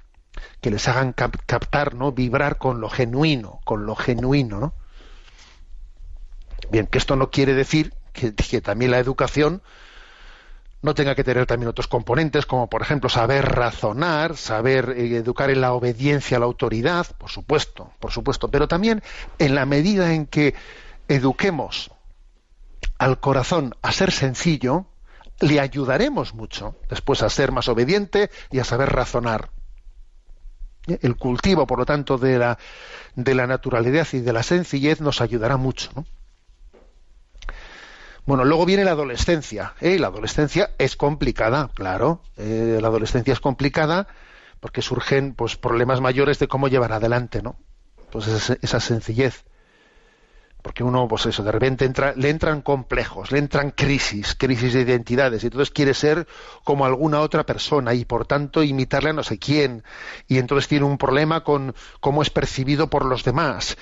que 0.59 0.71
les 0.71 0.89
hagan 0.89 1.13
cap- 1.13 1.37
captar, 1.45 1.95
¿no? 1.95 2.11
Vibrar 2.11 2.57
con 2.57 2.81
lo 2.81 2.89
genuino, 2.89 3.61
con 3.63 3.85
lo 3.85 3.95
genuino, 3.95 4.59
¿no? 4.59 4.73
Bien, 6.69 6.85
que 6.85 6.97
esto 6.97 7.15
no 7.15 7.31
quiere 7.31 7.53
decir 7.53 7.93
que, 8.13 8.61
también 8.61 8.91
la 8.91 8.99
educación 8.99 9.61
no 10.81 10.93
tenga 10.93 11.15
que 11.15 11.23
tener 11.23 11.45
también 11.45 11.69
otros 11.69 11.87
componentes, 11.87 12.45
como 12.45 12.69
por 12.69 12.81
ejemplo 12.81 13.09
saber 13.09 13.45
razonar, 13.45 14.37
saber 14.37 14.95
eh, 14.97 15.17
educar 15.17 15.49
en 15.49 15.61
la 15.61 15.73
obediencia 15.73 16.37
a 16.37 16.39
la 16.39 16.45
autoridad, 16.45 17.07
por 17.17 17.29
supuesto, 17.29 17.91
por 17.99 18.11
supuesto, 18.11 18.49
pero 18.49 18.67
también 18.67 19.03
en 19.39 19.55
la 19.55 19.65
medida 19.65 20.13
en 20.13 20.25
que 20.25 20.55
eduquemos 21.07 21.91
al 22.97 23.19
corazón 23.19 23.75
a 23.81 23.91
ser 23.91 24.11
sencillo, 24.11 24.85
le 25.39 25.59
ayudaremos 25.59 26.33
mucho 26.33 26.75
después 26.89 27.23
a 27.23 27.29
ser 27.29 27.51
más 27.51 27.67
obediente 27.67 28.29
y 28.51 28.59
a 28.59 28.63
saber 28.63 28.89
razonar. 28.89 29.51
El 30.85 31.17
cultivo, 31.17 31.67
por 31.67 31.79
lo 31.79 31.85
tanto, 31.85 32.17
de 32.17 32.39
la, 32.39 32.57
de 33.15 33.35
la 33.35 33.47
naturalidad 33.47 34.07
y 34.13 34.19
de 34.19 34.33
la 34.33 34.43
sencillez 34.43 35.01
nos 35.01 35.21
ayudará 35.21 35.57
mucho. 35.57 35.91
¿no? 35.95 36.05
Bueno, 38.25 38.45
luego 38.45 38.65
viene 38.65 38.83
la 38.85 38.91
adolescencia. 38.91 39.73
¿eh? 39.81 39.97
La 39.99 40.07
adolescencia 40.07 40.71
es 40.77 40.95
complicada, 40.95 41.69
claro. 41.73 42.21
Eh, 42.37 42.79
la 42.81 42.87
adolescencia 42.87 43.33
es 43.33 43.39
complicada 43.39 44.07
porque 44.59 44.81
surgen 44.81 45.33
pues, 45.33 45.55
problemas 45.55 46.01
mayores 46.01 46.39
de 46.39 46.47
cómo 46.47 46.67
llevar 46.67 46.93
adelante, 46.93 47.41
¿no? 47.41 47.55
Pues 48.11 48.27
esa, 48.27 48.57
esa 48.61 48.79
sencillez. 48.79 49.45
Porque 50.61 50.83
uno, 50.83 51.07
pues 51.07 51.25
eso, 51.25 51.41
de 51.41 51.53
repente 51.53 51.85
entra, 51.85 52.13
le 52.17 52.29
entran 52.29 52.61
complejos, 52.61 53.31
le 53.31 53.39
entran 53.39 53.71
crisis, 53.71 54.35
crisis 54.35 54.73
de 54.73 54.81
identidades, 54.81 55.41
y 55.41 55.47
entonces 55.47 55.71
quiere 55.71 55.93
ser 55.93 56.27
como 56.65 56.85
alguna 56.85 57.21
otra 57.21 57.45
persona 57.45 57.93
y 57.93 58.03
por 58.03 58.25
tanto 58.25 58.61
imitarle 58.61 59.11
a 59.11 59.13
no 59.13 59.23
sé 59.23 59.39
quién. 59.39 59.83
Y 60.27 60.37
entonces 60.37 60.67
tiene 60.67 60.85
un 60.85 60.97
problema 60.97 61.45
con 61.45 61.73
cómo 62.01 62.21
es 62.21 62.29
percibido 62.29 62.89
por 62.89 63.05
los 63.05 63.23
demás. 63.23 63.77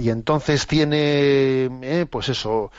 Y 0.00 0.10
entonces 0.10 0.66
tiene, 0.66 1.68
eh, 1.82 2.06
pues 2.10 2.28
eso, 2.28 2.72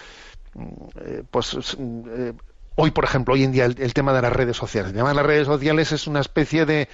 pues 1.32 1.78
eh, 1.80 2.34
hoy 2.76 2.92
por 2.92 3.04
ejemplo 3.04 3.34
hoy 3.34 3.44
en 3.44 3.52
día 3.52 3.66
el, 3.66 3.94
tema 3.94 4.14
de 4.14 4.22
las 4.22 4.34
redes 4.34 4.58
sociales 4.58 4.92
el 4.92 4.98
tema 4.98 5.10
de 5.10 5.16
las 5.16 5.26
redes 5.26 5.48
sociales 5.48 5.92
es 5.92 6.08
una 6.08 6.20
especie 6.20 6.66
de, 6.66 6.88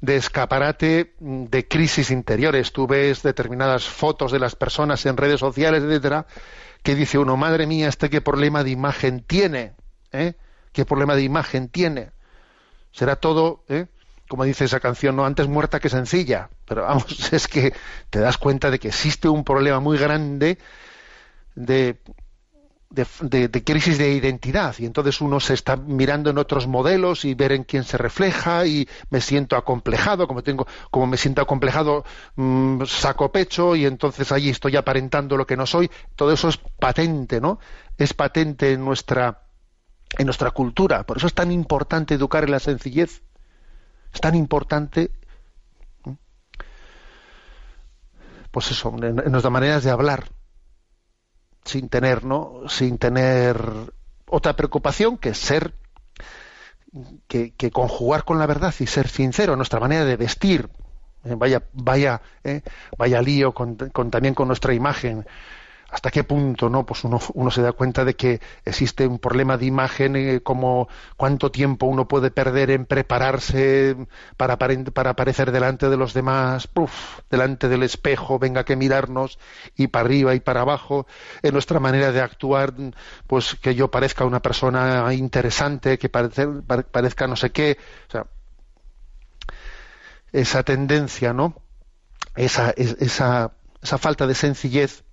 escaparate 0.00 1.14
de 1.18 1.68
crisis 1.68 2.10
interiores 2.10 2.72
tú 2.72 2.86
ves 2.86 3.22
determinadas 3.22 3.84
fotos 3.84 4.32
de 4.32 4.38
las 4.38 4.54
personas 4.54 5.04
en 5.06 5.16
redes 5.16 5.40
sociales 5.40 5.82
etcétera 5.82 6.26
que 6.82 6.94
dice 6.94 7.18
uno 7.18 7.36
madre 7.36 7.66
mía 7.66 7.88
este 7.88 8.10
qué 8.10 8.20
problema 8.20 8.64
de 8.64 8.70
imagen 8.70 9.20
tiene 9.20 9.72
¿eh? 10.12 10.34
qué 10.72 10.84
problema 10.84 11.16
de 11.16 11.22
imagen 11.22 11.68
tiene 11.68 12.10
será 12.92 13.16
todo 13.16 13.64
¿eh? 13.68 13.86
como 14.30 14.44
dice 14.44 14.64
esa 14.64 14.78
canción, 14.78 15.16
no 15.16 15.26
antes 15.26 15.48
muerta 15.48 15.80
que 15.80 15.88
sencilla. 15.88 16.50
Pero 16.64 16.82
vamos, 16.82 17.32
es 17.32 17.48
que 17.48 17.74
te 18.10 18.20
das 18.20 18.38
cuenta 18.38 18.70
de 18.70 18.78
que 18.78 18.86
existe 18.86 19.28
un 19.28 19.42
problema 19.42 19.80
muy 19.80 19.98
grande 19.98 20.56
de, 21.56 21.98
de, 22.90 23.48
de- 23.48 23.64
crisis 23.64 23.98
de 23.98 24.12
identidad. 24.12 24.74
Y 24.78 24.84
entonces 24.86 25.20
uno 25.20 25.38
se 25.40 25.54
está 25.54 25.76
mirando 25.76 26.30
en 26.30 26.38
otros 26.38 26.66
modelos 26.66 27.24
y 27.24 27.34
ver 27.34 27.52
en 27.52 27.64
quién 27.64 27.84
se 27.84 27.96
refleja 27.98 28.66
y 28.66 28.88
me 29.10 29.20
siento 29.20 29.56
acomplejado 29.56 30.26
como 30.26 30.42
tengo 30.42 30.66
como 30.90 31.06
me 31.06 31.16
siento 31.16 31.40
acomplejado 31.40 32.04
mm, 32.36 32.82
saco 32.86 33.30
pecho 33.30 33.76
y 33.76 33.86
entonces 33.86 34.32
allí 34.32 34.50
estoy 34.50 34.76
aparentando 34.76 35.36
lo 35.36 35.46
que 35.46 35.56
no 35.56 35.66
soy. 35.66 35.90
Todo 36.16 36.32
eso 36.32 36.48
es 36.48 36.56
patente 36.58 37.40
no 37.40 37.58
es 37.96 38.12
patente 38.14 38.72
en 38.72 38.84
nuestra 38.84 39.42
en 40.18 40.26
nuestra 40.26 40.50
cultura. 40.52 41.04
Por 41.04 41.18
eso 41.18 41.26
es 41.28 41.34
tan 41.34 41.52
importante 41.52 42.14
educar 42.14 42.44
en 42.44 42.50
la 42.52 42.60
sencillez. 42.60 43.22
Es 44.12 44.20
tan 44.20 44.34
importante 44.34 45.10
pues 48.50 48.70
eso 48.70 48.94
en 49.02 49.14
nuestras 49.16 49.52
maneras 49.52 49.84
de 49.84 49.90
hablar 49.90 50.24
sin 51.64 51.88
tener, 51.88 52.24
¿no? 52.24 52.62
Sin 52.68 52.98
tener 52.98 53.60
otra 54.26 54.54
preocupación 54.56 55.18
que 55.18 55.34
ser, 55.34 55.74
que, 57.28 57.52
que 57.54 57.70
conjugar 57.70 58.24
con 58.24 58.38
la 58.38 58.46
verdad 58.46 58.74
y 58.78 58.86
ser 58.86 59.08
sincero, 59.08 59.56
nuestra 59.56 59.80
manera 59.80 60.04
de 60.04 60.16
vestir. 60.16 60.68
Eh, 61.24 61.34
vaya, 61.36 61.62
vaya, 61.72 62.22
eh, 62.44 62.62
vaya 62.96 63.20
lío 63.22 63.52
con, 63.52 63.76
con- 63.76 64.10
también 64.10 64.34
con 64.34 64.48
nuestra 64.48 64.72
imagen. 64.74 65.26
¿Hasta 65.90 66.10
qué 66.12 66.22
punto, 66.22 66.68
no? 66.70 66.86
Pues 66.86 67.02
uno, 67.04 67.18
uno 67.34 67.50
se 67.50 67.62
da 67.62 67.72
cuenta 67.72 68.04
de 68.04 68.14
que 68.14 68.40
existe 68.64 69.06
un 69.08 69.18
problema 69.18 69.56
de 69.58 69.66
imagen, 69.66 70.14
eh, 70.14 70.40
como 70.40 70.88
cuánto 71.16 71.50
tiempo 71.50 71.86
uno 71.86 72.06
puede 72.06 72.30
perder 72.30 72.70
en 72.70 72.86
prepararse 72.86 73.96
para, 74.36 74.56
para 74.56 75.10
aparecer 75.10 75.50
delante 75.50 75.88
de 75.90 75.96
los 75.96 76.14
demás, 76.14 76.68
¡puf! 76.68 77.18
delante 77.28 77.68
del 77.68 77.82
espejo, 77.82 78.38
venga 78.38 78.64
que 78.64 78.76
mirarnos, 78.76 79.38
y 79.76 79.88
para 79.88 80.04
arriba 80.06 80.34
y 80.36 80.40
para 80.40 80.60
abajo, 80.60 81.06
en 81.42 81.52
nuestra 81.54 81.80
manera 81.80 82.12
de 82.12 82.20
actuar, 82.20 82.72
pues 83.26 83.56
que 83.60 83.74
yo 83.74 83.90
parezca 83.90 84.24
una 84.24 84.40
persona 84.40 85.12
interesante, 85.12 85.98
que 85.98 86.08
parece- 86.08 86.46
pare- 86.66 86.84
parezca 86.84 87.26
no 87.26 87.34
sé 87.36 87.50
qué. 87.50 87.78
Esa 90.32 90.62
tendencia, 90.62 91.32
¿no? 91.32 91.54
Esa, 92.36 92.70
es- 92.72 92.96
esa, 93.00 93.52
esa 93.82 93.98
falta 93.98 94.26
de 94.26 94.34
sencillez 94.34 95.04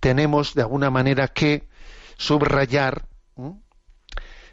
tenemos 0.00 0.54
de 0.54 0.62
alguna 0.62 0.90
manera 0.90 1.28
que 1.28 1.68
subrayar 2.16 3.06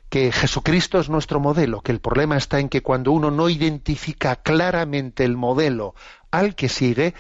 que 0.10 0.32
Jesucristo 0.32 1.00
es 1.00 1.10
nuestro 1.10 1.40
modelo, 1.40 1.82
que 1.82 1.92
el 1.92 2.00
problema 2.00 2.38
está 2.38 2.60
en 2.60 2.70
que 2.70 2.82
cuando 2.82 3.12
uno 3.12 3.32
no 3.32 3.50
identifica 3.50 4.36
claramente 4.38 5.26
el 5.26 5.36
modelo 5.36 5.96
al 6.32 6.56
que 6.56 6.70
sigue, 6.70 7.14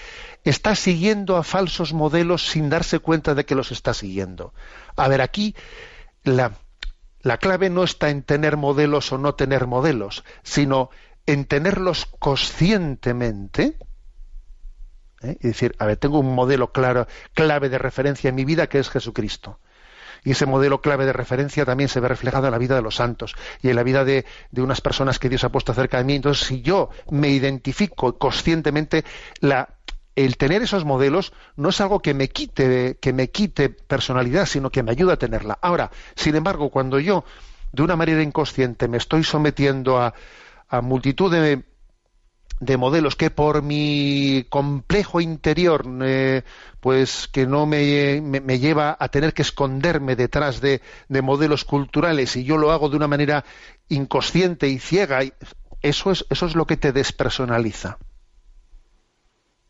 está 0.43 0.75
siguiendo 0.75 1.37
a 1.37 1.43
falsos 1.43 1.93
modelos 1.93 2.47
sin 2.47 2.69
darse 2.69 2.99
cuenta 2.99 3.33
de 3.33 3.45
que 3.45 3.55
los 3.55 3.71
está 3.71 3.93
siguiendo. 3.93 4.53
A 4.95 5.07
ver, 5.07 5.21
aquí 5.21 5.55
la, 6.23 6.53
la 7.21 7.37
clave 7.37 7.69
no 7.69 7.83
está 7.83 8.09
en 8.09 8.23
tener 8.23 8.55
modelos 8.55 9.11
o 9.11 9.17
no 9.17 9.35
tener 9.35 9.67
modelos, 9.67 10.23
sino 10.43 10.89
en 11.25 11.45
tenerlos 11.45 12.05
conscientemente, 12.19 13.77
¿eh? 15.25 15.37
y 15.41 15.47
decir, 15.47 15.75
a 15.79 15.85
ver, 15.85 15.97
tengo 15.97 16.19
un 16.19 16.33
modelo 16.33 16.71
claro, 16.71 17.07
clave 17.33 17.69
de 17.69 17.77
referencia 17.77 18.29
en 18.29 18.35
mi 18.35 18.45
vida 18.45 18.67
que 18.67 18.79
es 18.79 18.89
Jesucristo. 18.89 19.59
Y 20.23 20.31
ese 20.31 20.47
modelo 20.47 20.81
clave 20.81 21.05
de 21.05 21.13
referencia 21.13 21.65
también 21.65 21.87
se 21.87 21.99
ve 21.99 22.07
reflejado 22.07 22.47
en 22.47 22.51
la 22.51 22.57
vida 22.57 22.75
de 22.75 22.81
los 22.81 22.95
santos 22.95 23.35
y 23.61 23.69
en 23.69 23.75
la 23.75 23.83
vida 23.83 24.03
de, 24.03 24.25
de 24.49 24.61
unas 24.63 24.81
personas 24.81 25.19
que 25.19 25.29
Dios 25.29 25.43
ha 25.43 25.49
puesto 25.49 25.73
cerca 25.73 25.99
de 25.99 26.03
mí. 26.03 26.15
Entonces, 26.15 26.47
si 26.47 26.61
yo 26.63 26.89
me 27.11 27.29
identifico 27.29 28.17
conscientemente, 28.17 29.05
el 30.15 30.37
tener 30.37 30.63
esos 30.63 30.83
modelos 30.83 31.31
no 31.57 31.69
es 31.69 31.79
algo 31.79 31.99
que 31.99 32.15
me 32.15 32.29
quite, 32.29 32.97
que 32.99 33.13
me 33.13 33.29
quite 33.29 33.69
personalidad, 33.69 34.47
sino 34.47 34.71
que 34.71 34.81
me 34.81 34.91
ayuda 34.91 35.13
a 35.13 35.17
tenerla. 35.17 35.59
Ahora, 35.61 35.91
sin 36.15 36.35
embargo, 36.35 36.69
cuando 36.71 36.99
yo, 36.99 37.23
de 37.71 37.83
una 37.83 37.95
manera 37.95 38.23
inconsciente, 38.23 38.87
me 38.87 38.97
estoy 38.97 39.23
sometiendo 39.23 39.99
a, 39.99 40.15
a 40.69 40.81
multitud 40.81 41.31
de, 41.31 41.63
de 42.59 42.77
modelos 42.77 43.15
que 43.15 43.29
por 43.29 43.61
mi 43.61 44.45
complejo 44.49 45.21
interior 45.21 45.85
eh, 46.03 46.43
pues 46.79 47.27
que 47.27 47.45
no 47.45 47.65
me, 47.65 48.21
me- 48.21 48.59
lleva 48.59 48.95
a 48.99 49.09
tener 49.09 49.33
que 49.33 49.41
esconderme 49.41 50.15
detrás 50.15 50.61
de, 50.61 50.81
de 51.09 51.21
modelos 51.21 51.65
culturales 51.65 52.35
y 52.35 52.43
yo 52.45 52.57
lo 52.57 52.71
hago 52.71 52.89
de 52.89 52.97
una 52.97 53.07
manera 53.07 53.43
inconsciente 53.89 54.67
y 54.69 54.79
ciega 54.79 55.19
eso 55.81 56.11
es 56.11 56.25
eso 56.29 56.45
es 56.45 56.55
lo 56.55 56.65
que 56.65 56.77
te 56.77 56.91
despersonaliza. 56.93 57.97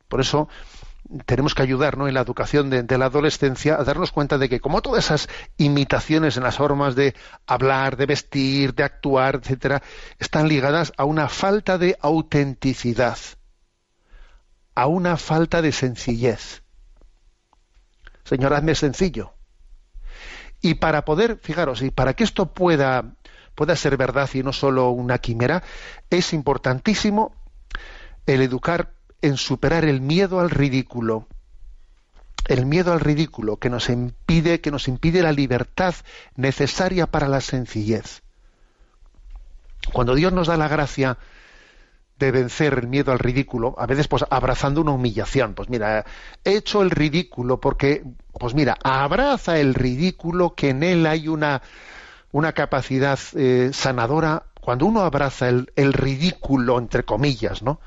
Por 0.07 0.21
eso 0.21 0.47
tenemos 1.25 1.53
que 1.53 1.61
ayudar 1.61 1.97
¿no? 1.97 2.07
en 2.07 2.13
la 2.13 2.21
educación 2.21 2.69
de, 2.69 2.83
de 2.83 2.97
la 2.97 3.05
adolescencia 3.05 3.75
a 3.75 3.83
darnos 3.83 4.11
cuenta 4.11 4.37
de 4.37 4.49
que 4.49 4.59
como 4.59 4.81
todas 4.81 5.05
esas 5.05 5.29
imitaciones 5.57 6.37
en 6.37 6.43
las 6.43 6.57
formas 6.57 6.95
de 6.95 7.15
hablar, 7.45 7.97
de 7.97 8.05
vestir, 8.05 8.73
de 8.73 8.83
actuar, 8.83 9.35
etcétera, 9.35 9.81
están 10.19 10.47
ligadas 10.47 10.93
a 10.97 11.05
una 11.05 11.29
falta 11.29 11.77
de 11.77 11.97
autenticidad, 12.01 13.17
a 14.73 14.87
una 14.87 15.17
falta 15.17 15.61
de 15.61 15.71
sencillez. 15.71 16.63
Señor, 18.23 18.53
hazme 18.53 18.73
sencillo. 18.73 19.33
Y 20.61 20.75
para 20.75 21.05
poder, 21.05 21.37
fijaros, 21.37 21.83
y 21.83 21.91
para 21.91 22.15
que 22.15 22.23
esto 22.23 22.53
pueda, 22.53 23.13
pueda 23.53 23.75
ser 23.75 23.97
verdad 23.97 24.27
y 24.33 24.41
no 24.41 24.51
solo 24.51 24.89
una 24.89 25.19
quimera, 25.19 25.61
es 26.09 26.33
importantísimo 26.33 27.35
el 28.25 28.41
educar 28.41 28.94
en 29.21 29.37
superar 29.37 29.85
el 29.85 30.01
miedo 30.01 30.39
al 30.39 30.49
ridículo. 30.49 31.27
El 32.47 32.65
miedo 32.65 32.93
al 32.93 32.99
ridículo 32.99 33.57
que 33.57 33.69
nos 33.69 33.89
impide, 33.89 34.61
que 34.61 34.71
nos 34.71 34.87
impide 34.87 35.23
la 35.23 35.31
libertad 35.31 35.95
necesaria 36.35 37.07
para 37.07 37.27
la 37.27 37.41
sencillez. 37.41 38.21
Cuando 39.93 40.15
Dios 40.15 40.31
nos 40.31 40.47
da 40.47 40.57
la 40.57 40.67
gracia 40.67 41.17
de 42.17 42.31
vencer 42.31 42.73
el 42.73 42.87
miedo 42.87 43.11
al 43.11 43.19
ridículo, 43.19 43.75
a 43.77 43.85
veces 43.87 44.07
pues 44.07 44.23
abrazando 44.29 44.81
una 44.81 44.91
humillación, 44.91 45.53
pues 45.53 45.69
mira, 45.69 46.05
he 46.43 46.55
hecho 46.55 46.81
el 46.81 46.91
ridículo 46.91 47.59
porque, 47.59 48.03
pues 48.39 48.53
mira, 48.53 48.77
abraza 48.83 49.59
el 49.59 49.73
ridículo 49.73 50.55
que 50.55 50.69
en 50.69 50.83
él 50.83 51.05
hay 51.07 51.27
una, 51.27 51.61
una 52.31 52.53
capacidad 52.53 53.19
eh, 53.35 53.71
sanadora, 53.73 54.43
cuando 54.61 54.85
uno 54.85 55.01
abraza 55.01 55.49
el, 55.49 55.71
el 55.75 55.93
ridículo, 55.93 56.79
entre 56.79 57.03
comillas, 57.03 57.61
¿no? 57.61 57.79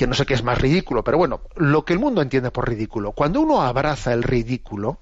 Que 0.00 0.06
no 0.06 0.14
sé 0.14 0.24
qué 0.24 0.32
es 0.32 0.42
más 0.42 0.56
ridículo, 0.56 1.04
pero 1.04 1.18
bueno, 1.18 1.42
lo 1.56 1.84
que 1.84 1.92
el 1.92 1.98
mundo 1.98 2.22
entiende 2.22 2.50
por 2.50 2.66
ridículo. 2.66 3.12
Cuando 3.12 3.42
uno 3.42 3.60
abraza 3.60 4.14
el 4.14 4.22
ridículo, 4.22 4.98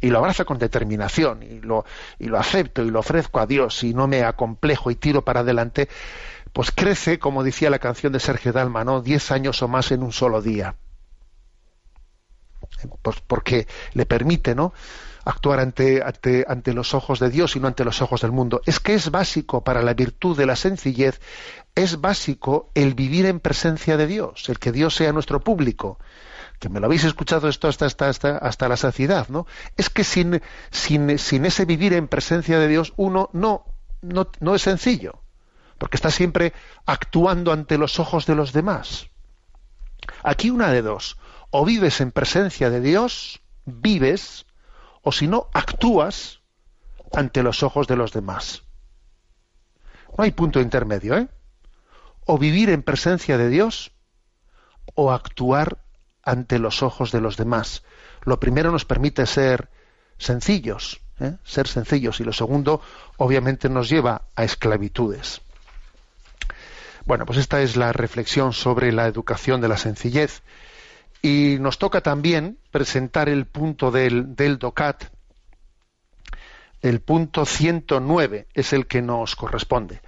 y 0.00 0.10
lo 0.10 0.18
abraza 0.18 0.44
con 0.44 0.60
determinación, 0.60 1.42
y 1.42 1.60
lo, 1.60 1.84
y 2.20 2.26
lo 2.26 2.38
acepto 2.38 2.84
y 2.84 2.90
lo 2.92 3.00
ofrezco 3.00 3.40
a 3.40 3.46
Dios, 3.46 3.82
y 3.82 3.94
no 3.94 4.06
me 4.06 4.22
acomplejo 4.22 4.92
y 4.92 4.94
tiro 4.94 5.22
para 5.22 5.40
adelante, 5.40 5.88
pues 6.52 6.70
crece, 6.70 7.18
como 7.18 7.42
decía 7.42 7.68
la 7.68 7.80
canción 7.80 8.12
de 8.12 8.20
Sergio 8.20 8.52
Dalma, 8.52 8.84
¿no? 8.84 9.02
Diez 9.02 9.32
años 9.32 9.60
o 9.60 9.66
más 9.66 9.90
en 9.90 10.04
un 10.04 10.12
solo 10.12 10.40
día. 10.40 10.76
Pues 13.02 13.20
porque 13.26 13.66
le 13.94 14.06
permite, 14.06 14.54
¿no? 14.54 14.72
Actuar 15.24 15.60
ante, 15.60 16.02
ante, 16.02 16.44
ante 16.48 16.72
los 16.72 16.94
ojos 16.94 17.20
de 17.20 17.30
Dios 17.30 17.56
y 17.56 17.60
no 17.60 17.68
ante 17.68 17.84
los 17.84 18.02
ojos 18.02 18.22
del 18.22 18.32
mundo. 18.32 18.60
Es 18.66 18.80
que 18.80 18.94
es 18.94 19.10
básico 19.10 19.62
para 19.62 19.82
la 19.82 19.94
virtud 19.94 20.36
de 20.36 20.46
la 20.46 20.56
sencillez, 20.56 21.20
es 21.74 22.00
básico 22.00 22.70
el 22.74 22.94
vivir 22.94 23.26
en 23.26 23.40
presencia 23.40 23.96
de 23.96 24.06
Dios, 24.06 24.48
el 24.48 24.58
que 24.58 24.72
Dios 24.72 24.94
sea 24.94 25.12
nuestro 25.12 25.40
público. 25.40 25.98
Que 26.58 26.68
me 26.68 26.80
lo 26.80 26.86
habéis 26.86 27.04
escuchado 27.04 27.48
esto 27.48 27.68
hasta, 27.68 27.86
hasta, 27.86 28.08
hasta, 28.08 28.38
hasta 28.38 28.68
la 28.68 28.76
saciedad, 28.76 29.28
¿no? 29.28 29.46
Es 29.76 29.90
que 29.90 30.04
sin, 30.04 30.42
sin, 30.70 31.18
sin 31.18 31.44
ese 31.44 31.64
vivir 31.64 31.92
en 31.92 32.08
presencia 32.08 32.58
de 32.58 32.68
Dios 32.68 32.92
uno 32.96 33.30
no, 33.32 33.64
no, 34.00 34.30
no 34.40 34.54
es 34.54 34.62
sencillo, 34.62 35.22
porque 35.78 35.96
está 35.96 36.10
siempre 36.10 36.52
actuando 36.86 37.52
ante 37.52 37.78
los 37.78 37.98
ojos 37.98 38.26
de 38.26 38.36
los 38.36 38.52
demás. 38.52 39.08
Aquí 40.22 40.50
una 40.50 40.70
de 40.70 40.82
dos, 40.82 41.16
o 41.50 41.64
vives 41.64 42.00
en 42.00 42.12
presencia 42.12 42.70
de 42.70 42.80
Dios, 42.80 43.40
vives, 43.64 44.46
o 45.02 45.12
si 45.12 45.26
no, 45.26 45.48
actúas 45.52 46.40
ante 47.12 47.42
los 47.42 47.62
ojos 47.62 47.86
de 47.86 47.96
los 47.96 48.12
demás. 48.12 48.62
No 50.16 50.24
hay 50.24 50.30
punto 50.30 50.60
intermedio, 50.60 51.16
¿eh? 51.16 51.28
O 52.24 52.38
vivir 52.38 52.70
en 52.70 52.82
presencia 52.82 53.36
de 53.36 53.48
Dios 53.48 53.92
o 54.94 55.12
actuar 55.12 55.78
ante 56.22 56.58
los 56.58 56.82
ojos 56.82 57.12
de 57.12 57.20
los 57.20 57.36
demás. 57.36 57.82
Lo 58.22 58.38
primero 58.38 58.70
nos 58.70 58.84
permite 58.84 59.26
ser 59.26 59.68
sencillos, 60.18 61.00
¿eh? 61.18 61.36
ser 61.44 61.66
sencillos, 61.66 62.20
y 62.20 62.24
lo 62.24 62.32
segundo, 62.32 62.80
obviamente, 63.16 63.68
nos 63.68 63.88
lleva 63.88 64.22
a 64.36 64.44
esclavitudes. 64.44 65.40
Bueno, 67.04 67.26
pues 67.26 67.38
esta 67.38 67.60
es 67.60 67.76
la 67.76 67.92
reflexión 67.92 68.52
sobre 68.52 68.92
la 68.92 69.06
educación 69.06 69.60
de 69.60 69.68
la 69.68 69.76
sencillez. 69.76 70.42
Y 71.22 71.56
nos 71.60 71.78
toca 71.78 72.00
también 72.00 72.58
presentar 72.70 73.28
el 73.28 73.46
punto 73.46 73.90
del, 73.90 74.34
del 74.34 74.58
DOCAT. 74.58 75.04
El 76.80 77.00
punto 77.00 77.46
109 77.46 78.48
es 78.54 78.72
el 78.72 78.86
que 78.88 79.02
nos 79.02 79.36
corresponde. 79.36 80.00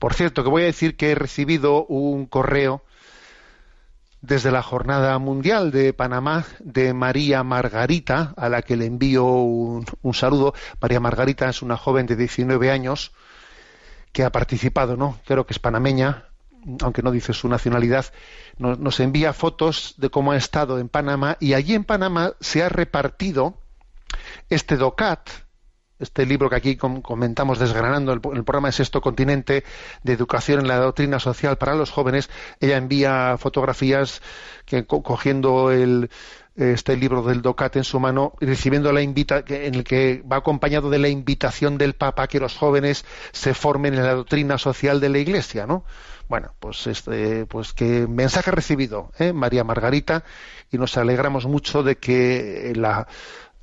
Por 0.00 0.12
cierto, 0.12 0.42
que 0.42 0.50
voy 0.50 0.62
a 0.62 0.66
decir 0.66 0.96
que 0.96 1.12
he 1.12 1.14
recibido 1.14 1.86
un 1.86 2.26
correo 2.26 2.82
desde 4.20 4.50
la 4.50 4.62
Jornada 4.62 5.16
Mundial 5.18 5.70
de 5.70 5.92
Panamá 5.92 6.44
de 6.58 6.92
María 6.92 7.44
Margarita, 7.44 8.34
a 8.36 8.48
la 8.48 8.62
que 8.62 8.76
le 8.76 8.86
envío 8.86 9.24
un, 9.24 9.86
un 10.02 10.14
saludo. 10.14 10.52
María 10.80 10.98
Margarita 10.98 11.48
es 11.48 11.62
una 11.62 11.76
joven 11.76 12.06
de 12.06 12.16
19 12.16 12.70
años 12.72 13.12
que 14.12 14.24
ha 14.24 14.32
participado, 14.32 14.96
¿no? 14.96 15.20
Creo 15.26 15.46
que 15.46 15.52
es 15.52 15.58
panameña, 15.58 16.24
aunque 16.82 17.02
no 17.02 17.10
dice 17.10 17.32
su 17.32 17.48
nacionalidad, 17.48 18.06
nos, 18.58 19.00
envía 19.00 19.32
fotos 19.32 19.94
de 19.98 20.10
cómo 20.10 20.32
ha 20.32 20.36
estado 20.36 20.78
en 20.78 20.88
Panamá 20.88 21.36
y 21.40 21.54
allí 21.54 21.74
en 21.74 21.84
Panamá 21.84 22.32
se 22.40 22.62
ha 22.62 22.68
repartido 22.68 23.54
este 24.48 24.76
DOCAT, 24.76 25.28
este 25.98 26.26
libro 26.26 26.50
que 26.50 26.56
aquí 26.56 26.76
com- 26.76 27.00
comentamos 27.02 27.58
desgranando 27.58 28.12
el, 28.12 28.20
el 28.34 28.44
programa 28.44 28.68
de 28.68 28.72
Sexto 28.72 29.00
Continente 29.00 29.64
de 30.02 30.12
Educación 30.12 30.60
en 30.60 30.68
la 30.68 30.76
Doctrina 30.76 31.18
Social 31.20 31.56
para 31.58 31.74
los 31.74 31.90
Jóvenes, 31.90 32.28
ella 32.60 32.76
envía 32.76 33.36
fotografías 33.38 34.20
que 34.64 34.86
co- 34.86 35.02
cogiendo 35.02 35.70
el 35.70 36.10
este 36.56 36.96
libro 36.96 37.22
del 37.22 37.42
DOCAT 37.42 37.76
en 37.76 37.84
su 37.84 38.00
mano 38.00 38.32
recibiendo 38.40 38.92
la 38.92 39.02
invita 39.02 39.44
en 39.46 39.74
el 39.74 39.84
que 39.84 40.22
va 40.30 40.36
acompañado 40.36 40.90
de 40.90 40.98
la 40.98 41.08
invitación 41.08 41.78
del 41.78 41.94
Papa 41.94 42.24
a 42.24 42.28
que 42.28 42.40
los 42.40 42.56
jóvenes 42.56 43.04
se 43.32 43.54
formen 43.54 43.94
en 43.94 44.04
la 44.04 44.14
doctrina 44.14 44.58
social 44.58 45.00
de 45.00 45.08
la 45.08 45.18
Iglesia, 45.18 45.66
¿no? 45.66 45.84
Bueno, 46.28 46.54
pues 46.58 46.86
este, 46.86 47.46
pues 47.46 47.72
que 47.72 48.06
mensaje 48.08 48.50
recibido, 48.50 49.12
¿eh? 49.18 49.32
María 49.32 49.64
Margarita, 49.64 50.24
y 50.72 50.78
nos 50.78 50.96
alegramos 50.96 51.46
mucho 51.46 51.82
de 51.82 51.96
que 51.96 52.72
la 52.74 53.06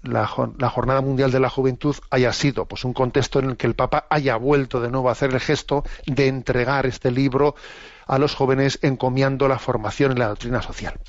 la, 0.03 0.29
la 0.57 0.69
Jornada 0.69 1.01
Mundial 1.01 1.31
de 1.31 1.39
la 1.39 1.49
Juventud 1.49 1.95
haya 2.09 2.33
sido 2.33 2.65
pues 2.65 2.83
un 2.83 2.93
contexto 2.93 3.39
en 3.39 3.51
el 3.51 3.57
que 3.57 3.67
el 3.67 3.73
Papa 3.73 4.05
haya 4.09 4.35
vuelto 4.35 4.81
de 4.81 4.91
nuevo 4.91 5.09
a 5.09 5.13
hacer 5.13 5.33
el 5.33 5.39
gesto 5.39 5.83
de 6.05 6.27
entregar 6.27 6.85
este 6.85 7.09
libro 7.09 7.55
a 8.05 8.19
los 8.19 8.35
jóvenes 8.35 8.79
encomiando 8.81 9.47
la 9.47 9.59
formación 9.59 10.11
en 10.11 10.19
la 10.19 10.27
doctrina 10.27 10.61
social. 10.61 10.99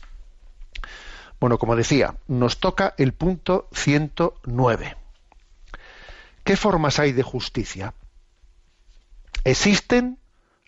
Bueno, 1.45 1.59
como 1.59 1.77
decía, 1.77 2.17
nos 2.27 2.59
toca 2.59 2.95
el 2.97 3.13
punto 3.13 3.69
109. 3.75 4.97
¿Qué 6.43 6.57
formas 6.57 6.99
hay 6.99 7.13
de 7.13 7.23
justicia? 7.23 7.93
Existen 9.45 10.19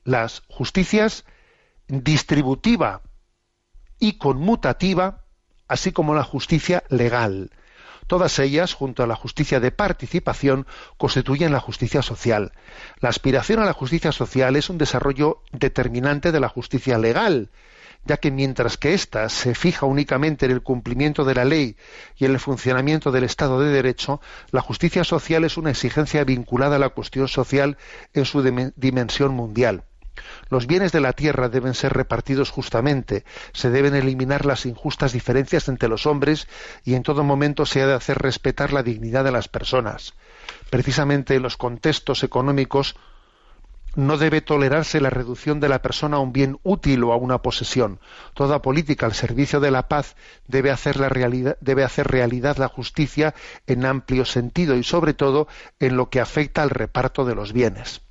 las 0.05 0.43
justicias 0.49 1.25
distributiva 1.89 3.01
y 3.99 4.19
conmutativa, 4.19 5.25
así 5.67 5.93
como 5.93 6.15
la 6.15 6.25
justicia 6.25 6.85
legal. 6.91 7.53
Todas 8.07 8.39
ellas, 8.39 8.75
junto 8.75 9.03
a 9.03 9.07
la 9.07 9.17
justicia 9.17 9.61
de 9.61 9.73
participación, 9.73 10.67
constituyen 10.99 11.53
la 11.53 11.61
justicia 11.61 12.03
social. 12.03 12.53
La 13.01 13.09
aspiración 13.09 13.61
a 13.61 13.65
la 13.65 13.73
justicia 13.73 14.13
social 14.13 14.57
es 14.57 14.69
un 14.69 14.77
desarrollo 14.77 15.41
determinante 15.53 16.33
de 16.33 16.41
la 16.41 16.51
justicia 16.51 16.99
legal, 16.99 17.49
ya 18.07 18.17
que 18.17 18.31
mientras 18.31 18.77
que 18.77 18.95
ésta 18.95 19.29
se 19.29 19.55
fija 19.55 19.87
únicamente 19.87 20.47
en 20.47 20.53
el 20.53 20.63
cumplimiento 20.63 21.25
de 21.25 21.35
la 21.35 21.45
ley 21.45 21.77
y 22.17 22.25
en 22.25 22.33
el 22.33 22.41
funcionamiento 22.41 23.11
del 23.11 23.25
Estado 23.25 23.61
de 23.61 23.71
Derecho, 23.71 24.21
la 24.51 24.61
justicia 24.61 25.05
social 25.05 25.45
es 25.45 25.57
una 25.57 25.71
exigencia 25.71 26.25
vinculada 26.25 26.77
a 26.77 26.79
la 26.79 26.91
cuestión 26.91 27.29
social 27.29 27.77
en 28.15 28.25
su 28.25 28.43
dim- 28.43 28.73
dimensión 28.77 29.35
mundial. 29.35 29.85
Los 30.49 30.67
bienes 30.67 30.93
de 30.93 31.01
la 31.01 31.13
tierra 31.13 31.51
deben 31.51 31.75
ser 31.75 31.93
repartidos 31.93 32.51
justamente, 32.51 33.25
se 33.53 33.69
deben 33.71 33.95
eliminar 33.95 34.47
las 34.47 34.65
injustas 34.65 35.13
diferencias 35.13 35.69
entre 35.69 35.91
los 35.91 36.07
hombres 36.07 36.49
y 36.85 36.95
en 36.95 37.03
todo 37.03 37.23
momento 37.23 37.67
se 37.67 37.83
ha 37.83 37.87
de 37.87 37.93
hacer 37.95 38.19
respetar 38.19 38.73
la 38.73 38.83
dignidad 38.83 39.25
de 39.25 39.33
las 39.33 39.49
personas. 39.49 40.15
Precisamente 40.71 41.35
en 41.35 41.43
los 41.43 41.59
contextos 41.59 42.25
económicos 42.25 42.97
no 43.97 44.19
debe 44.19 44.43
tolerarse 44.43 45.01
la 45.01 45.11
reducción 45.11 45.59
de 45.59 45.69
la 45.69 45.83
persona 45.83 46.19
a 46.19 46.21
un 46.21 46.33
bien 46.33 46.61
útil 46.63 47.03
o 47.05 47.13
a 47.13 47.17
una 47.17 47.43
posesión. 47.43 47.99
Toda 48.35 48.63
política 48.63 49.07
al 49.07 49.15
servicio 49.15 49.59
de 49.59 49.71
la 49.71 49.89
paz 49.89 50.17
debe 50.47 50.71
hacer, 50.71 50.97
realidad 50.99 52.57
la 52.59 52.69
justicia 52.69 53.35
en 53.67 53.87
amplio 53.87 54.25
sentido 54.25 54.77
y 54.77 54.85
sobre 54.85 55.15
todo 55.15 55.49
en 55.81 55.97
lo 55.97 56.11
que 56.11 56.21
afecta 56.21 56.63
al 56.63 56.71
reparto 56.71 57.25
de 57.25 57.35
los 57.35 57.53
bienes. 57.53 58.03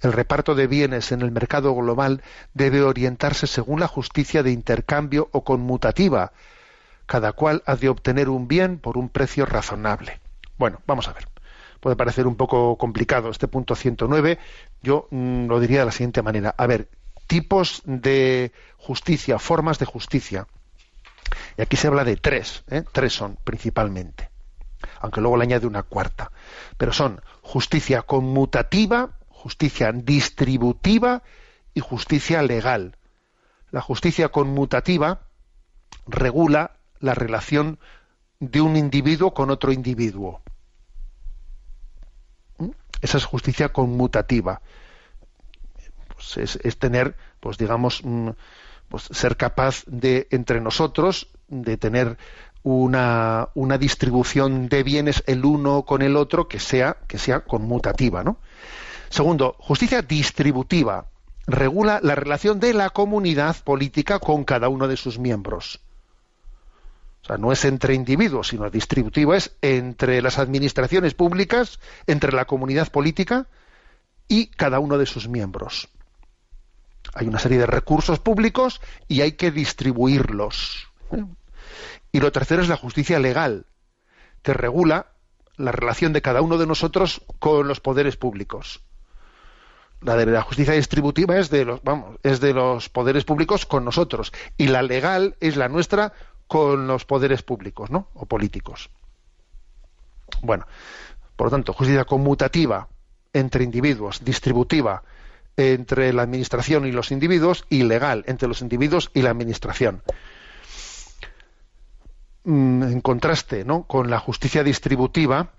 El 0.00 0.12
reparto 0.12 0.54
de 0.54 0.66
bienes 0.66 1.12
en 1.12 1.20
el 1.22 1.32
mercado 1.32 1.74
global 1.74 2.22
debe 2.54 2.82
orientarse 2.82 3.46
según 3.46 3.80
la 3.80 3.88
justicia 3.88 4.42
de 4.42 4.52
intercambio 4.52 5.28
o 5.32 5.44
conmutativa. 5.44 6.32
Cada 7.06 7.32
cual 7.32 7.62
ha 7.66 7.74
de 7.74 7.88
obtener 7.88 8.28
un 8.28 8.48
bien 8.48 8.78
por 8.78 8.96
un 8.96 9.08
precio 9.08 9.46
razonable. 9.46 10.20
Bueno, 10.58 10.80
vamos 10.86 11.08
a 11.08 11.12
ver. 11.12 11.26
Puede 11.80 11.96
parecer 11.96 12.26
un 12.26 12.36
poco 12.36 12.76
complicado 12.76 13.30
este 13.30 13.48
punto 13.48 13.74
109. 13.74 14.38
Yo 14.82 15.08
mm, 15.10 15.46
lo 15.46 15.60
diría 15.60 15.80
de 15.80 15.86
la 15.86 15.92
siguiente 15.92 16.22
manera. 16.22 16.54
A 16.56 16.66
ver, 16.66 16.88
tipos 17.26 17.82
de 17.84 18.52
justicia, 18.76 19.38
formas 19.38 19.78
de 19.78 19.86
justicia. 19.86 20.46
Y 21.56 21.62
aquí 21.62 21.76
se 21.76 21.88
habla 21.88 22.04
de 22.04 22.16
tres, 22.16 22.64
¿eh? 22.70 22.82
tres 22.92 23.12
son 23.12 23.36
principalmente. 23.44 24.30
Aunque 25.00 25.20
luego 25.20 25.36
le 25.36 25.44
añade 25.44 25.66
una 25.66 25.82
cuarta. 25.82 26.32
Pero 26.76 26.92
son 26.92 27.20
justicia 27.42 28.02
conmutativa, 28.02 29.10
justicia 29.28 29.92
distributiva 29.92 31.22
y 31.74 31.80
justicia 31.80 32.42
legal. 32.42 32.96
La 33.70 33.80
justicia 33.80 34.30
conmutativa 34.30 35.20
regula 36.06 36.76
la 37.00 37.14
relación 37.14 37.78
de 38.40 38.60
un 38.60 38.76
individuo 38.76 39.34
con 39.34 39.50
otro 39.50 39.72
individuo. 39.72 40.42
Esa 43.00 43.18
es 43.18 43.24
justicia 43.24 43.70
conmutativa. 43.70 44.60
Pues 46.14 46.36
es, 46.36 46.58
es 46.62 46.78
tener, 46.78 47.16
pues 47.40 47.58
digamos, 47.58 48.02
mm, 48.04 48.30
pues 48.88 49.04
ser 49.10 49.36
capaz 49.36 49.84
de 49.86 50.26
entre 50.30 50.60
nosotros 50.60 51.28
de 51.48 51.76
tener 51.76 52.18
una, 52.62 53.48
una 53.54 53.78
distribución 53.78 54.68
de 54.68 54.82
bienes 54.82 55.22
el 55.26 55.44
uno 55.44 55.84
con 55.84 56.02
el 56.02 56.16
otro 56.16 56.48
que 56.48 56.58
sea 56.58 56.98
que 57.06 57.18
sea 57.18 57.40
conmutativa, 57.40 58.24
¿no? 58.24 58.38
Segundo, 59.08 59.56
justicia 59.58 60.02
distributiva 60.02 61.06
regula 61.46 62.00
la 62.02 62.14
relación 62.14 62.60
de 62.60 62.74
la 62.74 62.90
comunidad 62.90 63.56
política 63.64 64.18
con 64.18 64.44
cada 64.44 64.68
uno 64.68 64.86
de 64.86 64.98
sus 64.98 65.18
miembros. 65.18 65.80
Sea, 67.28 67.36
no 67.36 67.52
es 67.52 67.64
entre 67.66 67.94
individuos, 67.94 68.48
sino 68.48 68.70
distributiva 68.70 69.36
es 69.36 69.54
entre 69.60 70.22
las 70.22 70.38
administraciones 70.38 71.12
públicas, 71.12 71.78
entre 72.06 72.32
la 72.32 72.46
comunidad 72.46 72.90
política 72.90 73.46
y 74.28 74.46
cada 74.46 74.78
uno 74.78 74.96
de 74.96 75.04
sus 75.04 75.28
miembros. 75.28 75.88
Hay 77.12 77.26
una 77.28 77.38
serie 77.38 77.58
de 77.58 77.66
recursos 77.66 78.18
públicos 78.18 78.80
y 79.08 79.20
hay 79.20 79.32
que 79.32 79.50
distribuirlos. 79.50 80.88
Y 82.12 82.20
lo 82.20 82.32
tercero 82.32 82.62
es 82.62 82.68
la 82.68 82.76
justicia 82.76 83.18
legal, 83.18 83.66
que 84.42 84.54
regula 84.54 85.08
la 85.56 85.72
relación 85.72 86.14
de 86.14 86.22
cada 86.22 86.40
uno 86.40 86.56
de 86.56 86.66
nosotros 86.66 87.22
con 87.38 87.68
los 87.68 87.80
poderes 87.80 88.16
públicos. 88.16 88.80
La 90.00 90.16
de 90.16 90.26
la 90.26 90.42
justicia 90.42 90.74
distributiva 90.74 91.38
es 91.38 91.50
de 91.50 91.64
los, 91.64 91.82
vamos, 91.82 92.18
es 92.22 92.40
de 92.40 92.54
los 92.54 92.88
poderes 92.88 93.24
públicos 93.24 93.66
con 93.66 93.84
nosotros 93.84 94.32
y 94.56 94.68
la 94.68 94.82
legal 94.82 95.36
es 95.40 95.56
la 95.56 95.68
nuestra 95.68 96.12
con 96.48 96.86
los 96.86 97.04
poderes 97.04 97.42
públicos, 97.42 97.90
¿no? 97.90 98.08
O 98.14 98.26
políticos. 98.26 98.90
Bueno, 100.42 100.66
por 101.36 101.46
lo 101.46 101.50
tanto, 101.50 101.72
justicia 101.72 102.04
conmutativa 102.04 102.88
entre 103.32 103.62
individuos, 103.62 104.24
distributiva 104.24 105.04
entre 105.56 106.12
la 106.12 106.22
administración 106.22 106.86
y 106.86 106.92
los 106.92 107.10
individuos 107.10 107.64
y 107.68 107.82
legal 107.82 108.24
entre 108.26 108.48
los 108.48 108.62
individuos 108.62 109.10
y 109.12 109.22
la 109.22 109.30
administración. 109.30 110.02
Mm, 112.44 112.82
En 112.84 113.00
contraste, 113.00 113.64
¿no? 113.64 113.82
Con 113.82 114.08
la 114.08 114.18
justicia 114.18 114.64
distributiva 114.64 115.50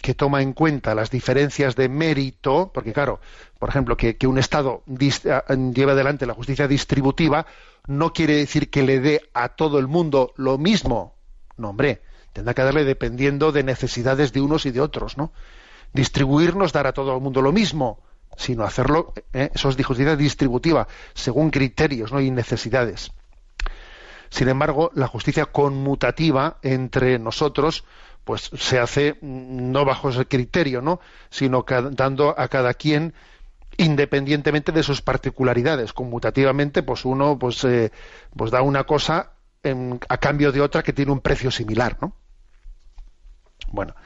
que 0.00 0.14
toma 0.14 0.42
en 0.42 0.52
cuenta 0.52 0.94
las 0.94 1.10
diferencias 1.10 1.76
de 1.76 1.88
mérito, 1.88 2.70
porque 2.72 2.92
claro, 2.92 3.20
por 3.58 3.68
ejemplo, 3.68 3.96
que, 3.96 4.16
un 4.26 4.38
Estado 4.38 4.82
lleve 4.86 5.92
adelante 5.92 6.26
la 6.26 6.34
justicia 6.34 6.66
distributiva 6.66 7.46
no 7.86 8.12
quiere 8.12 8.36
decir 8.36 8.70
que 8.70 8.82
le 8.82 9.00
dé 9.00 9.22
a 9.34 9.50
todo 9.50 9.78
el 9.78 9.88
mundo 9.88 10.32
lo 10.36 10.58
mismo. 10.58 11.16
No, 11.56 11.70
hombre, 11.70 12.02
tendrá 12.32 12.54
que 12.54 12.62
darle 12.62 12.84
dependiendo 12.84 13.52
de 13.52 13.62
necesidades 13.62 14.32
de 14.32 14.40
unos 14.40 14.64
y 14.64 14.70
de 14.70 14.80
otros, 14.80 15.18
¿no? 15.18 15.32
Distribuirnos, 15.92 16.72
dar 16.72 16.86
a 16.86 16.92
todo 16.92 17.14
el 17.14 17.20
mundo 17.20 17.42
lo 17.42 17.52
mismo, 17.52 18.00
sino 18.36 18.64
hacerlo, 18.64 19.12
¿eh? 19.32 19.50
eso 19.54 19.68
es 19.68 19.84
justicia 19.84 20.16
distributiva, 20.16 20.86
según 21.14 21.50
criterios 21.50 22.12
¿no? 22.12 22.20
y 22.20 22.30
necesidades. 22.30 23.12
Sin 24.30 24.48
embargo, 24.48 24.92
la 24.94 25.08
justicia 25.08 25.46
conmutativa 25.46 26.58
entre 26.62 27.18
nosotros, 27.18 27.84
pues 28.30 28.48
se 28.56 28.78
hace 28.78 29.14
mm, 29.20 29.72
no 29.72 29.84
bajo 29.84 30.10
ese 30.10 30.24
criterio, 30.24 30.80
¿no? 30.80 31.00
sino 31.30 31.64
dando 31.90 32.32
a 32.38 32.46
cada 32.46 32.74
quien 32.74 33.12
independientemente 33.76 34.70
de 34.70 34.84
sus 34.84 35.02
particularidades. 35.02 35.92
Conmutativamente, 35.92 36.84
pues 36.84 37.04
uno 37.04 37.40
pues, 37.40 37.64
eh, 37.64 37.90
pues 38.36 38.52
da 38.52 38.62
una 38.62 38.84
cosa 38.84 39.32
a 40.08 40.18
cambio 40.18 40.52
de 40.52 40.60
otra 40.60 40.84
que 40.84 40.92
tiene 40.92 41.10
un 41.10 41.18
precio 41.18 41.50
similar, 41.50 41.96
¿no? 42.00 42.14
Bueno. 43.72 43.96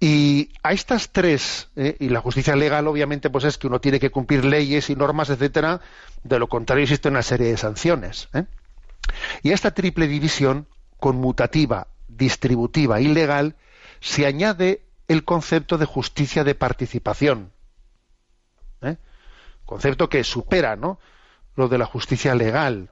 Y 0.00 0.48
a 0.62 0.72
estas 0.72 1.10
tres, 1.10 1.68
¿eh? 1.76 1.96
y 2.00 2.08
la 2.08 2.22
justicia 2.22 2.56
legal 2.56 2.88
obviamente 2.88 3.28
pues 3.28 3.44
es 3.44 3.58
que 3.58 3.66
uno 3.66 3.78
tiene 3.78 4.00
que 4.00 4.10
cumplir 4.10 4.46
leyes 4.46 4.88
y 4.88 4.96
normas, 4.96 5.28
etcétera, 5.28 5.82
de 6.24 6.38
lo 6.38 6.48
contrario 6.48 6.84
existe 6.84 7.10
una 7.10 7.22
serie 7.22 7.48
de 7.48 7.58
sanciones. 7.58 8.30
¿eh? 8.32 8.46
Y 9.42 9.50
a 9.50 9.54
esta 9.54 9.72
triple 9.72 10.08
división, 10.08 10.66
conmutativa, 10.98 11.88
distributiva 12.16 13.00
y 13.00 13.08
legal, 13.08 13.56
se 14.00 14.26
añade 14.26 14.82
el 15.08 15.24
concepto 15.24 15.78
de 15.78 15.86
justicia 15.86 16.44
de 16.44 16.54
participación. 16.54 17.52
¿eh? 18.82 18.96
Concepto 19.64 20.08
que 20.08 20.24
supera 20.24 20.76
¿no? 20.76 20.98
lo 21.56 21.68
de 21.68 21.78
la 21.78 21.86
justicia 21.86 22.34
legal. 22.34 22.90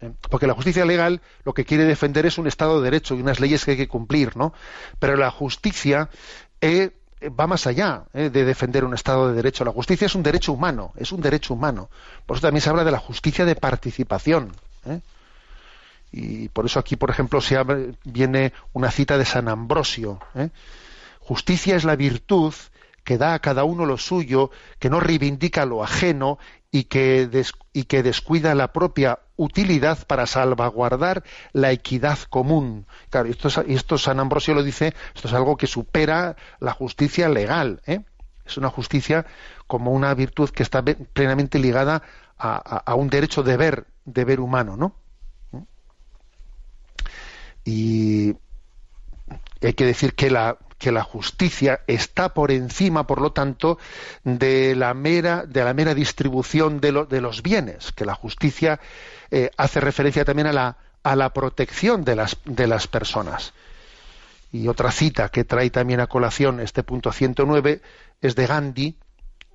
¿eh? 0.00 0.12
Porque 0.28 0.46
la 0.46 0.54
justicia 0.54 0.84
legal 0.84 1.20
lo 1.44 1.54
que 1.54 1.64
quiere 1.64 1.84
defender 1.84 2.26
es 2.26 2.38
un 2.38 2.46
Estado 2.46 2.78
de 2.78 2.84
Derecho 2.84 3.14
y 3.14 3.20
unas 3.20 3.40
leyes 3.40 3.64
que 3.64 3.72
hay 3.72 3.76
que 3.76 3.88
cumplir, 3.88 4.36
¿no? 4.36 4.52
Pero 4.98 5.16
la 5.16 5.30
justicia 5.30 6.10
eh, 6.60 6.90
va 7.38 7.46
más 7.46 7.66
allá 7.66 8.04
de 8.12 8.30
defender 8.30 8.84
un 8.84 8.94
Estado 8.94 9.28
de 9.28 9.34
Derecho. 9.34 9.64
La 9.64 9.72
justicia 9.72 10.06
es 10.06 10.14
un 10.14 10.22
derecho 10.22 10.52
humano, 10.52 10.92
es 10.96 11.12
un 11.12 11.20
derecho 11.20 11.54
humano. 11.54 11.90
Por 12.26 12.36
eso 12.36 12.46
también 12.46 12.62
se 12.62 12.70
habla 12.70 12.84
de 12.84 12.90
la 12.90 12.98
justicia 12.98 13.44
de 13.44 13.56
participación. 13.56 14.52
Y 16.12 16.48
por 16.48 16.66
eso 16.66 16.78
aquí, 16.80 16.96
por 16.96 17.10
ejemplo, 17.10 17.40
se 17.40 17.56
abre- 17.56 17.94
viene 18.04 18.52
una 18.72 18.90
cita 18.90 19.16
de 19.18 19.24
San 19.24 19.48
Ambrosio. 19.48 20.20
¿eh? 20.34 20.50
Justicia 21.20 21.76
es 21.76 21.84
la 21.84 21.96
virtud 21.96 22.54
que 23.04 23.16
da 23.18 23.34
a 23.34 23.38
cada 23.38 23.64
uno 23.64 23.86
lo 23.86 23.96
suyo, 23.96 24.50
que 24.78 24.90
no 24.90 25.00
reivindica 25.00 25.64
lo 25.64 25.82
ajeno 25.82 26.38
y 26.70 26.84
que, 26.84 27.28
y 27.72 27.84
que 27.84 28.02
descuida 28.02 28.54
la 28.54 28.72
propia 28.72 29.20
utilidad 29.36 30.06
para 30.06 30.26
salvaguardar 30.26 31.24
la 31.52 31.72
equidad 31.72 32.18
común. 32.28 32.86
Claro, 33.08 33.28
esto, 33.28 33.48
es- 33.48 33.58
esto 33.68 33.96
San 33.98 34.20
Ambrosio 34.20 34.54
lo 34.54 34.62
dice, 34.62 34.94
esto 35.14 35.28
es 35.28 35.34
algo 35.34 35.56
que 35.56 35.66
supera 35.66 36.36
la 36.60 36.72
justicia 36.72 37.28
legal. 37.28 37.80
¿eh? 37.86 38.00
Es 38.44 38.56
una 38.58 38.68
justicia 38.68 39.26
como 39.66 39.92
una 39.92 40.12
virtud 40.14 40.50
que 40.50 40.62
está 40.62 40.82
plenamente 40.84 41.58
ligada 41.58 42.02
a, 42.38 42.56
a- 42.84 42.94
un 42.94 43.08
derecho 43.08 43.42
de 43.42 43.56
ver, 43.56 43.86
deber 44.04 44.40
humano, 44.40 44.76
¿no? 44.76 44.94
Y 47.64 48.34
hay 49.62 49.74
que 49.74 49.84
decir 49.84 50.14
que 50.14 50.30
la, 50.30 50.58
que 50.78 50.92
la 50.92 51.02
justicia 51.02 51.80
está 51.86 52.32
por 52.32 52.50
encima, 52.50 53.06
por 53.06 53.20
lo 53.20 53.32
tanto, 53.32 53.78
de 54.24 54.74
la 54.74 54.94
mera, 54.94 55.44
de 55.46 55.62
la 55.62 55.74
mera 55.74 55.94
distribución 55.94 56.80
de, 56.80 57.06
de 57.08 57.20
los 57.20 57.42
bienes, 57.42 57.92
que 57.92 58.06
la 58.06 58.14
justicia 58.14 58.80
eh, 59.30 59.50
hace 59.56 59.80
referencia 59.80 60.24
también 60.24 60.46
a 60.46 60.52
la, 60.52 60.78
a 61.02 61.16
la 61.16 61.32
protección 61.32 62.04
de 62.04 62.16
las, 62.16 62.38
de 62.44 62.66
las 62.66 62.86
personas. 62.86 63.52
Y 64.52 64.68
otra 64.68 64.90
cita 64.90 65.28
que 65.28 65.44
trae 65.44 65.70
también 65.70 66.00
a 66.00 66.06
colación 66.06 66.60
este 66.60 66.82
punto 66.82 67.12
109 67.12 67.82
es 68.20 68.34
de 68.34 68.46
Gandhi, 68.46 68.96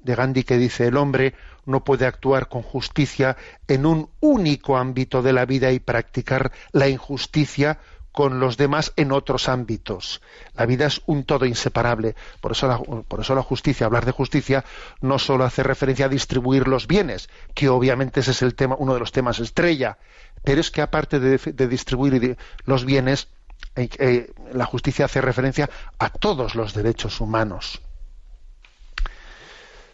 de 0.03 0.15
Gandhi 0.15 0.43
que 0.43 0.57
dice 0.57 0.87
el 0.87 0.97
hombre 0.97 1.33
no 1.65 1.83
puede 1.83 2.05
actuar 2.05 2.47
con 2.47 2.61
justicia 2.61 3.35
en 3.67 3.85
un 3.85 4.09
único 4.19 4.77
ámbito 4.77 5.21
de 5.21 5.33
la 5.33 5.45
vida 5.45 5.71
y 5.71 5.79
practicar 5.79 6.51
la 6.71 6.87
injusticia 6.87 7.79
con 8.15 8.39
los 8.39 8.55
demás 8.55 8.93
en 8.95 9.11
otros 9.11 9.49
ámbitos. 9.49 10.21
La 10.55 10.65
vida 10.65 10.85
es 10.87 11.01
un 11.05 11.25
todo 11.25 11.45
inseparable. 11.45 12.15
Por 12.39 12.53
eso 12.53 12.67
la, 12.67 12.79
por 12.79 13.19
eso 13.19 13.35
la 13.35 13.43
justicia, 13.43 13.85
hablar 13.85 14.05
de 14.05 14.11
justicia, 14.13 14.63
no 15.01 15.19
solo 15.19 15.43
hace 15.43 15.61
referencia 15.63 16.05
a 16.05 16.09
distribuir 16.09 16.67
los 16.67 16.87
bienes, 16.87 17.29
que 17.53 17.67
obviamente 17.67 18.21
ese 18.21 18.31
es 18.31 18.41
el 18.41 18.55
tema, 18.55 18.75
uno 18.79 18.93
de 18.93 19.01
los 19.01 19.11
temas 19.11 19.39
estrella, 19.39 19.97
pero 20.43 20.61
es 20.61 20.71
que 20.71 20.81
aparte 20.81 21.19
de, 21.19 21.67
distribuir 21.67 22.19
di- 22.21 22.35
los 22.65 22.85
bienes, 22.85 23.27
eh, 23.75 23.89
eh, 23.99 24.33
la 24.53 24.65
justicia 24.65 25.05
hace 25.05 25.19
referencia 25.19 25.69
a 25.99 26.09
todos 26.09 26.55
los 26.55 26.73
derechos 26.73 27.19
humanos 27.21 27.81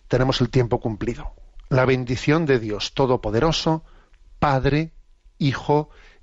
tenemos 0.07 0.41
el 0.41 0.49
tiempo 0.49 0.81
cumplido. 0.81 1.31
La 1.69 1.85
bendición 1.85 2.45
de 2.45 2.59
Dios 2.59 2.93
Todopoderoso, 2.93 3.85
Padre, 4.39 4.91
Hijo 5.37 5.89